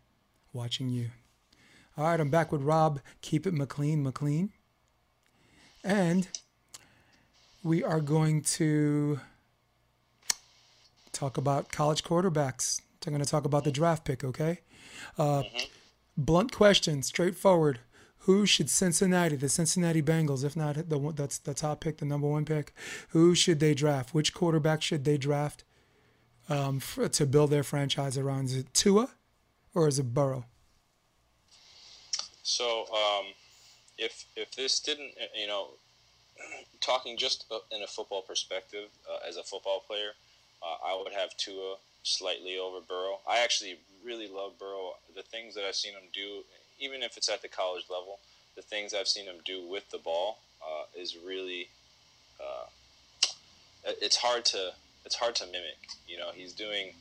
watching 0.53 0.89
you. 0.89 1.09
All 1.97 2.05
right, 2.05 2.19
I'm 2.19 2.29
back 2.29 2.53
with 2.53 2.61
Rob. 2.61 3.01
Keep 3.21 3.45
it 3.45 3.53
McLean, 3.53 4.01
McLean, 4.01 4.51
and 5.83 6.29
we 7.63 7.83
are 7.83 7.99
going 7.99 8.43
to 8.43 9.19
talk 11.11 11.37
about 11.37 11.69
college 11.69 12.01
quarterbacks. 12.01 12.81
I'm 13.05 13.11
going 13.13 13.23
to 13.23 13.29
talk 13.29 13.45
about 13.45 13.65
the 13.65 13.71
draft 13.71 14.05
pick. 14.05 14.23
Okay. 14.23 14.61
Uh, 15.17 15.43
blunt 16.17 16.53
question, 16.53 17.03
straightforward. 17.03 17.79
Who 18.26 18.45
should 18.47 18.71
Cincinnati, 18.71 19.36
the 19.36 19.49
Cincinnati 19.49 20.01
Bengals, 20.01 20.43
if 20.43 20.55
not 20.55 20.89
the 20.89 21.13
that's 21.15 21.38
the 21.38 21.53
top 21.53 21.82
pick, 21.82 21.97
the 21.97 22.05
number 22.05 22.28
one 22.28 22.43
pick, 22.43 22.73
who 23.09 23.36
should 23.36 23.59
they 23.59 23.76
draft? 23.76 24.15
Which 24.15 24.34
quarterback 24.34 24.82
should 24.82 25.05
they 25.05 25.17
draft 25.17 25.63
um, 26.49 26.80
for, 26.80 27.07
to 27.07 27.26
build 27.26 27.51
their 27.51 27.63
franchise 27.63 28.17
around? 28.17 28.45
Is 28.45 28.55
it 28.57 28.73
Tua 28.73 29.09
or 29.76 29.88
is 29.88 29.99
it 29.99 30.13
Burrow? 30.13 30.45
So, 32.41 32.86
um, 32.93 33.26
if 33.97 34.26
if 34.36 34.55
this 34.55 34.80
didn't, 34.80 35.13
uh, 35.21 35.26
you 35.39 35.47
know, 35.47 35.69
talking 36.82 37.17
just 37.17 37.45
uh, 37.51 37.59
in 37.71 37.84
a 37.84 37.88
football 37.88 38.21
perspective, 38.21 38.89
uh, 39.07 39.28
as 39.28 39.38
a 39.38 39.43
football 39.43 39.84
player, 39.88 40.11
uh, 40.63 40.78
I 40.84 40.99
would 40.99 41.13
have 41.13 41.36
Tua 41.38 41.76
slightly 42.03 42.57
over 42.57 42.80
Burrow. 42.88 43.19
I 43.28 43.39
actually 43.39 43.80
really 44.03 44.28
love 44.28 44.57
Burrow. 44.59 44.93
The 45.15 45.23
things 45.23 45.55
that 45.55 45.63
I've 45.63 45.76
seen 45.76 45.93
him 45.93 46.09
do, 46.13 46.43
even 46.80 47.03
if 47.03 47.17
it's 47.17 47.30
at 47.30 47.41
the 47.41 47.47
college 47.47 47.86
level, 47.89 48.19
the 48.55 48.61
things 48.61 48.93
I've 48.93 49.07
seen 49.07 49.26
him 49.26 49.36
do 49.45 49.65
with 49.67 49.89
the 49.91 49.97
ball 49.97 50.39
uh, 50.61 50.86
is 50.99 51.17
really. 51.26 51.69
Uh, 52.39 52.65
it's 54.01 54.17
hard 54.17 54.43
to 54.45 54.73
it's 55.05 55.15
hard 55.15 55.36
to 55.36 55.45
mimic. 55.45 55.78
You 56.07 56.17
know, 56.17 56.30
he's 56.34 56.53
doing 56.53 56.93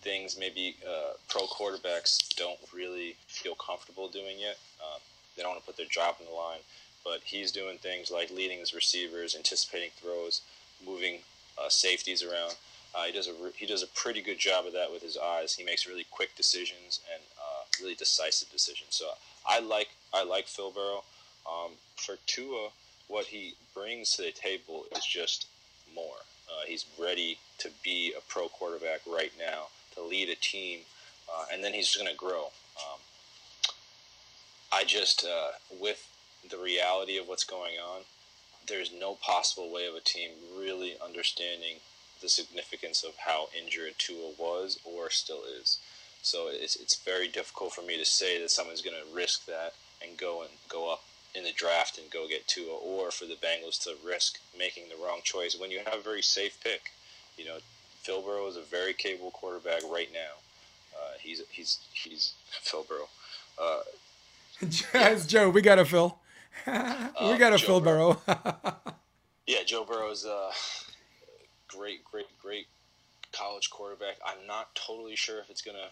things 0.00 0.36
maybe 0.38 0.76
uh, 0.86 1.14
pro 1.28 1.42
quarterbacks 1.42 2.34
don't 2.36 2.58
really 2.74 3.16
feel 3.26 3.54
comfortable 3.54 4.08
doing 4.08 4.38
yet. 4.38 4.56
Um, 4.80 5.00
they 5.36 5.42
don't 5.42 5.52
want 5.52 5.60
to 5.62 5.66
put 5.66 5.76
their 5.76 5.86
job 5.86 6.16
on 6.20 6.26
the 6.26 6.32
line, 6.32 6.60
but 7.04 7.20
he's 7.24 7.52
doing 7.52 7.78
things 7.78 8.10
like 8.10 8.30
leading 8.30 8.60
his 8.60 8.72
receivers, 8.72 9.34
anticipating 9.34 9.90
throws, 10.00 10.42
moving 10.84 11.18
uh, 11.58 11.68
safeties 11.68 12.22
around. 12.22 12.54
Uh, 12.94 13.04
he 13.04 13.12
does 13.12 13.28
a 13.28 13.34
he 13.56 13.66
does 13.66 13.82
a 13.82 13.88
pretty 13.88 14.22
good 14.22 14.38
job 14.38 14.64
of 14.64 14.72
that 14.72 14.90
with 14.90 15.02
his 15.02 15.18
eyes. 15.18 15.54
He 15.54 15.64
makes 15.64 15.86
really 15.86 16.06
quick 16.10 16.34
decisions 16.36 17.00
and 17.12 17.22
really 17.80 17.94
decisive 17.94 18.50
decision. 18.50 18.86
So 18.90 19.06
I 19.46 19.60
like 19.60 19.90
I 20.12 20.24
like 20.24 20.46
Phil 20.46 20.70
Burrow. 20.70 21.04
Um, 21.46 21.72
for 21.96 22.16
Tua, 22.26 22.70
what 23.08 23.26
he 23.26 23.54
brings 23.74 24.12
to 24.16 24.22
the 24.22 24.32
table 24.32 24.84
is 24.96 25.04
just 25.04 25.46
more. 25.94 26.24
Uh, 26.48 26.64
he's 26.66 26.84
ready 27.00 27.38
to 27.58 27.70
be 27.82 28.12
a 28.16 28.20
pro 28.28 28.48
quarterback 28.48 29.00
right 29.06 29.32
now, 29.38 29.66
to 29.94 30.02
lead 30.02 30.28
a 30.28 30.34
team, 30.34 30.80
uh, 31.32 31.44
and 31.52 31.62
then 31.62 31.72
he's 31.72 31.94
going 31.94 32.08
to 32.08 32.16
grow. 32.16 32.50
Um, 32.76 33.00
I 34.72 34.84
just, 34.84 35.24
uh, 35.24 35.52
with 35.80 36.08
the 36.48 36.58
reality 36.58 37.16
of 37.18 37.28
what's 37.28 37.44
going 37.44 37.74
on, 37.78 38.02
there's 38.66 38.92
no 38.92 39.14
possible 39.14 39.72
way 39.72 39.86
of 39.86 39.94
a 39.94 40.00
team 40.00 40.30
really 40.58 40.94
understanding 41.04 41.76
the 42.20 42.28
significance 42.28 43.04
of 43.04 43.14
how 43.18 43.48
injured 43.56 43.94
Tua 43.98 44.32
was 44.38 44.78
or 44.84 45.10
still 45.10 45.42
is. 45.60 45.78
So 46.26 46.48
it's, 46.50 46.74
it's 46.74 46.96
very 46.96 47.28
difficult 47.28 47.72
for 47.72 47.82
me 47.82 47.96
to 47.98 48.04
say 48.04 48.40
that 48.42 48.50
someone's 48.50 48.82
going 48.82 48.96
to 48.96 49.14
risk 49.14 49.46
that 49.46 49.74
and 50.02 50.18
go 50.18 50.40
and 50.42 50.50
go 50.68 50.92
up 50.92 51.04
in 51.36 51.44
the 51.44 51.52
draft 51.52 51.98
and 51.98 52.10
go 52.10 52.26
get 52.26 52.48
Tua, 52.48 52.74
or 52.74 53.12
for 53.12 53.26
the 53.26 53.34
Bengals 53.36 53.80
to 53.84 53.94
risk 54.04 54.40
making 54.58 54.88
the 54.88 54.96
wrong 55.00 55.20
choice 55.22 55.56
when 55.56 55.70
you 55.70 55.78
have 55.84 56.00
a 56.00 56.02
very 56.02 56.22
safe 56.22 56.58
pick. 56.64 56.90
You 57.36 57.44
know, 57.44 57.58
Phil 58.02 58.22
Burrow 58.22 58.48
is 58.48 58.56
a 58.56 58.62
very 58.62 58.92
capable 58.92 59.30
quarterback 59.30 59.82
right 59.88 60.08
now. 60.12 60.34
Uh, 60.98 61.12
he's 61.20 61.42
he's 61.52 61.78
he's 61.92 62.32
Phil 62.62 62.84
Burrow. 62.88 63.08
Uh, 63.56 63.82
It's 64.60 65.26
Joe, 65.26 65.48
we 65.50 65.62
got 65.62 65.78
a 65.78 65.84
Phil. 65.84 66.18
we 66.66 66.72
Uh, 66.72 67.36
got 67.38 67.52
a 67.52 67.58
Joe 67.58 67.66
Phil 67.66 67.80
Burrow. 67.82 68.20
yeah, 69.46 69.62
Joe 69.64 69.84
Burrow 69.84 70.10
is 70.10 70.24
a 70.24 70.50
great, 71.68 72.02
great, 72.04 72.26
great 72.42 72.66
college 73.32 73.70
quarterback. 73.70 74.16
I'm 74.26 74.44
not 74.48 74.74
totally 74.74 75.14
sure 75.14 75.38
if 75.38 75.50
it's 75.50 75.62
going 75.62 75.76
to 75.76 75.88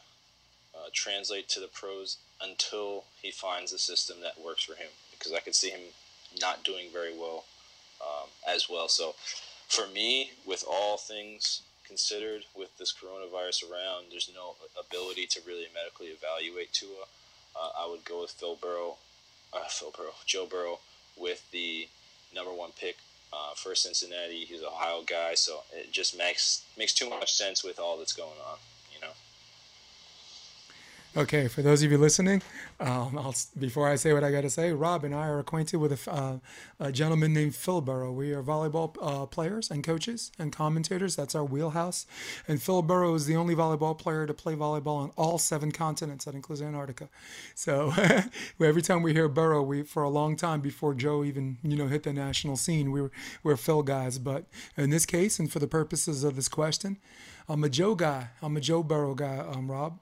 uh, 0.76 0.88
translate 0.92 1.48
to 1.50 1.60
the 1.60 1.68
pros 1.68 2.18
until 2.40 3.04
he 3.22 3.30
finds 3.30 3.72
a 3.72 3.78
system 3.78 4.18
that 4.22 4.42
works 4.42 4.64
for 4.64 4.74
him, 4.74 4.88
because 5.10 5.32
I 5.32 5.40
could 5.40 5.54
see 5.54 5.70
him 5.70 5.92
not 6.40 6.64
doing 6.64 6.86
very 6.92 7.16
well 7.16 7.44
um, 8.00 8.28
as 8.48 8.68
well. 8.68 8.88
So, 8.88 9.14
for 9.68 9.86
me, 9.86 10.32
with 10.46 10.64
all 10.68 10.96
things 10.96 11.62
considered, 11.86 12.44
with 12.56 12.76
this 12.78 12.92
coronavirus 12.92 13.70
around, 13.70 14.06
there's 14.10 14.30
no 14.34 14.56
ability 14.78 15.26
to 15.26 15.40
really 15.46 15.66
medically 15.74 16.08
evaluate 16.08 16.72
Tua. 16.72 17.04
Uh, 17.56 17.70
I 17.78 17.88
would 17.88 18.04
go 18.04 18.22
with 18.22 18.30
Phil 18.30 18.56
Burrow, 18.60 18.96
uh, 19.52 19.68
Phil 19.68 19.92
Burrow, 19.96 20.14
Joe 20.26 20.46
Burrow, 20.46 20.80
with 21.16 21.50
the 21.52 21.88
number 22.34 22.52
one 22.52 22.70
pick 22.78 22.96
uh, 23.32 23.54
for 23.54 23.74
Cincinnati. 23.74 24.44
He's 24.44 24.60
an 24.60 24.66
Ohio 24.66 25.02
guy, 25.06 25.34
so 25.34 25.62
it 25.72 25.92
just 25.92 26.16
makes 26.16 26.64
makes 26.76 26.92
too 26.92 27.08
much 27.08 27.32
sense 27.32 27.62
with 27.62 27.78
all 27.78 27.98
that's 27.98 28.12
going 28.12 28.40
on. 28.46 28.58
Okay, 31.16 31.46
for 31.46 31.62
those 31.62 31.80
of 31.84 31.92
you 31.92 31.98
listening, 31.98 32.42
um, 32.80 33.32
before 33.56 33.88
I 33.88 33.94
say 33.94 34.12
what 34.12 34.24
I 34.24 34.32
got 34.32 34.40
to 34.40 34.50
say, 34.50 34.72
Rob 34.72 35.04
and 35.04 35.14
I 35.14 35.28
are 35.28 35.38
acquainted 35.38 35.76
with 35.76 36.08
a, 36.08 36.10
uh, 36.12 36.38
a 36.80 36.90
gentleman 36.90 37.32
named 37.32 37.54
Phil 37.54 37.80
Burrow. 37.80 38.10
We 38.10 38.32
are 38.32 38.42
volleyball 38.42 38.96
uh, 39.00 39.24
players 39.26 39.70
and 39.70 39.84
coaches 39.84 40.32
and 40.40 40.50
commentators. 40.50 41.14
That's 41.14 41.36
our 41.36 41.44
wheelhouse. 41.44 42.06
And 42.48 42.60
Phil 42.60 42.82
Burrow 42.82 43.14
is 43.14 43.26
the 43.26 43.36
only 43.36 43.54
volleyball 43.54 43.96
player 43.96 44.26
to 44.26 44.34
play 44.34 44.56
volleyball 44.56 44.96
on 44.96 45.12
all 45.14 45.38
seven 45.38 45.70
continents. 45.70 46.24
That 46.24 46.34
includes 46.34 46.60
Antarctica. 46.60 47.08
So 47.54 47.92
every 48.60 48.82
time 48.82 49.04
we 49.04 49.12
hear 49.12 49.28
Burrow, 49.28 49.62
we 49.62 49.84
for 49.84 50.02
a 50.02 50.08
long 50.08 50.34
time 50.34 50.60
before 50.62 50.94
Joe 50.94 51.22
even 51.22 51.58
you 51.62 51.76
know 51.76 51.86
hit 51.86 52.02
the 52.02 52.12
national 52.12 52.56
scene, 52.56 52.90
we 52.90 53.00
were 53.00 53.12
we're 53.44 53.56
Phil 53.56 53.84
guys. 53.84 54.18
But 54.18 54.46
in 54.76 54.90
this 54.90 55.06
case, 55.06 55.38
and 55.38 55.48
for 55.52 55.60
the 55.60 55.68
purposes 55.68 56.24
of 56.24 56.34
this 56.34 56.48
question, 56.48 56.96
I'm 57.48 57.62
a 57.62 57.68
Joe 57.68 57.94
guy. 57.94 58.30
I'm 58.42 58.56
a 58.56 58.60
Joe 58.60 58.82
Burrow 58.82 59.14
guy. 59.14 59.38
Um, 59.38 59.70
Rob 59.70 60.00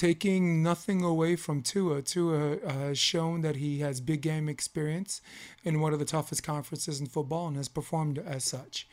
taking 0.00 0.62
nothing 0.62 1.02
away 1.02 1.36
from 1.36 1.60
Tua, 1.60 2.00
Tua 2.00 2.56
uh, 2.56 2.72
has 2.72 2.98
shown 2.98 3.42
that 3.42 3.56
he 3.56 3.80
has 3.80 4.00
big 4.00 4.22
game 4.22 4.48
experience 4.48 5.20
in 5.62 5.78
one 5.78 5.92
of 5.92 5.98
the 5.98 6.06
toughest 6.06 6.42
conferences 6.42 7.00
in 7.00 7.06
football 7.06 7.48
and 7.48 7.56
has 7.58 7.68
performed 7.68 8.18
as 8.18 8.42
such. 8.42 8.88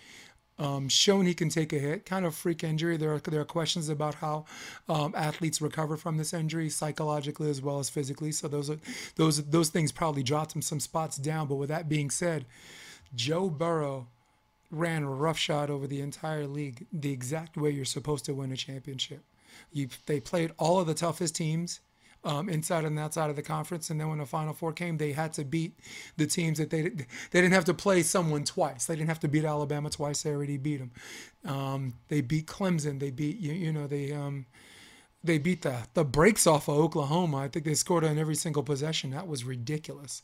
Um, 0.59 0.89
shown 0.89 1.25
he 1.25 1.33
can 1.33 1.47
take 1.47 1.71
a 1.71 1.79
hit, 1.79 2.05
kind 2.05 2.25
of 2.25 2.35
freak 2.35 2.61
injury. 2.61 2.97
There 2.97 3.13
are 3.13 3.19
there 3.19 3.39
are 3.39 3.45
questions 3.45 3.89
about 3.89 4.15
how 4.15 4.45
um, 4.89 5.13
athletes 5.15 5.61
recover 5.61 5.95
from 5.97 6.17
this 6.17 6.33
injury 6.33 6.69
psychologically 6.69 7.49
as 7.49 7.61
well 7.61 7.79
as 7.79 7.89
physically. 7.89 8.31
So 8.31 8.47
those 8.47 8.69
are 8.69 8.79
those 9.15 9.43
those 9.45 9.69
things 9.69 9.91
probably 9.91 10.23
dropped 10.23 10.55
him 10.55 10.63
some 10.63 10.79
spots 10.79 11.15
down. 11.17 11.47
But 11.47 11.55
with 11.55 11.69
that 11.69 11.87
being 11.87 12.09
said, 12.09 12.45
Joe 13.15 13.49
Burrow 13.49 14.07
ran 14.71 15.05
roughshod 15.05 15.69
over 15.69 15.87
the 15.87 16.01
entire 16.01 16.47
league 16.47 16.87
the 16.91 17.13
exact 17.13 17.55
way 17.55 17.69
you're 17.69 17.85
supposed 17.85 18.25
to 18.25 18.33
win 18.33 18.51
a 18.51 18.57
championship. 18.57 19.23
You, 19.71 19.89
they 20.05 20.19
played 20.19 20.51
all 20.57 20.79
of 20.79 20.87
the 20.87 20.93
toughest 20.93 21.35
teams 21.35 21.79
um, 22.23 22.49
inside 22.49 22.83
and 22.83 22.97
outside 22.99 23.29
of 23.29 23.35
the 23.35 23.41
conference, 23.41 23.89
and 23.89 23.99
then 23.99 24.09
when 24.09 24.17
the 24.17 24.25
Final 24.25 24.53
Four 24.53 24.73
came, 24.73 24.97
they 24.97 25.13
had 25.13 25.33
to 25.33 25.45
beat 25.45 25.73
the 26.17 26.25
teams 26.25 26.57
that 26.57 26.69
they 26.69 26.81
they 26.81 27.41
didn't 27.41 27.53
have 27.53 27.65
to 27.65 27.73
play 27.73 28.03
someone 28.03 28.43
twice. 28.43 28.85
They 28.85 28.95
didn't 28.95 29.09
have 29.09 29.19
to 29.21 29.27
beat 29.27 29.45
Alabama 29.45 29.89
twice. 29.89 30.23
They 30.23 30.31
already 30.31 30.57
beat 30.57 30.77
them. 30.77 30.91
Um, 31.45 31.93
they 32.09 32.21
beat 32.21 32.47
Clemson. 32.47 32.99
They 32.99 33.11
beat 33.11 33.39
you. 33.39 33.53
You 33.53 33.71
know 33.71 33.87
they. 33.87 34.11
Um, 34.11 34.45
they 35.23 35.37
beat 35.37 35.63
the 35.63 35.75
the 35.93 36.05
brakes 36.05 36.47
off 36.47 36.67
of 36.67 36.77
Oklahoma. 36.77 37.37
I 37.37 37.47
think 37.47 37.65
they 37.65 37.73
scored 37.73 38.03
on 38.03 38.17
every 38.17 38.35
single 38.35 38.63
possession. 38.63 39.11
That 39.11 39.27
was 39.27 39.43
ridiculous. 39.43 40.23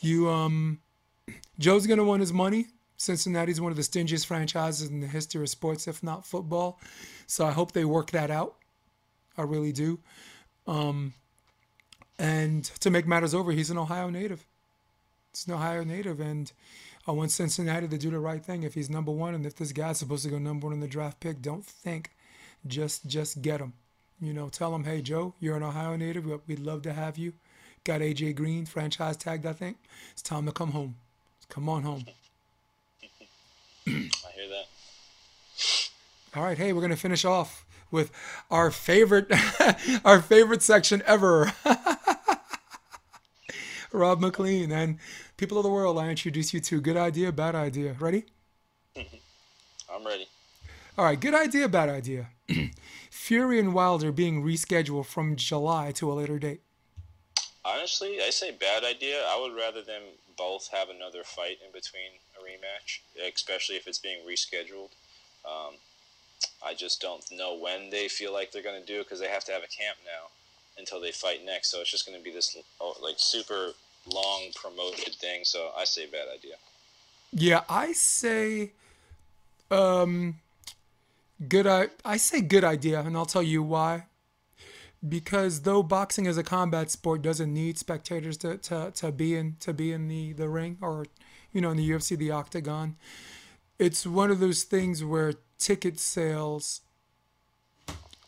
You 0.00 0.28
um 0.28 0.80
Joe's 1.58 1.86
gonna 1.86 2.04
win 2.04 2.20
his 2.20 2.32
money. 2.32 2.66
Cincinnati's 2.96 3.60
one 3.60 3.70
of 3.72 3.76
the 3.76 3.82
stingiest 3.82 4.26
franchises 4.26 4.88
in 4.88 5.00
the 5.00 5.06
history 5.06 5.42
of 5.42 5.48
sports, 5.48 5.86
if 5.88 6.02
not 6.02 6.26
football. 6.26 6.80
So 7.26 7.44
I 7.46 7.52
hope 7.52 7.72
they 7.72 7.84
work 7.84 8.10
that 8.12 8.30
out. 8.30 8.56
I 9.36 9.42
really 9.42 9.72
do. 9.72 9.98
Um, 10.66 11.14
And 12.18 12.64
to 12.80 12.90
make 12.90 13.06
matters 13.06 13.34
over, 13.34 13.52
he's 13.52 13.70
an 13.70 13.78
Ohio 13.78 14.08
native. 14.10 14.44
He's 15.32 15.46
an 15.46 15.54
Ohio 15.54 15.84
native, 15.84 16.18
and 16.20 16.50
I 17.06 17.12
want 17.12 17.30
Cincinnati 17.30 17.88
to 17.88 17.98
do 17.98 18.10
the 18.10 18.18
right 18.18 18.42
thing. 18.44 18.62
If 18.62 18.74
he's 18.74 18.88
number 18.88 19.12
one, 19.12 19.34
and 19.34 19.44
if 19.46 19.56
this 19.56 19.72
guy's 19.72 19.98
supposed 19.98 20.24
to 20.24 20.30
go 20.30 20.38
number 20.38 20.66
one 20.66 20.74
in 20.74 20.80
the 20.80 20.88
draft 20.88 21.20
pick, 21.20 21.42
don't 21.42 21.64
think, 21.64 22.10
just 22.66 23.06
just 23.06 23.42
get 23.42 23.60
him. 23.60 23.74
You 24.20 24.32
know, 24.32 24.48
tell 24.48 24.74
him, 24.74 24.84
hey 24.84 25.02
Joe, 25.02 25.34
you're 25.40 25.56
an 25.56 25.62
Ohio 25.62 25.96
native. 25.96 26.24
We'd 26.48 26.58
love 26.60 26.82
to 26.82 26.92
have 26.94 27.18
you. 27.18 27.34
Got 27.84 28.00
AJ 28.00 28.34
Green 28.36 28.64
franchise 28.66 29.16
tagged, 29.18 29.44
I 29.46 29.52
think. 29.52 29.76
It's 30.12 30.22
time 30.22 30.46
to 30.46 30.52
come 30.52 30.72
home. 30.72 30.96
Come 31.50 31.68
on 31.68 31.82
home. 31.82 32.06
I 33.86 33.90
hear 34.34 34.48
that. 34.48 34.66
All 36.34 36.42
right, 36.42 36.58
hey, 36.58 36.72
we're 36.72 36.82
gonna 36.82 36.96
finish 36.96 37.24
off 37.24 37.64
with 37.90 38.10
our 38.50 38.70
favorite, 38.70 39.30
our 40.04 40.20
favorite 40.20 40.62
section 40.62 41.02
ever. 41.06 41.52
Rob 43.92 44.20
McLean 44.20 44.72
and 44.72 44.98
people 45.36 45.56
of 45.56 45.64
the 45.64 45.70
world. 45.70 45.98
I 45.98 46.10
introduce 46.10 46.52
you 46.52 46.60
to 46.60 46.80
good 46.80 46.96
idea, 46.96 47.32
bad 47.32 47.54
idea. 47.54 47.96
Ready? 47.98 48.24
I'm 48.96 50.04
ready. 50.04 50.26
All 50.98 51.04
right, 51.04 51.18
good 51.18 51.34
idea, 51.34 51.68
bad 51.68 51.88
idea. 51.88 52.28
Fury 53.10 53.58
and 53.58 53.74
Wilder 53.74 54.12
being 54.12 54.42
rescheduled 54.42 55.06
from 55.06 55.36
July 55.36 55.92
to 55.92 56.10
a 56.10 56.14
later 56.14 56.38
date. 56.38 56.62
Honestly, 57.66 58.18
I 58.24 58.30
say 58.30 58.52
bad 58.52 58.84
idea. 58.84 59.24
I 59.26 59.40
would 59.40 59.56
rather 59.56 59.82
them 59.82 60.02
both 60.38 60.68
have 60.68 60.88
another 60.88 61.24
fight 61.24 61.58
in 61.64 61.72
between 61.72 62.12
a 62.38 62.44
rematch, 62.44 63.00
especially 63.34 63.74
if 63.74 63.88
it's 63.88 63.98
being 63.98 64.20
rescheduled. 64.28 64.90
Um, 65.44 65.74
I 66.64 66.74
just 66.74 67.00
don't 67.00 67.24
know 67.32 67.58
when 67.58 67.90
they 67.90 68.08
feel 68.08 68.32
like 68.32 68.52
they're 68.52 68.62
going 68.62 68.80
to 68.80 68.86
do 68.86 69.00
it 69.00 69.04
because 69.04 69.20
they 69.20 69.28
have 69.28 69.44
to 69.44 69.52
have 69.52 69.62
a 69.62 69.68
camp 69.68 69.98
now 70.04 70.28
until 70.78 71.00
they 71.00 71.10
fight 71.10 71.44
next. 71.44 71.70
So 71.70 71.80
it's 71.80 71.90
just 71.90 72.06
going 72.06 72.16
to 72.16 72.22
be 72.22 72.30
this 72.30 72.56
oh, 72.80 72.94
like 73.02 73.16
super 73.18 73.72
long 74.12 74.50
promoted 74.54 75.14
thing. 75.14 75.40
So 75.44 75.70
I 75.76 75.84
say 75.84 76.06
bad 76.06 76.28
idea. 76.32 76.54
Yeah, 77.32 77.62
I 77.68 77.92
say, 77.92 78.70
um, 79.70 80.36
good. 81.48 81.66
I 81.66 81.88
I 82.04 82.16
say 82.16 82.40
good 82.40 82.64
idea, 82.64 83.00
and 83.00 83.16
I'll 83.16 83.26
tell 83.26 83.42
you 83.42 83.62
why. 83.62 84.04
Because 85.08 85.62
though 85.62 85.82
boxing 85.82 86.26
is 86.26 86.38
a 86.38 86.42
combat 86.42 86.90
sport, 86.90 87.22
doesn't 87.22 87.52
need 87.52 87.78
spectators 87.78 88.36
to, 88.38 88.56
to, 88.58 88.90
to 88.92 89.12
be 89.12 89.36
in 89.36 89.56
to 89.60 89.72
be 89.72 89.92
in 89.92 90.08
the, 90.08 90.32
the 90.32 90.48
ring 90.48 90.78
or, 90.80 91.06
you 91.52 91.60
know, 91.60 91.70
in 91.70 91.76
the 91.76 91.88
UFC, 91.88 92.16
the 92.16 92.30
octagon. 92.30 92.96
It's 93.78 94.06
one 94.06 94.30
of 94.30 94.40
those 94.40 94.62
things 94.62 95.04
where 95.04 95.34
ticket 95.58 95.98
sales 95.98 96.80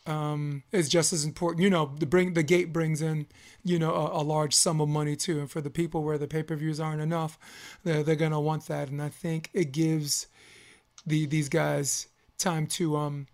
um, 0.09 0.63
is 0.71 0.89
just 0.89 1.13
as 1.13 1.23
important. 1.23 1.63
You 1.63 1.69
know, 1.69 1.93
the 1.97 2.05
bring 2.05 2.33
the 2.33 2.43
gate 2.43 2.73
brings 2.73 3.01
in, 3.01 3.27
you 3.63 3.77
know, 3.77 3.93
a, 3.93 4.21
a 4.21 4.23
large 4.23 4.53
sum 4.53 4.81
of 4.81 4.89
money 4.89 5.15
too, 5.15 5.39
and 5.39 5.49
for 5.49 5.61
the 5.61 5.69
people 5.69 6.03
where 6.03 6.17
the 6.17 6.27
pay 6.27 6.43
per 6.43 6.55
views 6.55 6.79
aren't 6.79 7.01
enough, 7.01 7.37
they're 7.83 8.03
they're 8.03 8.15
gonna 8.15 8.41
want 8.41 8.67
that, 8.67 8.89
and 8.89 9.01
I 9.01 9.09
think 9.09 9.49
it 9.53 9.71
gives 9.71 10.27
the 11.05 11.25
these 11.25 11.49
guys 11.49 12.07
time 12.37 12.67
to 12.67 12.97
um 12.97 13.27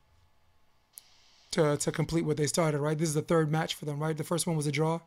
to 1.55 1.77
to 1.77 1.91
complete 1.91 2.25
what 2.25 2.37
they 2.37 2.47
started. 2.47 2.79
Right, 2.79 2.97
this 2.97 3.09
is 3.09 3.15
the 3.15 3.21
third 3.21 3.51
match 3.51 3.75
for 3.75 3.85
them. 3.85 3.99
Right, 3.99 4.15
the 4.15 4.23
first 4.23 4.47
one 4.47 4.55
was 4.55 4.67
a 4.67 4.71
draw. 4.71 4.99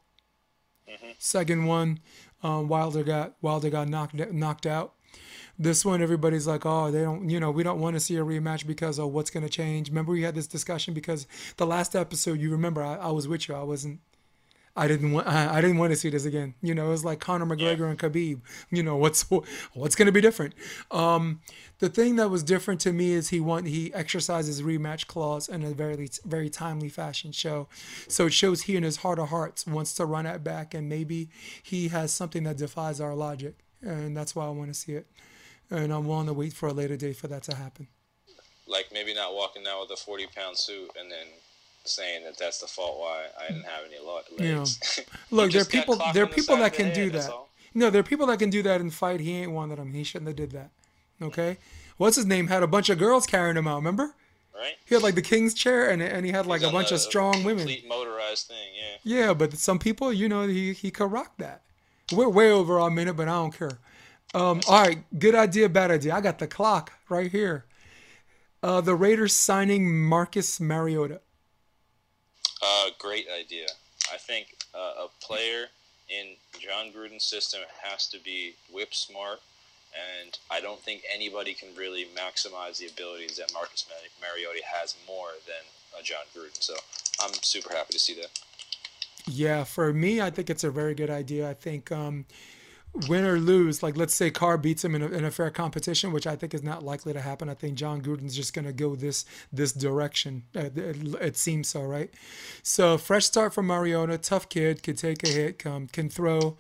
Second 1.18 1.66
one, 1.66 2.00
um, 2.42 2.68
Wilder 2.68 3.02
got 3.02 3.34
Wilder 3.42 3.70
got 3.70 3.88
knocked 3.88 4.14
knocked 4.14 4.66
out. 4.66 4.94
This 5.58 5.84
one, 5.84 6.00
everybody's 6.00 6.46
like, 6.46 6.64
oh, 6.64 6.90
they 6.92 7.02
don't, 7.02 7.28
you 7.28 7.40
know, 7.40 7.50
we 7.50 7.64
don't 7.64 7.80
want 7.80 7.96
to 7.96 8.00
see 8.00 8.16
a 8.16 8.24
rematch 8.24 8.64
because 8.64 9.00
of 9.00 9.10
what's 9.10 9.30
going 9.30 9.42
to 9.42 9.48
change. 9.48 9.88
Remember, 9.88 10.12
we 10.12 10.22
had 10.22 10.36
this 10.36 10.46
discussion 10.46 10.94
because 10.94 11.26
the 11.56 11.66
last 11.66 11.96
episode, 11.96 12.38
you 12.38 12.52
remember, 12.52 12.80
I, 12.80 12.94
I 12.94 13.10
was 13.10 13.26
with 13.26 13.48
you. 13.48 13.56
I 13.56 13.64
wasn't, 13.64 13.98
I 14.78 14.88
didn't 14.88 15.12
want, 15.12 15.26
I, 15.26 15.56
I 15.56 15.60
didn't 15.60 15.78
want 15.78 15.92
to 15.92 15.96
see 15.96 16.08
this 16.08 16.24
again. 16.24 16.54
You 16.62 16.74
know, 16.74 16.86
it 16.86 16.90
was 16.90 17.04
like 17.04 17.20
Conor 17.20 17.46
McGregor 17.46 17.90
and 17.90 17.98
Khabib. 17.98 18.40
You 18.70 18.82
know, 18.82 18.96
what's 18.96 19.22
what's 19.74 19.96
going 19.96 20.06
to 20.06 20.12
be 20.12 20.20
different? 20.20 20.54
Um, 20.90 21.40
the 21.78 21.88
thing 21.88 22.16
that 22.16 22.30
was 22.30 22.42
different 22.42 22.80
to 22.82 22.92
me 22.92 23.12
is 23.12 23.28
he 23.28 23.40
want 23.40 23.66
he 23.66 23.92
exercises 23.92 24.62
rematch 24.62 25.06
clause 25.06 25.48
in 25.48 25.62
a 25.62 25.70
very 25.70 26.08
very 26.24 26.48
timely 26.48 26.88
fashion 26.88 27.32
show, 27.32 27.68
so 28.08 28.26
it 28.26 28.32
shows 28.32 28.62
he 28.62 28.76
in 28.76 28.82
his 28.82 28.98
heart 28.98 29.18
of 29.18 29.28
hearts 29.28 29.66
wants 29.66 29.94
to 29.94 30.06
run 30.06 30.26
it 30.26 30.42
back, 30.42 30.74
and 30.74 30.88
maybe 30.88 31.28
he 31.62 31.88
has 31.88 32.12
something 32.12 32.44
that 32.44 32.56
defies 32.56 33.00
our 33.00 33.14
logic, 33.14 33.56
and 33.82 34.16
that's 34.16 34.34
why 34.34 34.46
I 34.46 34.50
want 34.50 34.68
to 34.68 34.74
see 34.74 34.92
it 34.92 35.06
and 35.70 35.92
I'm 35.92 36.06
willing 36.06 36.26
to 36.26 36.32
wait 36.32 36.52
for 36.52 36.68
a 36.68 36.72
later 36.72 36.96
date 36.96 37.16
for 37.16 37.28
that 37.28 37.42
to 37.44 37.54
happen. 37.54 37.88
Like 38.66 38.88
maybe 38.92 39.14
not 39.14 39.34
walking 39.34 39.66
out 39.66 39.82
with 39.82 39.90
a 39.90 39.96
40 39.96 40.26
pound 40.34 40.58
suit 40.58 40.90
and 40.98 41.10
then 41.10 41.26
saying 41.88 42.24
that 42.24 42.38
that's 42.38 42.58
the 42.58 42.66
fault 42.66 42.98
why 42.98 43.26
I 43.38 43.48
didn't 43.48 43.64
have 43.64 43.84
any 43.86 43.98
legs. 44.38 44.98
Yeah. 44.98 45.04
Look, 45.30 45.52
there 45.52 45.62
are 45.62 45.64
people 45.64 46.00
there 46.14 46.24
are 46.24 46.28
people 46.28 46.56
that 46.56 46.72
can 46.72 46.92
do 46.92 47.10
that. 47.10 47.30
No, 47.74 47.90
there 47.90 48.00
are 48.00 48.04
people 48.04 48.26
that 48.26 48.38
can 48.38 48.50
do 48.50 48.62
that 48.62 48.80
and 48.80 48.92
fight. 48.92 49.20
He 49.20 49.36
ain't 49.36 49.52
one 49.52 49.70
of 49.70 49.76
them. 49.76 49.92
He 49.92 50.04
shouldn't 50.04 50.28
have 50.28 50.36
did 50.36 50.50
that. 50.52 50.70
Okay? 51.20 51.58
What's 51.96 52.16
his 52.16 52.26
name? 52.26 52.48
Had 52.48 52.62
a 52.62 52.66
bunch 52.66 52.88
of 52.88 52.98
girls 52.98 53.26
carrying 53.26 53.56
him 53.56 53.68
out, 53.68 53.76
remember? 53.76 54.14
Right. 54.54 54.74
He 54.86 54.94
had 54.94 55.04
like 55.04 55.14
the 55.14 55.22
king's 55.22 55.54
chair 55.54 55.88
and 55.90 56.02
and 56.02 56.26
he 56.26 56.32
had 56.32 56.46
like 56.46 56.62
a 56.62 56.70
bunch 56.70 56.90
of 56.90 57.00
strong 57.00 57.44
women. 57.44 57.58
Complete 57.66 57.88
motorized 57.88 58.48
thing, 58.48 58.56
yeah. 58.76 59.26
Yeah, 59.26 59.34
but 59.34 59.54
some 59.54 59.78
people, 59.78 60.12
you 60.12 60.28
know, 60.28 60.46
he 60.48 60.72
he 60.72 60.90
could 60.90 61.12
rock 61.12 61.36
that. 61.38 61.62
We're 62.12 62.28
way 62.28 62.50
over 62.50 62.80
our 62.80 62.90
minute, 62.90 63.14
but 63.14 63.28
I 63.28 63.32
don't 63.32 63.56
care. 63.56 63.78
Um, 64.34 64.60
all 64.68 64.82
right, 64.82 65.04
good 65.18 65.34
idea, 65.34 65.68
bad 65.68 65.90
idea. 65.90 66.14
I 66.14 66.20
got 66.20 66.38
the 66.38 66.46
clock 66.46 66.92
right 67.08 67.30
here. 67.30 67.64
Uh, 68.62 68.80
the 68.80 68.94
Raiders 68.94 69.34
signing 69.34 70.02
Marcus 70.02 70.60
Mariota. 70.60 71.20
Uh, 72.62 72.90
great 72.98 73.26
idea. 73.28 73.66
I 74.12 74.16
think 74.16 74.56
uh, 74.74 75.04
a 75.04 75.24
player 75.24 75.66
in 76.08 76.34
Jon 76.58 76.92
Gruden's 76.92 77.24
system 77.24 77.60
has 77.82 78.08
to 78.08 78.18
be 78.18 78.54
whip 78.72 78.94
smart, 78.94 79.40
and 79.94 80.38
I 80.50 80.60
don't 80.60 80.80
think 80.80 81.02
anybody 81.12 81.54
can 81.54 81.68
really 81.76 82.06
maximize 82.16 82.78
the 82.78 82.86
abilities 82.86 83.36
that 83.36 83.52
Marcus 83.52 83.86
Mariota 84.20 84.60
has 84.64 84.96
more 85.06 85.30
than 85.46 86.02
Jon 86.02 86.24
Gruden. 86.36 86.62
So 86.62 86.74
I'm 87.20 87.32
super 87.42 87.74
happy 87.74 87.92
to 87.92 87.98
see 87.98 88.14
that. 88.14 88.30
Yeah, 89.26 89.64
for 89.64 89.92
me, 89.92 90.20
I 90.20 90.30
think 90.30 90.48
it's 90.48 90.64
a 90.64 90.70
very 90.70 90.94
good 90.94 91.10
idea. 91.10 91.50
I 91.50 91.54
think 91.54 91.92
um, 91.92 92.24
win 93.06 93.24
or 93.24 93.38
lose, 93.38 93.82
like 93.82 93.96
let's 93.96 94.14
say 94.14 94.30
Carr 94.30 94.58
beats 94.58 94.84
him 94.84 94.94
in 94.94 95.02
a, 95.02 95.06
in 95.06 95.24
a 95.24 95.30
fair 95.30 95.50
competition, 95.50 96.12
which 96.12 96.26
I 96.26 96.36
think 96.36 96.54
is 96.54 96.62
not 96.62 96.82
likely 96.82 97.12
to 97.12 97.20
happen. 97.20 97.48
I 97.48 97.54
think 97.54 97.76
Jon 97.76 98.00
Gruden's 98.00 98.34
just 98.34 98.54
going 98.54 98.64
to 98.64 98.72
go 98.72 98.94
this 98.94 99.24
this 99.52 99.72
direction. 99.72 100.44
Uh, 100.56 100.70
it, 100.74 101.14
it, 101.20 101.36
seems 101.36 101.68
so, 101.68 101.82
right? 101.82 102.10
So 102.62 102.98
fresh 102.98 103.26
start 103.26 103.54
for 103.54 103.62
Mariota, 103.62 104.18
tough 104.18 104.48
kid, 104.48 104.82
could 104.82 104.98
take 104.98 105.22
a 105.22 105.28
hit, 105.28 105.66
um, 105.66 105.86
can 105.86 106.08
throw, 106.08 106.56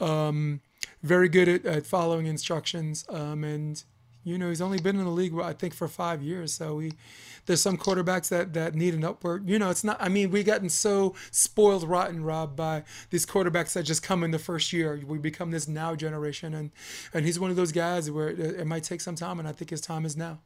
um, 0.00 0.60
very 1.02 1.28
good 1.28 1.48
at, 1.48 1.64
at 1.64 1.86
following 1.86 2.26
instructions, 2.26 3.04
um, 3.08 3.44
and 3.44 3.82
you 4.24 4.38
know 4.38 4.48
he's 4.48 4.60
only 4.60 4.78
been 4.78 4.98
in 4.98 5.04
the 5.04 5.10
league 5.10 5.38
I 5.40 5.52
think 5.52 5.74
for 5.74 5.88
five 5.88 6.22
years, 6.22 6.52
so 6.52 6.78
he 6.78 6.92
there's 7.46 7.60
some 7.60 7.76
quarterbacks 7.76 8.28
that 8.28 8.52
that 8.54 8.74
need 8.74 8.94
an 8.94 9.04
upward. 9.04 9.48
You 9.48 9.58
know, 9.58 9.70
it's 9.70 9.84
not. 9.84 9.96
I 10.00 10.08
mean, 10.08 10.30
we've 10.30 10.44
gotten 10.44 10.68
so 10.68 11.14
spoiled 11.30 11.88
rotten, 11.88 12.22
Rob, 12.22 12.56
by 12.56 12.84
these 13.10 13.26
quarterbacks 13.26 13.72
that 13.72 13.84
just 13.84 14.02
come 14.02 14.22
in 14.22 14.30
the 14.30 14.38
first 14.38 14.72
year. 14.72 15.00
We 15.06 15.18
become 15.18 15.50
this 15.50 15.66
now 15.66 15.94
generation, 15.94 16.54
and 16.54 16.70
and 17.14 17.24
he's 17.24 17.40
one 17.40 17.50
of 17.50 17.56
those 17.56 17.72
guys 17.72 18.10
where 18.10 18.28
it, 18.28 18.38
it 18.38 18.66
might 18.66 18.84
take 18.84 19.00
some 19.00 19.14
time, 19.14 19.38
and 19.38 19.48
I 19.48 19.52
think 19.52 19.70
his 19.70 19.80
time 19.80 20.04
is 20.04 20.16
now. 20.16 20.38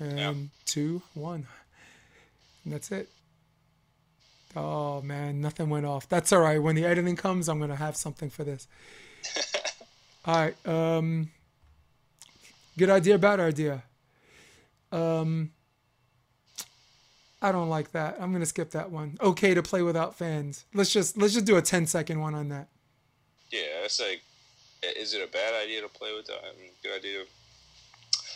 And 0.00 0.18
yeah. 0.18 0.34
two, 0.64 1.02
one, 1.14 1.46
and 2.64 2.72
that's 2.72 2.90
it. 2.90 3.08
Oh 4.56 5.02
man, 5.02 5.40
nothing 5.40 5.70
went 5.70 5.86
off. 5.86 6.08
That's 6.08 6.32
all 6.32 6.40
right. 6.40 6.62
When 6.62 6.74
the 6.74 6.84
editing 6.84 7.16
comes, 7.16 7.48
I'm 7.48 7.60
gonna 7.60 7.76
have 7.76 7.96
something 7.96 8.30
for 8.30 8.44
this. 8.44 8.66
all 10.24 10.34
right. 10.34 10.66
Um, 10.66 11.30
good 12.78 12.90
idea, 12.90 13.18
bad 13.18 13.40
idea. 13.40 13.82
Um, 14.90 15.50
I 17.42 17.52
don't 17.52 17.68
like 17.68 17.92
that. 17.92 18.16
I'm 18.20 18.32
gonna 18.32 18.46
skip 18.46 18.70
that 18.70 18.90
one. 18.90 19.18
Okay 19.20 19.54
to 19.54 19.62
play 19.62 19.82
without 19.82 20.16
fans. 20.16 20.64
Let's 20.72 20.90
just 20.90 21.18
let's 21.18 21.34
just 21.34 21.44
do 21.44 21.56
a 21.56 21.62
10 21.62 21.86
second 21.86 22.20
one 22.20 22.34
on 22.34 22.48
that. 22.48 22.68
Yeah, 23.50 23.84
it's 23.84 24.00
like, 24.00 24.22
is 24.82 25.14
it 25.14 25.22
a 25.22 25.30
bad 25.30 25.54
idea 25.54 25.80
to 25.82 25.88
play 25.88 26.14
without? 26.14 26.40
I 26.42 26.58
mean, 26.60 26.70
good 26.82 26.96
idea. 26.96 27.24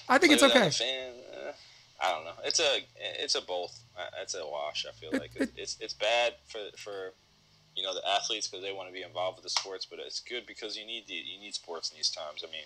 I 0.09 0.19
think 0.19 0.33
it's 0.33 0.43
okay. 0.43 0.71
Fan, 0.71 1.13
uh, 1.33 1.53
I 2.01 2.11
don't 2.13 2.25
know. 2.25 2.33
It's 2.45 2.61
a 2.61 2.81
it's 3.21 3.35
a 3.35 3.43
both. 3.43 3.79
Uh, 3.97 4.05
it's 4.21 4.35
a 4.35 4.47
wash. 4.47 4.87
I 4.89 4.93
feel 4.93 5.11
it, 5.13 5.21
like 5.21 5.37
it, 5.37 5.53
it's 5.57 5.79
it's 5.81 5.95
bad 5.95 6.35
for 6.49 6.61
for 6.77 7.13
you 7.77 7.83
know 7.83 7.95
the 7.95 8.07
athletes 8.09 8.49
because 8.49 8.65
they 8.65 8.73
want 8.73 8.89
to 8.89 8.95
be 8.95 9.03
involved 9.03 9.39
with 9.39 9.45
the 9.45 9.51
sports, 9.51 9.87
but 9.89 9.99
it's 9.99 10.21
good 10.21 10.47
because 10.47 10.77
you 10.77 10.87
need 10.87 11.07
the, 11.07 11.15
you 11.15 11.41
need 11.41 11.55
sports 11.55 11.91
in 11.91 11.97
these 11.97 12.11
times. 12.11 12.45
I 12.47 12.51
mean, 12.51 12.65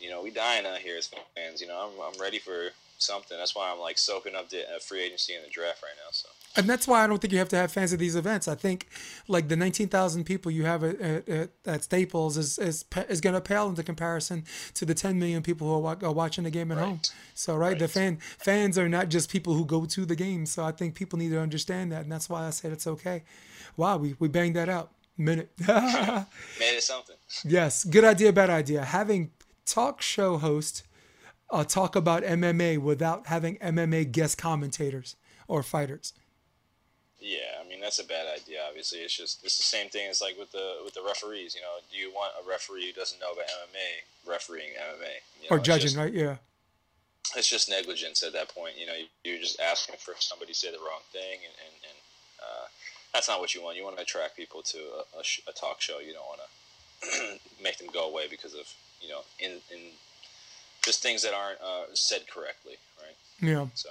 you 0.00 0.10
know, 0.10 0.22
we 0.22 0.30
dying 0.30 0.66
out 0.66 0.78
here 0.78 0.96
as 0.96 1.10
fans. 1.36 1.60
You 1.60 1.68
know, 1.68 1.78
I'm 1.78 2.14
I'm 2.14 2.20
ready 2.20 2.38
for 2.38 2.70
something. 2.98 3.36
That's 3.36 3.54
why 3.54 3.70
I'm 3.70 3.80
like 3.80 3.98
soaking 3.98 4.34
up 4.34 4.48
the 4.48 4.62
uh, 4.62 4.78
free 4.78 5.02
agency 5.02 5.34
and 5.34 5.44
the 5.44 5.50
draft 5.50 5.82
right 5.82 5.92
now. 5.96 6.10
So 6.12 6.28
And 6.56 6.68
that's 6.68 6.86
why 6.86 7.04
I 7.04 7.06
don't 7.06 7.20
think 7.20 7.32
you 7.32 7.38
have 7.38 7.48
to 7.50 7.56
have 7.56 7.72
fans 7.72 7.92
at 7.92 7.98
these 7.98 8.16
events. 8.16 8.48
I 8.48 8.54
think 8.54 8.88
like 9.28 9.48
the 9.48 9.56
19,000 9.56 10.24
people 10.24 10.50
you 10.50 10.64
have 10.64 10.84
at, 10.84 11.00
at, 11.00 11.50
at, 11.66 11.84
Staples 11.84 12.36
is 12.36 12.58
is, 12.58 12.84
is 13.08 13.20
going 13.20 13.34
to 13.34 13.40
pale 13.40 13.68
into 13.68 13.82
comparison 13.82 14.44
to 14.74 14.84
the 14.84 14.94
10 14.94 15.18
million 15.18 15.42
people 15.42 15.66
who 15.66 15.86
are, 15.86 15.98
are 16.02 16.12
watching 16.12 16.44
the 16.44 16.50
game 16.50 16.72
at 16.72 16.78
home. 16.78 17.00
So 17.34 17.56
right, 17.56 17.78
the 17.78 17.88
fan 17.88 18.18
fans 18.20 18.78
are 18.78 18.88
not 18.88 19.08
just 19.08 19.30
people 19.30 19.54
who 19.54 19.64
go 19.64 19.84
to 19.84 20.06
the 20.06 20.16
game. 20.16 20.46
So 20.46 20.64
I 20.64 20.72
think 20.72 20.94
people 20.94 21.18
need 21.18 21.30
to 21.30 21.40
understand 21.40 21.92
that, 21.92 22.02
and 22.02 22.12
that's 22.12 22.28
why 22.28 22.46
I 22.46 22.50
said 22.50 22.72
it's 22.72 22.86
okay. 22.86 23.22
Wow, 23.76 23.98
we 23.98 24.14
we 24.18 24.28
banged 24.28 24.56
that 24.56 24.68
out 24.68 24.90
minute. 25.16 25.50
made 25.58 26.76
it 26.76 26.82
something. 26.82 27.16
yes, 27.44 27.84
good 27.84 28.04
idea, 28.04 28.32
bad 28.32 28.50
idea. 28.50 28.84
Having 28.84 29.30
talk 29.66 30.02
show 30.02 30.38
host 30.38 30.82
uh, 31.50 31.64
talk 31.64 31.94
about 31.96 32.22
MMA 32.22 32.78
without 32.78 33.26
having 33.26 33.56
MMA 33.58 34.10
guest 34.10 34.38
commentators 34.38 35.16
or 35.46 35.62
fighters. 35.62 36.12
Yeah, 37.20 37.62
I 37.64 37.68
mean 37.68 37.80
that's 37.80 37.98
a 37.98 38.04
bad 38.04 38.26
idea. 38.26 38.60
Obviously, 38.68 38.98
it's 39.00 39.16
just 39.16 39.44
it's 39.44 39.56
the 39.56 39.62
same 39.62 39.88
thing 39.88 40.08
as 40.10 40.20
like 40.20 40.36
with 40.38 40.52
the 40.52 40.76
with 40.84 40.94
the 40.94 41.02
referees. 41.06 41.54
You 41.54 41.62
know, 41.62 41.80
do 41.90 41.96
you 41.96 42.10
want 42.12 42.32
a 42.44 42.48
referee 42.48 42.86
who 42.86 42.92
doesn't 42.92 43.18
know 43.20 43.32
about 43.32 43.46
MMA 43.46 44.30
refereeing 44.30 44.70
MMA 44.70 45.14
You 45.42 45.50
know, 45.50 45.56
or 45.56 45.58
judging, 45.58 45.82
just- 45.88 45.96
right? 45.96 46.12
Yeah. 46.12 46.36
It's 47.36 47.48
just 47.48 47.70
negligence 47.70 48.22
at 48.22 48.34
that 48.34 48.54
point. 48.54 48.74
You 48.78 48.86
know, 48.86 48.92
you're 49.24 49.40
just 49.40 49.58
asking 49.58 49.96
for 49.98 50.12
somebody 50.18 50.52
to 50.52 50.58
say 50.58 50.70
the 50.70 50.78
wrong 50.78 51.00
thing, 51.10 51.40
and 51.40 51.54
and, 51.64 51.74
and 51.88 51.98
uh, 52.42 52.66
that's 53.14 53.28
not 53.28 53.40
what 53.40 53.54
you 53.54 53.62
want. 53.62 53.78
You 53.78 53.84
want 53.84 53.96
to 53.96 54.02
attract 54.02 54.36
people 54.36 54.60
to 54.62 54.78
a, 55.16 55.20
a, 55.20 55.24
sh- 55.24 55.40
a 55.48 55.52
talk 55.52 55.80
show. 55.80 56.00
You 56.00 56.12
don't 56.12 56.26
want 56.26 56.40
to 56.44 57.38
make 57.62 57.78
them 57.78 57.88
go 57.94 58.10
away 58.10 58.26
because 58.28 58.52
of 58.52 58.66
you 59.04 59.10
know 59.10 59.20
in 59.38 59.52
in 59.72 59.80
just 60.82 61.02
things 61.02 61.22
that 61.22 61.32
aren't 61.32 61.60
uh, 61.60 61.84
said 61.94 62.22
correctly, 62.28 62.74
right? 62.98 63.16
Yeah. 63.40 63.66
So 63.74 63.88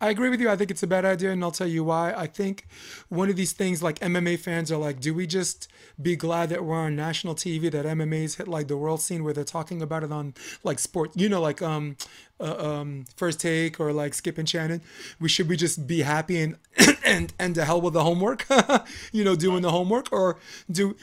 I 0.00 0.10
agree 0.10 0.28
with 0.28 0.40
you. 0.40 0.48
I 0.48 0.56
think 0.56 0.70
it's 0.70 0.82
a 0.82 0.86
bad 0.86 1.04
idea, 1.04 1.32
and 1.32 1.42
I'll 1.42 1.50
tell 1.50 1.66
you 1.66 1.82
why. 1.82 2.12
I 2.12 2.26
think 2.26 2.66
one 3.08 3.30
of 3.30 3.36
these 3.36 3.52
things, 3.52 3.82
like 3.82 3.98
MMA 4.00 4.38
fans 4.38 4.70
are 4.70 4.76
like, 4.76 5.00
do 5.00 5.14
we 5.14 5.26
just 5.26 5.68
be 6.00 6.14
glad 6.14 6.50
that 6.50 6.64
we're 6.64 6.76
on 6.76 6.94
national 6.94 7.34
TV, 7.34 7.70
that 7.70 7.84
MMA's 7.84 8.36
hit 8.36 8.48
like 8.48 8.68
the 8.68 8.76
world 8.76 9.00
scene 9.00 9.24
where 9.24 9.32
they're 9.32 9.44
talking 9.44 9.82
about 9.82 10.04
it 10.04 10.12
on 10.12 10.34
like 10.62 10.78
sport, 10.78 11.10
you 11.14 11.28
know, 11.28 11.40
like 11.40 11.62
um, 11.62 11.96
uh, 12.38 12.56
um, 12.56 13.06
First 13.16 13.40
Take 13.40 13.80
or 13.80 13.92
like 13.92 14.14
Skip 14.14 14.38
and 14.38 14.48
Shannon? 14.48 14.82
We 15.18 15.28
should 15.28 15.48
we 15.48 15.56
just 15.56 15.86
be 15.86 16.02
happy 16.02 16.40
and 16.40 16.56
and 17.04 17.32
and 17.38 17.54
to 17.54 17.64
hell 17.64 17.80
with 17.80 17.94
the 17.94 18.04
homework, 18.04 18.46
you 19.12 19.24
know, 19.24 19.36
doing 19.36 19.62
the 19.62 19.70
homework, 19.70 20.12
or 20.12 20.38
do 20.70 20.96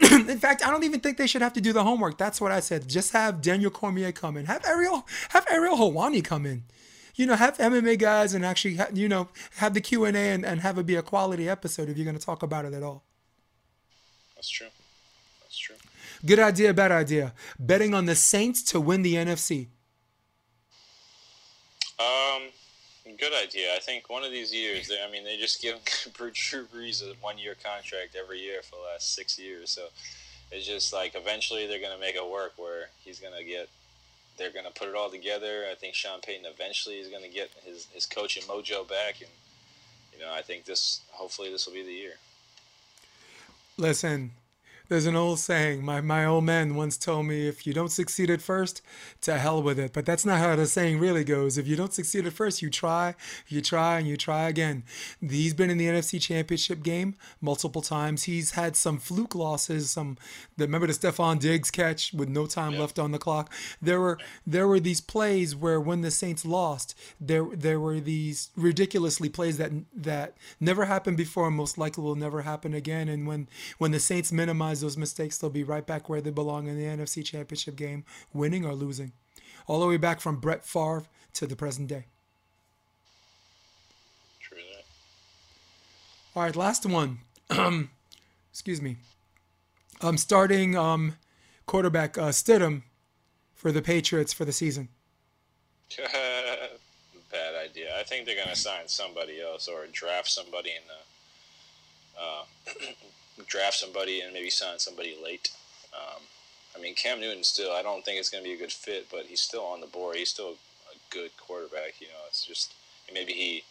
in 0.12 0.38
fact, 0.38 0.64
I 0.64 0.70
don't 0.70 0.84
even 0.84 1.00
think 1.00 1.16
they 1.18 1.26
should 1.26 1.42
have 1.42 1.52
to 1.54 1.60
do 1.60 1.72
the 1.72 1.82
homework. 1.82 2.18
That's 2.18 2.40
what 2.40 2.52
I 2.52 2.60
said. 2.60 2.88
Just 2.88 3.12
have 3.12 3.42
Daniel 3.42 3.70
Cormier 3.70 4.12
come 4.12 4.36
in. 4.36 4.46
Have 4.46 4.64
Ariel 4.64 5.06
have 5.30 5.46
Ariel 5.50 5.76
Helwani 5.76 6.22
come 6.24 6.46
in. 6.46 6.64
You 7.16 7.26
know, 7.26 7.34
have 7.34 7.58
MMA 7.58 7.98
guys 7.98 8.32
and 8.32 8.44
actually, 8.46 8.76
ha- 8.76 8.88
you 8.94 9.08
know, 9.08 9.28
have 9.56 9.74
the 9.74 9.80
Q 9.80 10.04
and 10.04 10.16
A 10.16 10.20
and 10.20 10.44
and 10.44 10.60
have 10.60 10.78
it 10.78 10.86
be 10.86 10.94
a 10.94 11.02
quality 11.02 11.48
episode 11.48 11.88
if 11.88 11.96
you're 11.96 12.04
going 12.04 12.18
to 12.18 12.24
talk 12.24 12.44
about 12.44 12.64
it 12.64 12.74
at 12.74 12.82
all. 12.82 13.02
that's 14.36 14.48
true. 14.48 14.68
That's 15.42 15.56
true. 15.58 15.76
Good 16.24 16.38
idea, 16.38 16.72
bad 16.74 16.92
idea. 16.92 17.34
Betting 17.58 17.92
on 17.92 18.06
the 18.06 18.14
Saints 18.14 18.62
to 18.64 18.80
win 18.80 19.02
the 19.02 19.14
NFC. 19.14 19.68
Um, 21.98 22.42
good 23.18 23.32
idea. 23.34 23.74
I 23.74 23.78
think 23.78 24.08
one 24.08 24.24
of 24.24 24.30
these 24.30 24.54
years, 24.54 24.88
they, 24.88 25.02
I 25.02 25.10
mean, 25.10 25.24
they 25.24 25.36
just 25.36 25.60
give 25.60 25.76
Drew 26.14 26.64
Brees 26.64 27.02
a 27.02 27.14
one-year 27.20 27.56
contract 27.62 28.16
every 28.16 28.40
year 28.40 28.62
for 28.62 28.76
the 28.76 28.82
last 28.82 29.14
six 29.14 29.38
years. 29.38 29.70
So 29.70 29.88
it's 30.50 30.66
just 30.66 30.92
like 30.92 31.14
eventually 31.14 31.66
they're 31.66 31.80
gonna 31.80 31.98
make 31.98 32.14
it 32.14 32.26
work 32.26 32.52
where 32.56 32.88
he's 33.04 33.18
gonna 33.18 33.44
get. 33.44 33.68
They're 34.38 34.52
gonna 34.52 34.70
put 34.70 34.88
it 34.88 34.94
all 34.94 35.10
together. 35.10 35.64
I 35.70 35.74
think 35.74 35.94
Sean 35.94 36.20
Payton 36.20 36.46
eventually 36.46 36.96
is 36.96 37.08
gonna 37.08 37.28
get 37.28 37.50
his 37.64 37.86
his 37.92 38.06
coaching 38.06 38.44
mojo 38.44 38.88
back, 38.88 39.20
and 39.20 39.30
you 40.14 40.24
know, 40.24 40.32
I 40.32 40.42
think 40.42 40.64
this. 40.64 41.00
Hopefully, 41.10 41.50
this 41.50 41.66
will 41.66 41.74
be 41.74 41.82
the 41.82 41.92
year. 41.92 42.14
Listen, 43.76 44.32
there's 44.88 45.06
an 45.06 45.16
old 45.16 45.38
saying. 45.38 45.84
My 45.84 46.00
my 46.00 46.24
old 46.24 46.44
man 46.44 46.74
once 46.74 46.96
told 46.96 47.26
me, 47.26 47.46
if 47.46 47.66
you 47.66 47.74
don't 47.74 47.90
succeed 47.90 48.30
at 48.30 48.40
first, 48.40 48.80
to 49.22 49.38
hell 49.38 49.62
with 49.62 49.78
it. 49.78 49.92
But 49.92 50.06
that's 50.06 50.24
not 50.24 50.38
how 50.38 50.56
the 50.56 50.66
saying 50.66 50.98
really 50.98 51.24
goes. 51.24 51.58
If 51.58 51.66
you 51.66 51.76
don't 51.76 51.92
succeed 51.92 52.26
at 52.26 52.32
first, 52.32 52.62
you 52.62 52.70
try, 52.70 53.14
you 53.48 53.60
try, 53.60 53.98
and 53.98 54.08
you 54.08 54.16
try 54.16 54.48
again. 54.48 54.84
He's 55.20 55.54
been 55.54 55.70
in 55.70 55.78
the 55.78 55.86
NFC 55.86 56.20
Championship 56.20 56.82
game 56.82 57.16
multiple 57.40 57.82
times. 57.82 58.24
He's 58.24 58.52
had 58.52 58.76
some 58.76 58.98
fluke 58.98 59.34
losses. 59.34 59.90
Some 59.90 60.16
remember 60.56 60.86
the 60.86 60.94
Stefon 60.94 61.38
Diggs 61.38 61.70
catch 61.70 62.12
with 62.14 62.28
no 62.28 62.46
time 62.46 62.78
left 62.78 62.98
on 62.98 63.12
the 63.12 63.18
clock. 63.18 63.52
There 63.82 64.00
were 64.00 64.18
there 64.46 64.66
were 64.66 64.80
these 64.80 65.02
plays 65.02 65.54
where 65.54 65.80
when 65.80 66.00
the 66.00 66.10
Saints 66.10 66.46
lost, 66.46 66.94
there 67.20 67.44
there 67.52 67.78
were 67.78 68.00
these 68.00 68.50
ridiculously 68.56 69.28
plays 69.28 69.58
that 69.58 69.72
that 69.94 70.34
never 70.58 70.86
happened 70.86 71.18
before 71.18 71.46
and 71.46 71.56
most 71.56 71.76
likely 71.76 72.02
will 72.02 72.14
never 72.14 72.42
happen 72.42 72.72
again. 72.72 73.08
And 73.08 73.26
when 73.26 73.48
when 73.76 73.90
the 73.90 74.00
Saints 74.00 74.32
minimize 74.32 74.77
those 74.80 74.96
mistakes, 74.96 75.38
they'll 75.38 75.50
be 75.50 75.64
right 75.64 75.86
back 75.86 76.08
where 76.08 76.20
they 76.20 76.30
belong 76.30 76.66
in 76.68 76.76
the 76.76 76.84
NFC 76.84 77.24
Championship 77.24 77.76
game, 77.76 78.04
winning 78.32 78.64
or 78.64 78.74
losing, 78.74 79.12
all 79.66 79.80
the 79.80 79.86
way 79.86 79.96
back 79.96 80.20
from 80.20 80.36
Brett 80.36 80.64
Favre 80.64 81.04
to 81.34 81.46
the 81.46 81.56
present 81.56 81.88
day. 81.88 82.06
True 84.40 84.58
that. 84.74 84.84
All 86.34 86.42
right, 86.42 86.56
last 86.56 86.86
one. 86.86 87.18
Excuse 88.50 88.82
me. 88.82 88.96
I'm 90.00 90.16
starting 90.16 90.76
um, 90.76 91.16
quarterback 91.66 92.16
uh, 92.16 92.28
Stidham 92.28 92.82
for 93.54 93.72
the 93.72 93.82
Patriots 93.82 94.32
for 94.32 94.44
the 94.44 94.52
season. 94.52 94.88
Bad 97.30 97.54
idea. 97.62 97.98
I 97.98 98.04
think 98.04 98.24
they're 98.24 98.36
gonna 98.36 98.56
sign 98.56 98.86
somebody 98.86 99.40
else 99.40 99.68
or 99.68 99.86
draft 99.92 100.28
somebody 100.28 100.70
in 100.70 100.82
the 100.86 100.94
uh, 102.20 102.44
draft 103.46 103.74
somebody 103.74 104.20
and 104.20 104.32
maybe 104.32 104.50
sign 104.50 104.78
somebody 104.78 105.16
late. 105.22 105.50
Um, 105.94 106.22
I 106.76 106.80
mean, 106.80 106.94
Cam 106.94 107.20
Newton 107.20 107.42
still. 107.42 107.72
I 107.72 107.82
don't 107.82 108.04
think 108.04 108.18
it's 108.18 108.30
gonna 108.30 108.44
be 108.44 108.52
a 108.52 108.58
good 108.58 108.72
fit, 108.72 109.06
but 109.10 109.26
he's 109.26 109.40
still 109.40 109.64
on 109.64 109.80
the 109.80 109.86
board. 109.86 110.16
He's 110.16 110.30
still 110.30 110.50
a 110.50 110.96
good 111.10 111.30
quarterback. 111.36 112.00
You 112.00 112.08
know, 112.08 112.24
it's 112.28 112.44
just 112.44 112.74
maybe 113.12 113.32
he 113.32 113.64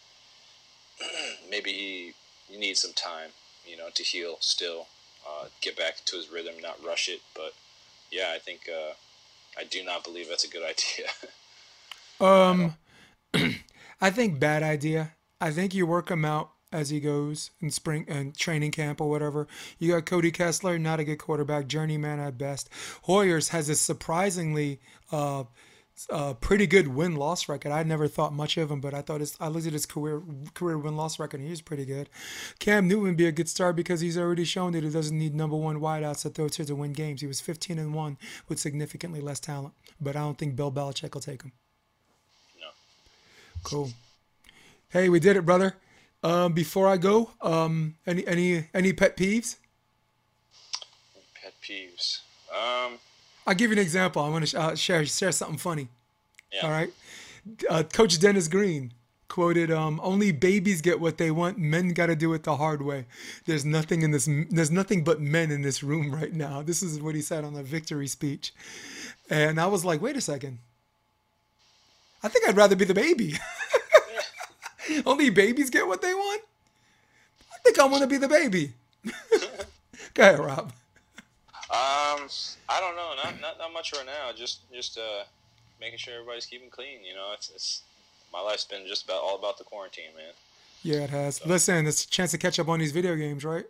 maybe 1.50 2.14
he, 2.50 2.58
needs 2.58 2.82
some 2.82 2.94
time. 2.94 3.30
You 3.66 3.78
know, 3.78 3.90
to 3.94 4.04
heal 4.04 4.38
still, 4.40 4.88
uh, 5.28 5.48
get 5.62 5.78
back 5.78 5.98
to 6.06 6.16
his 6.16 6.30
rhythm, 6.32 6.56
not 6.62 6.84
rush 6.86 7.10
it. 7.10 7.20
But 7.36 7.54
yeah, 8.12 8.34
I 8.34 8.40
think 8.40 8.62
uh, 8.70 8.94
I 9.60 9.66
do 9.66 9.84
not 9.84 10.04
believe 10.04 10.30
that's 10.30 10.46
a 10.46 10.50
good 10.50 10.64
idea. 10.72 11.08
Um, 12.20 12.76
I 14.02 14.10
think 14.10 14.40
bad 14.40 14.64
idea. 14.64 15.14
I 15.40 15.52
think 15.52 15.76
you 15.76 15.86
work 15.86 16.10
him 16.10 16.26
out 16.26 16.52
as 16.72 16.90
he 16.90 17.00
goes 17.00 17.52
in 17.62 17.70
spring 17.70 18.06
and 18.08 18.36
training 18.36 18.72
camp 18.72 19.00
or 19.00 19.10
whatever. 19.10 19.48
You 19.80 19.94
got 19.94 20.06
Cody 20.06 20.32
Kessler, 20.32 20.78
not 20.78 21.00
a 21.00 21.04
good 21.04 21.18
quarterback, 21.18 21.68
journeyman 21.68 22.20
at 22.20 22.38
best. 22.38 22.70
Hoyers 23.04 23.50
has 23.50 23.70
a 23.70 23.76
surprisingly 23.76 24.80
uh, 25.12 25.46
uh, 26.10 26.34
pretty 26.36 26.68
good 26.68 26.90
win 26.90 27.16
loss 27.16 27.50
record. 27.50 27.72
I 27.72 27.84
never 27.84 28.08
thought 28.08 28.34
much 28.34 28.58
of 28.58 28.70
him, 28.70 28.82
but 28.82 28.94
I 28.94 29.02
thought 29.02 29.22
his 29.22 29.36
I 29.40 29.48
looked 29.48 29.66
at 29.66 29.74
his 29.74 29.86
career 29.86 30.22
career 30.54 30.78
win 30.78 30.96
loss 30.96 31.20
record 31.20 31.40
and 31.40 31.48
he 31.48 31.52
was 31.52 31.62
pretty 31.62 31.86
good. 31.86 32.10
Cam 32.60 32.88
Newton 32.88 33.04
would 33.04 33.18
be 33.18 33.26
a 33.26 33.32
good 33.32 33.50
start 33.50 33.76
because 33.76 34.02
he's 34.02 34.18
already 34.18 34.44
shown 34.44 34.74
that 34.74 34.84
he 34.84 34.90
doesn't 34.90 35.18
need 35.18 35.34
number 35.34 35.56
one 35.56 35.80
wideouts 35.80 36.22
to 36.24 36.30
throw 36.30 36.48
to 36.50 36.66
to 36.66 36.76
win 36.76 36.94
games. 36.94 37.22
He 37.22 37.28
was 37.28 37.42
15 37.42 37.80
and 37.80 37.94
one 37.94 38.18
with 38.48 38.60
significantly 38.60 39.22
less 39.22 39.40
talent, 39.40 39.74
but 40.00 40.16
I 40.16 40.20
don't 40.20 40.38
think 40.38 40.56
Bill 40.56 40.72
Belichick 40.72 41.14
will 41.14 41.22
take 41.22 41.42
him. 41.42 41.54
no. 42.60 42.68
Cool. 43.64 43.90
Hey, 44.90 45.10
we 45.10 45.20
did 45.20 45.36
it, 45.36 45.46
brother. 45.46 45.76
Um, 46.24 46.54
before 46.54 46.88
I 46.88 46.98
go, 46.98 47.32
um, 47.42 47.96
any 48.06 48.26
any 48.28 48.66
any 48.74 48.92
pet 48.94 49.16
peeves? 49.16 49.58
Pet 51.42 51.54
peeves. 51.62 52.20
Um, 52.52 52.98
I'll 53.46 53.54
give 53.56 53.70
you 53.72 53.78
an 53.78 53.82
example. 53.82 54.22
I'm 54.24 54.32
gonna 54.32 54.46
sh- 54.48 54.56
uh, 54.56 54.76
share 54.76 55.06
share 55.06 55.32
something 55.32 55.58
funny. 55.58 55.88
yeah. 56.52 56.62
All 56.66 56.72
right. 56.72 56.92
Uh, 57.70 57.84
Coach 57.84 58.20
Dennis 58.20 58.48
Green 58.48 58.94
quoted, 59.30 59.70
um, 59.72 60.02
"Only 60.04 60.32
babies 60.32 60.82
get 60.82 61.00
what 61.00 61.18
they 61.18 61.32
want. 61.32 61.58
Men 61.60 61.90
got 61.94 62.08
to 62.08 62.16
do 62.16 62.34
it 62.34 62.44
the 62.44 62.58
hard 62.58 62.82
way." 62.82 63.06
There's 63.46 63.64
nothing 63.64 64.02
in 64.02 64.12
this. 64.12 64.28
There's 64.50 64.72
nothing 64.72 65.04
but 65.04 65.22
men 65.22 65.52
in 65.52 65.62
this 65.62 65.84
room 65.84 66.14
right 66.14 66.34
now. 66.34 66.62
This 66.62 66.82
is 66.82 67.00
what 67.00 67.16
he 67.16 67.22
said 67.22 67.46
on 67.46 67.54
the 67.54 67.64
victory 67.64 68.08
speech, 68.08 68.54
and 69.30 69.62
I 69.62 69.68
was 69.68 69.86
like, 69.86 70.02
"Wait 70.02 70.18
a 70.18 70.22
second. 70.22 70.58
I 72.24 72.28
think 72.30 72.50
I'd 72.50 72.58
rather 72.58 72.76
be 72.76 72.86
the 72.86 72.96
baby. 72.96 73.36
Only 75.06 75.30
babies 75.30 75.70
get 75.70 75.88
what 75.88 76.02
they 76.02 76.14
want. 76.14 76.42
I 77.54 77.58
think 77.64 77.80
I 77.80 77.86
want 77.86 78.02
to 78.02 78.08
be 78.08 78.18
the 78.18 78.28
baby." 78.28 78.74
Go 80.14 80.24
ahead, 80.24 80.40
Rob. 80.40 80.72
Um, 81.70 82.28
I 82.70 82.80
don't 82.80 82.96
know. 82.96 83.14
Not, 83.24 83.42
not 83.42 83.58
not 83.60 83.74
much 83.74 83.94
right 83.94 84.06
now. 84.06 84.32
Just 84.36 84.60
just 84.74 84.98
uh, 84.98 85.24
making 85.82 86.00
sure 86.00 86.14
everybody's 86.14 86.46
keeping 86.46 86.70
clean. 86.70 87.04
You 87.08 87.14
know, 87.14 87.32
it's, 87.34 87.50
it's 87.54 87.82
my 88.32 88.40
life's 88.42 88.66
been 88.66 88.86
just 88.88 89.06
about 89.06 89.22
all 89.22 89.36
about 89.38 89.58
the 89.58 89.64
quarantine, 89.64 90.12
man. 90.16 90.34
Yeah, 90.84 91.02
it 91.04 91.10
has. 91.10 91.46
Listen, 91.46 91.86
it's 91.88 92.06
a 92.06 92.10
chance 92.10 92.32
to 92.32 92.38
catch 92.38 92.60
up 92.60 92.70
on 92.70 92.80
these 92.80 92.92
video 92.92 93.16
games, 93.16 93.44
right? 93.44 93.66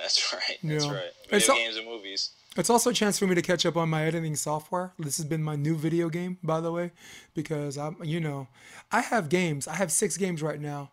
That's 0.00 0.32
right. 0.32 0.58
That's 0.62 0.84
Yeah. 0.84 0.92
right. 0.92 1.12
Video 1.28 1.38
so- 1.46 1.54
games 1.54 1.76
and 1.76 1.86
movies. 1.86 2.30
It's 2.58 2.70
also 2.70 2.88
a 2.88 2.94
chance 2.94 3.18
for 3.18 3.26
me 3.26 3.34
to 3.34 3.42
catch 3.42 3.66
up 3.66 3.76
on 3.76 3.90
my 3.90 4.04
editing 4.04 4.34
software. 4.34 4.94
This 4.98 5.18
has 5.18 5.26
been 5.26 5.42
my 5.42 5.56
new 5.56 5.76
video 5.76 6.08
game, 6.08 6.38
by 6.42 6.60
the 6.60 6.72
way, 6.72 6.92
because 7.34 7.76
I'm, 7.76 8.02
you 8.02 8.18
know, 8.18 8.48
I 8.90 9.02
have 9.02 9.28
games. 9.28 9.68
I 9.68 9.74
have 9.74 9.92
six 9.92 10.16
games 10.16 10.42
right 10.42 10.60
now 10.60 10.90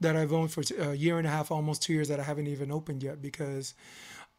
that 0.00 0.14
I've 0.14 0.32
owned 0.32 0.52
for 0.52 0.62
a 0.78 0.94
year 0.94 1.16
and 1.16 1.26
a 1.26 1.30
half, 1.30 1.50
almost 1.50 1.82
two 1.82 1.94
years 1.94 2.08
that 2.08 2.20
I 2.20 2.22
haven't 2.22 2.48
even 2.48 2.70
opened 2.70 3.02
yet 3.02 3.22
because, 3.22 3.72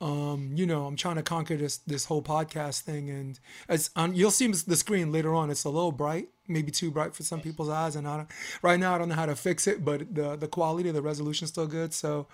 um, 0.01 0.51
you 0.53 0.67
know, 0.67 0.85
I'm 0.85 0.95
trying 0.95 1.15
to 1.15 1.23
conquer 1.23 1.57
this 1.57 1.77
this 1.77 2.05
whole 2.05 2.21
podcast 2.21 2.81
thing, 2.81 3.09
and 3.09 3.39
as 3.67 3.89
on, 3.95 4.13
you'll 4.13 4.29
see 4.29 4.45
the 4.45 4.75
screen 4.75 5.11
later 5.11 5.33
on, 5.33 5.49
it's 5.49 5.63
a 5.63 5.69
little 5.71 5.91
bright, 5.91 6.29
maybe 6.47 6.69
too 6.69 6.91
bright 6.91 7.15
for 7.15 7.23
some 7.23 7.41
people's 7.41 7.69
eyes, 7.69 7.95
and 7.95 8.07
I 8.07 8.27
right 8.61 8.79
now 8.79 8.93
I 8.93 8.99
don't 8.99 9.09
know 9.09 9.15
how 9.15 9.25
to 9.25 9.35
fix 9.35 9.65
it, 9.65 9.83
but 9.83 10.13
the 10.13 10.35
the 10.35 10.47
quality, 10.47 10.91
the 10.91 11.01
resolution 11.01 11.45
is 11.45 11.49
still 11.49 11.67
good, 11.67 11.93
so. 11.93 12.27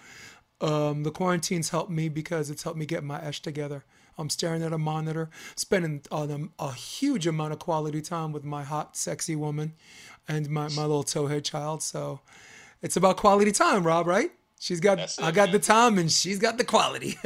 Um, 0.61 1.03
the 1.03 1.11
quarantine's 1.11 1.69
helped 1.69 1.91
me 1.91 2.07
because 2.07 2.49
it's 2.49 2.63
helped 2.63 2.79
me 2.79 2.85
get 2.85 3.03
my 3.03 3.21
esh 3.21 3.41
together. 3.41 3.83
I'm 4.17 4.29
staring 4.29 4.61
at 4.63 4.73
a 4.73 4.77
monitor, 4.77 5.29
spending 5.55 6.01
um, 6.11 6.51
a 6.59 6.71
huge 6.73 7.27
amount 7.27 7.53
of 7.53 7.59
quality 7.59 8.01
time 8.01 8.31
with 8.31 8.43
my 8.43 8.63
hot, 8.63 8.95
sexy 8.95 9.35
woman 9.35 9.73
and 10.27 10.49
my, 10.49 10.69
my 10.69 10.83
little 10.83 11.03
towhead 11.03 11.43
child. 11.43 11.81
So 11.81 12.21
it's 12.81 12.95
about 12.95 13.17
quality 13.17 13.51
time, 13.51 13.85
Rob, 13.85 14.07
right? 14.07 14.31
She's 14.59 14.79
got, 14.79 14.99
it, 14.99 15.15
I 15.21 15.31
got 15.31 15.47
man. 15.49 15.53
the 15.53 15.59
time 15.59 15.97
and 15.97 16.09
she's 16.11 16.39
got 16.39 16.57
the 16.57 16.63
quality. 16.63 17.17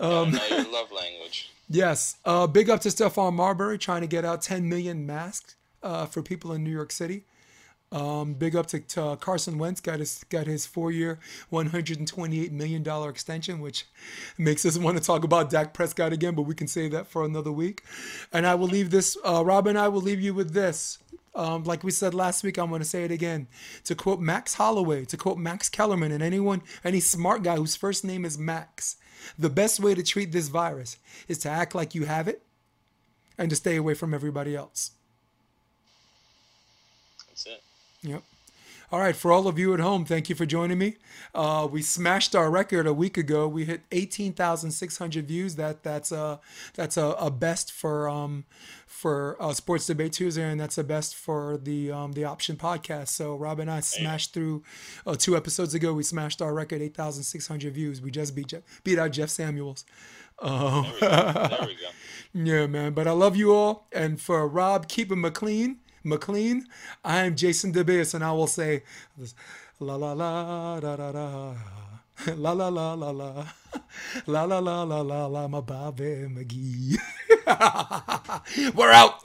Um, 0.00 0.32
know 0.32 0.46
your 0.48 0.70
love 0.72 0.90
language. 0.90 1.50
yes. 1.68 2.16
Uh, 2.24 2.46
big 2.46 2.68
up 2.68 2.80
to 2.80 2.88
Stephon 2.88 3.34
Marbury 3.34 3.78
trying 3.78 4.00
to 4.00 4.06
get 4.06 4.24
out 4.24 4.42
10 4.42 4.68
million 4.68 5.06
masks 5.06 5.56
uh, 5.82 6.06
for 6.06 6.22
people 6.22 6.52
in 6.52 6.64
New 6.64 6.70
York 6.70 6.90
City. 6.92 7.24
Um, 7.92 8.32
big 8.32 8.56
up 8.56 8.66
to, 8.68 8.80
to 8.80 9.18
Carson 9.20 9.58
Wentz 9.58 9.80
got 9.80 9.98
his 9.98 10.24
got 10.30 10.46
his 10.46 10.64
four 10.64 10.90
year, 10.90 11.18
128 11.50 12.50
million 12.50 12.82
dollar 12.82 13.10
extension, 13.10 13.60
which 13.60 13.84
makes 14.38 14.64
us 14.64 14.78
want 14.78 14.96
to 14.96 15.04
talk 15.04 15.24
about 15.24 15.50
Dak 15.50 15.74
Prescott 15.74 16.12
again, 16.12 16.34
but 16.34 16.42
we 16.42 16.54
can 16.54 16.66
save 16.66 16.92
that 16.92 17.06
for 17.06 17.22
another 17.24 17.52
week. 17.52 17.82
And 18.32 18.46
I 18.46 18.54
will 18.54 18.66
leave 18.66 18.90
this, 18.90 19.18
uh, 19.24 19.44
Rob 19.44 19.66
and 19.66 19.78
I 19.78 19.88
will 19.88 20.00
leave 20.00 20.22
you 20.22 20.32
with 20.32 20.54
this. 20.54 20.98
Um, 21.34 21.64
like 21.64 21.82
we 21.84 21.90
said 21.90 22.14
last 22.14 22.42
week, 22.42 22.58
I'm 22.58 22.68
going 22.68 22.82
to 22.82 22.88
say 22.88 23.04
it 23.04 23.10
again. 23.10 23.46
To 23.84 23.94
quote 23.94 24.20
Max 24.20 24.54
Holloway, 24.54 25.04
to 25.06 25.16
quote 25.16 25.38
Max 25.38 25.68
Kellerman, 25.68 26.12
and 26.12 26.22
anyone, 26.22 26.62
any 26.84 27.00
smart 27.00 27.42
guy 27.42 27.56
whose 27.56 27.76
first 27.76 28.04
name 28.04 28.24
is 28.24 28.38
Max, 28.38 28.96
the 29.38 29.50
best 29.50 29.80
way 29.80 29.94
to 29.94 30.02
treat 30.02 30.32
this 30.32 30.48
virus 30.48 30.98
is 31.28 31.38
to 31.38 31.50
act 31.50 31.74
like 31.74 31.94
you 31.94 32.04
have 32.04 32.28
it 32.28 32.42
and 33.38 33.48
to 33.50 33.56
stay 33.56 33.76
away 33.76 33.94
from 33.94 34.12
everybody 34.12 34.54
else. 34.54 34.92
That's 37.28 37.46
it. 37.46 37.62
Yep. 38.02 38.22
All 38.90 39.00
right, 39.00 39.16
for 39.16 39.32
all 39.32 39.48
of 39.48 39.58
you 39.58 39.72
at 39.72 39.80
home, 39.80 40.04
thank 40.04 40.28
you 40.28 40.34
for 40.34 40.44
joining 40.44 40.76
me. 40.76 40.96
Uh, 41.34 41.66
we 41.70 41.80
smashed 41.80 42.34
our 42.34 42.50
record 42.50 42.86
a 42.86 42.92
week 42.92 43.16
ago. 43.16 43.48
We 43.48 43.64
hit 43.64 43.80
18,600 43.90 45.26
views. 45.26 45.56
That 45.56 45.82
that's 45.82 46.12
a 46.12 46.40
that's 46.74 46.98
a, 46.98 47.06
a 47.18 47.30
best 47.30 47.72
for 47.72 48.06
um 48.06 48.44
for 48.86 49.38
uh, 49.40 49.54
Sports 49.54 49.86
Debate 49.86 50.12
Tuesday, 50.12 50.42
and 50.42 50.60
that's 50.60 50.76
a 50.76 50.84
best 50.84 51.16
for 51.16 51.56
the 51.56 51.90
um 51.90 52.12
the 52.12 52.24
Option 52.24 52.56
podcast. 52.56 53.08
So 53.08 53.34
Rob 53.34 53.60
and 53.60 53.70
I 53.70 53.80
smashed 53.80 54.34
through 54.34 54.62
uh, 55.06 55.14
two 55.18 55.38
episodes 55.38 55.72
ago. 55.72 55.94
We 55.94 56.02
smashed 56.02 56.42
our 56.42 56.52
record, 56.52 56.82
8,600 56.82 57.72
views. 57.72 58.02
We 58.02 58.10
just 58.10 58.34
beat 58.34 58.48
Jeff, 58.48 58.60
beat 58.84 58.98
out 58.98 59.12
Jeff 59.12 59.30
Samuels. 59.30 59.86
There 60.42 60.50
we 60.50 61.00
go. 61.00 61.08
There 61.08 61.66
we 61.66 61.74
go. 61.74 61.88
Yeah, 62.34 62.66
man. 62.66 62.94
But 62.94 63.06
I 63.06 63.10
love 63.10 63.36
you 63.36 63.54
all. 63.54 63.86
And 63.92 64.18
for 64.18 64.48
Rob 64.48 64.88
keep 64.88 65.08
keeping 65.08 65.20
McLean, 65.20 65.80
McLean, 66.04 66.66
I 67.04 67.24
am 67.24 67.36
Jason 67.36 67.72
DeBeas, 67.72 68.14
and 68.14 68.24
I 68.24 68.32
will 68.32 68.46
say, 68.46 68.82
la 69.80 69.96
la 69.96 70.12
la 70.12 70.80
da 70.80 70.96
da 70.96 71.12
da. 71.12 71.54
La 72.36 72.52
la 72.52 72.68
la 72.68 72.94
la 72.94 73.10
la 73.10 73.44
la 74.26 74.44
la 74.44 74.58
la 74.58 74.82
la 74.84 75.00
la 75.02 75.26
la 75.26 75.48
my 75.48 75.60
Bobby 75.60 76.28
McGee. 76.28 76.96
We're 78.74 78.92
out. 78.92 79.24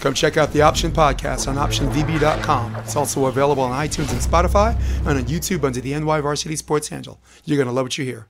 Come 0.00 0.14
check 0.14 0.36
out 0.36 0.52
the 0.52 0.62
Option 0.62 0.90
Podcast 0.90 1.46
on 1.46 1.56
OptionVB.com. 1.56 2.76
It's 2.76 2.96
also 2.96 3.26
available 3.26 3.62
on 3.62 3.72
iTunes 3.86 4.10
and 4.10 4.20
Spotify 4.20 4.76
and 5.00 5.18
on 5.18 5.24
YouTube 5.24 5.64
under 5.64 5.80
the 5.80 5.96
NY 5.98 6.20
Varsity 6.22 6.56
Sports 6.56 6.88
handle. 6.88 7.20
You're 7.44 7.58
gonna 7.58 7.72
love 7.72 7.84
what 7.84 7.98
you 7.98 8.04
hear. 8.04 8.26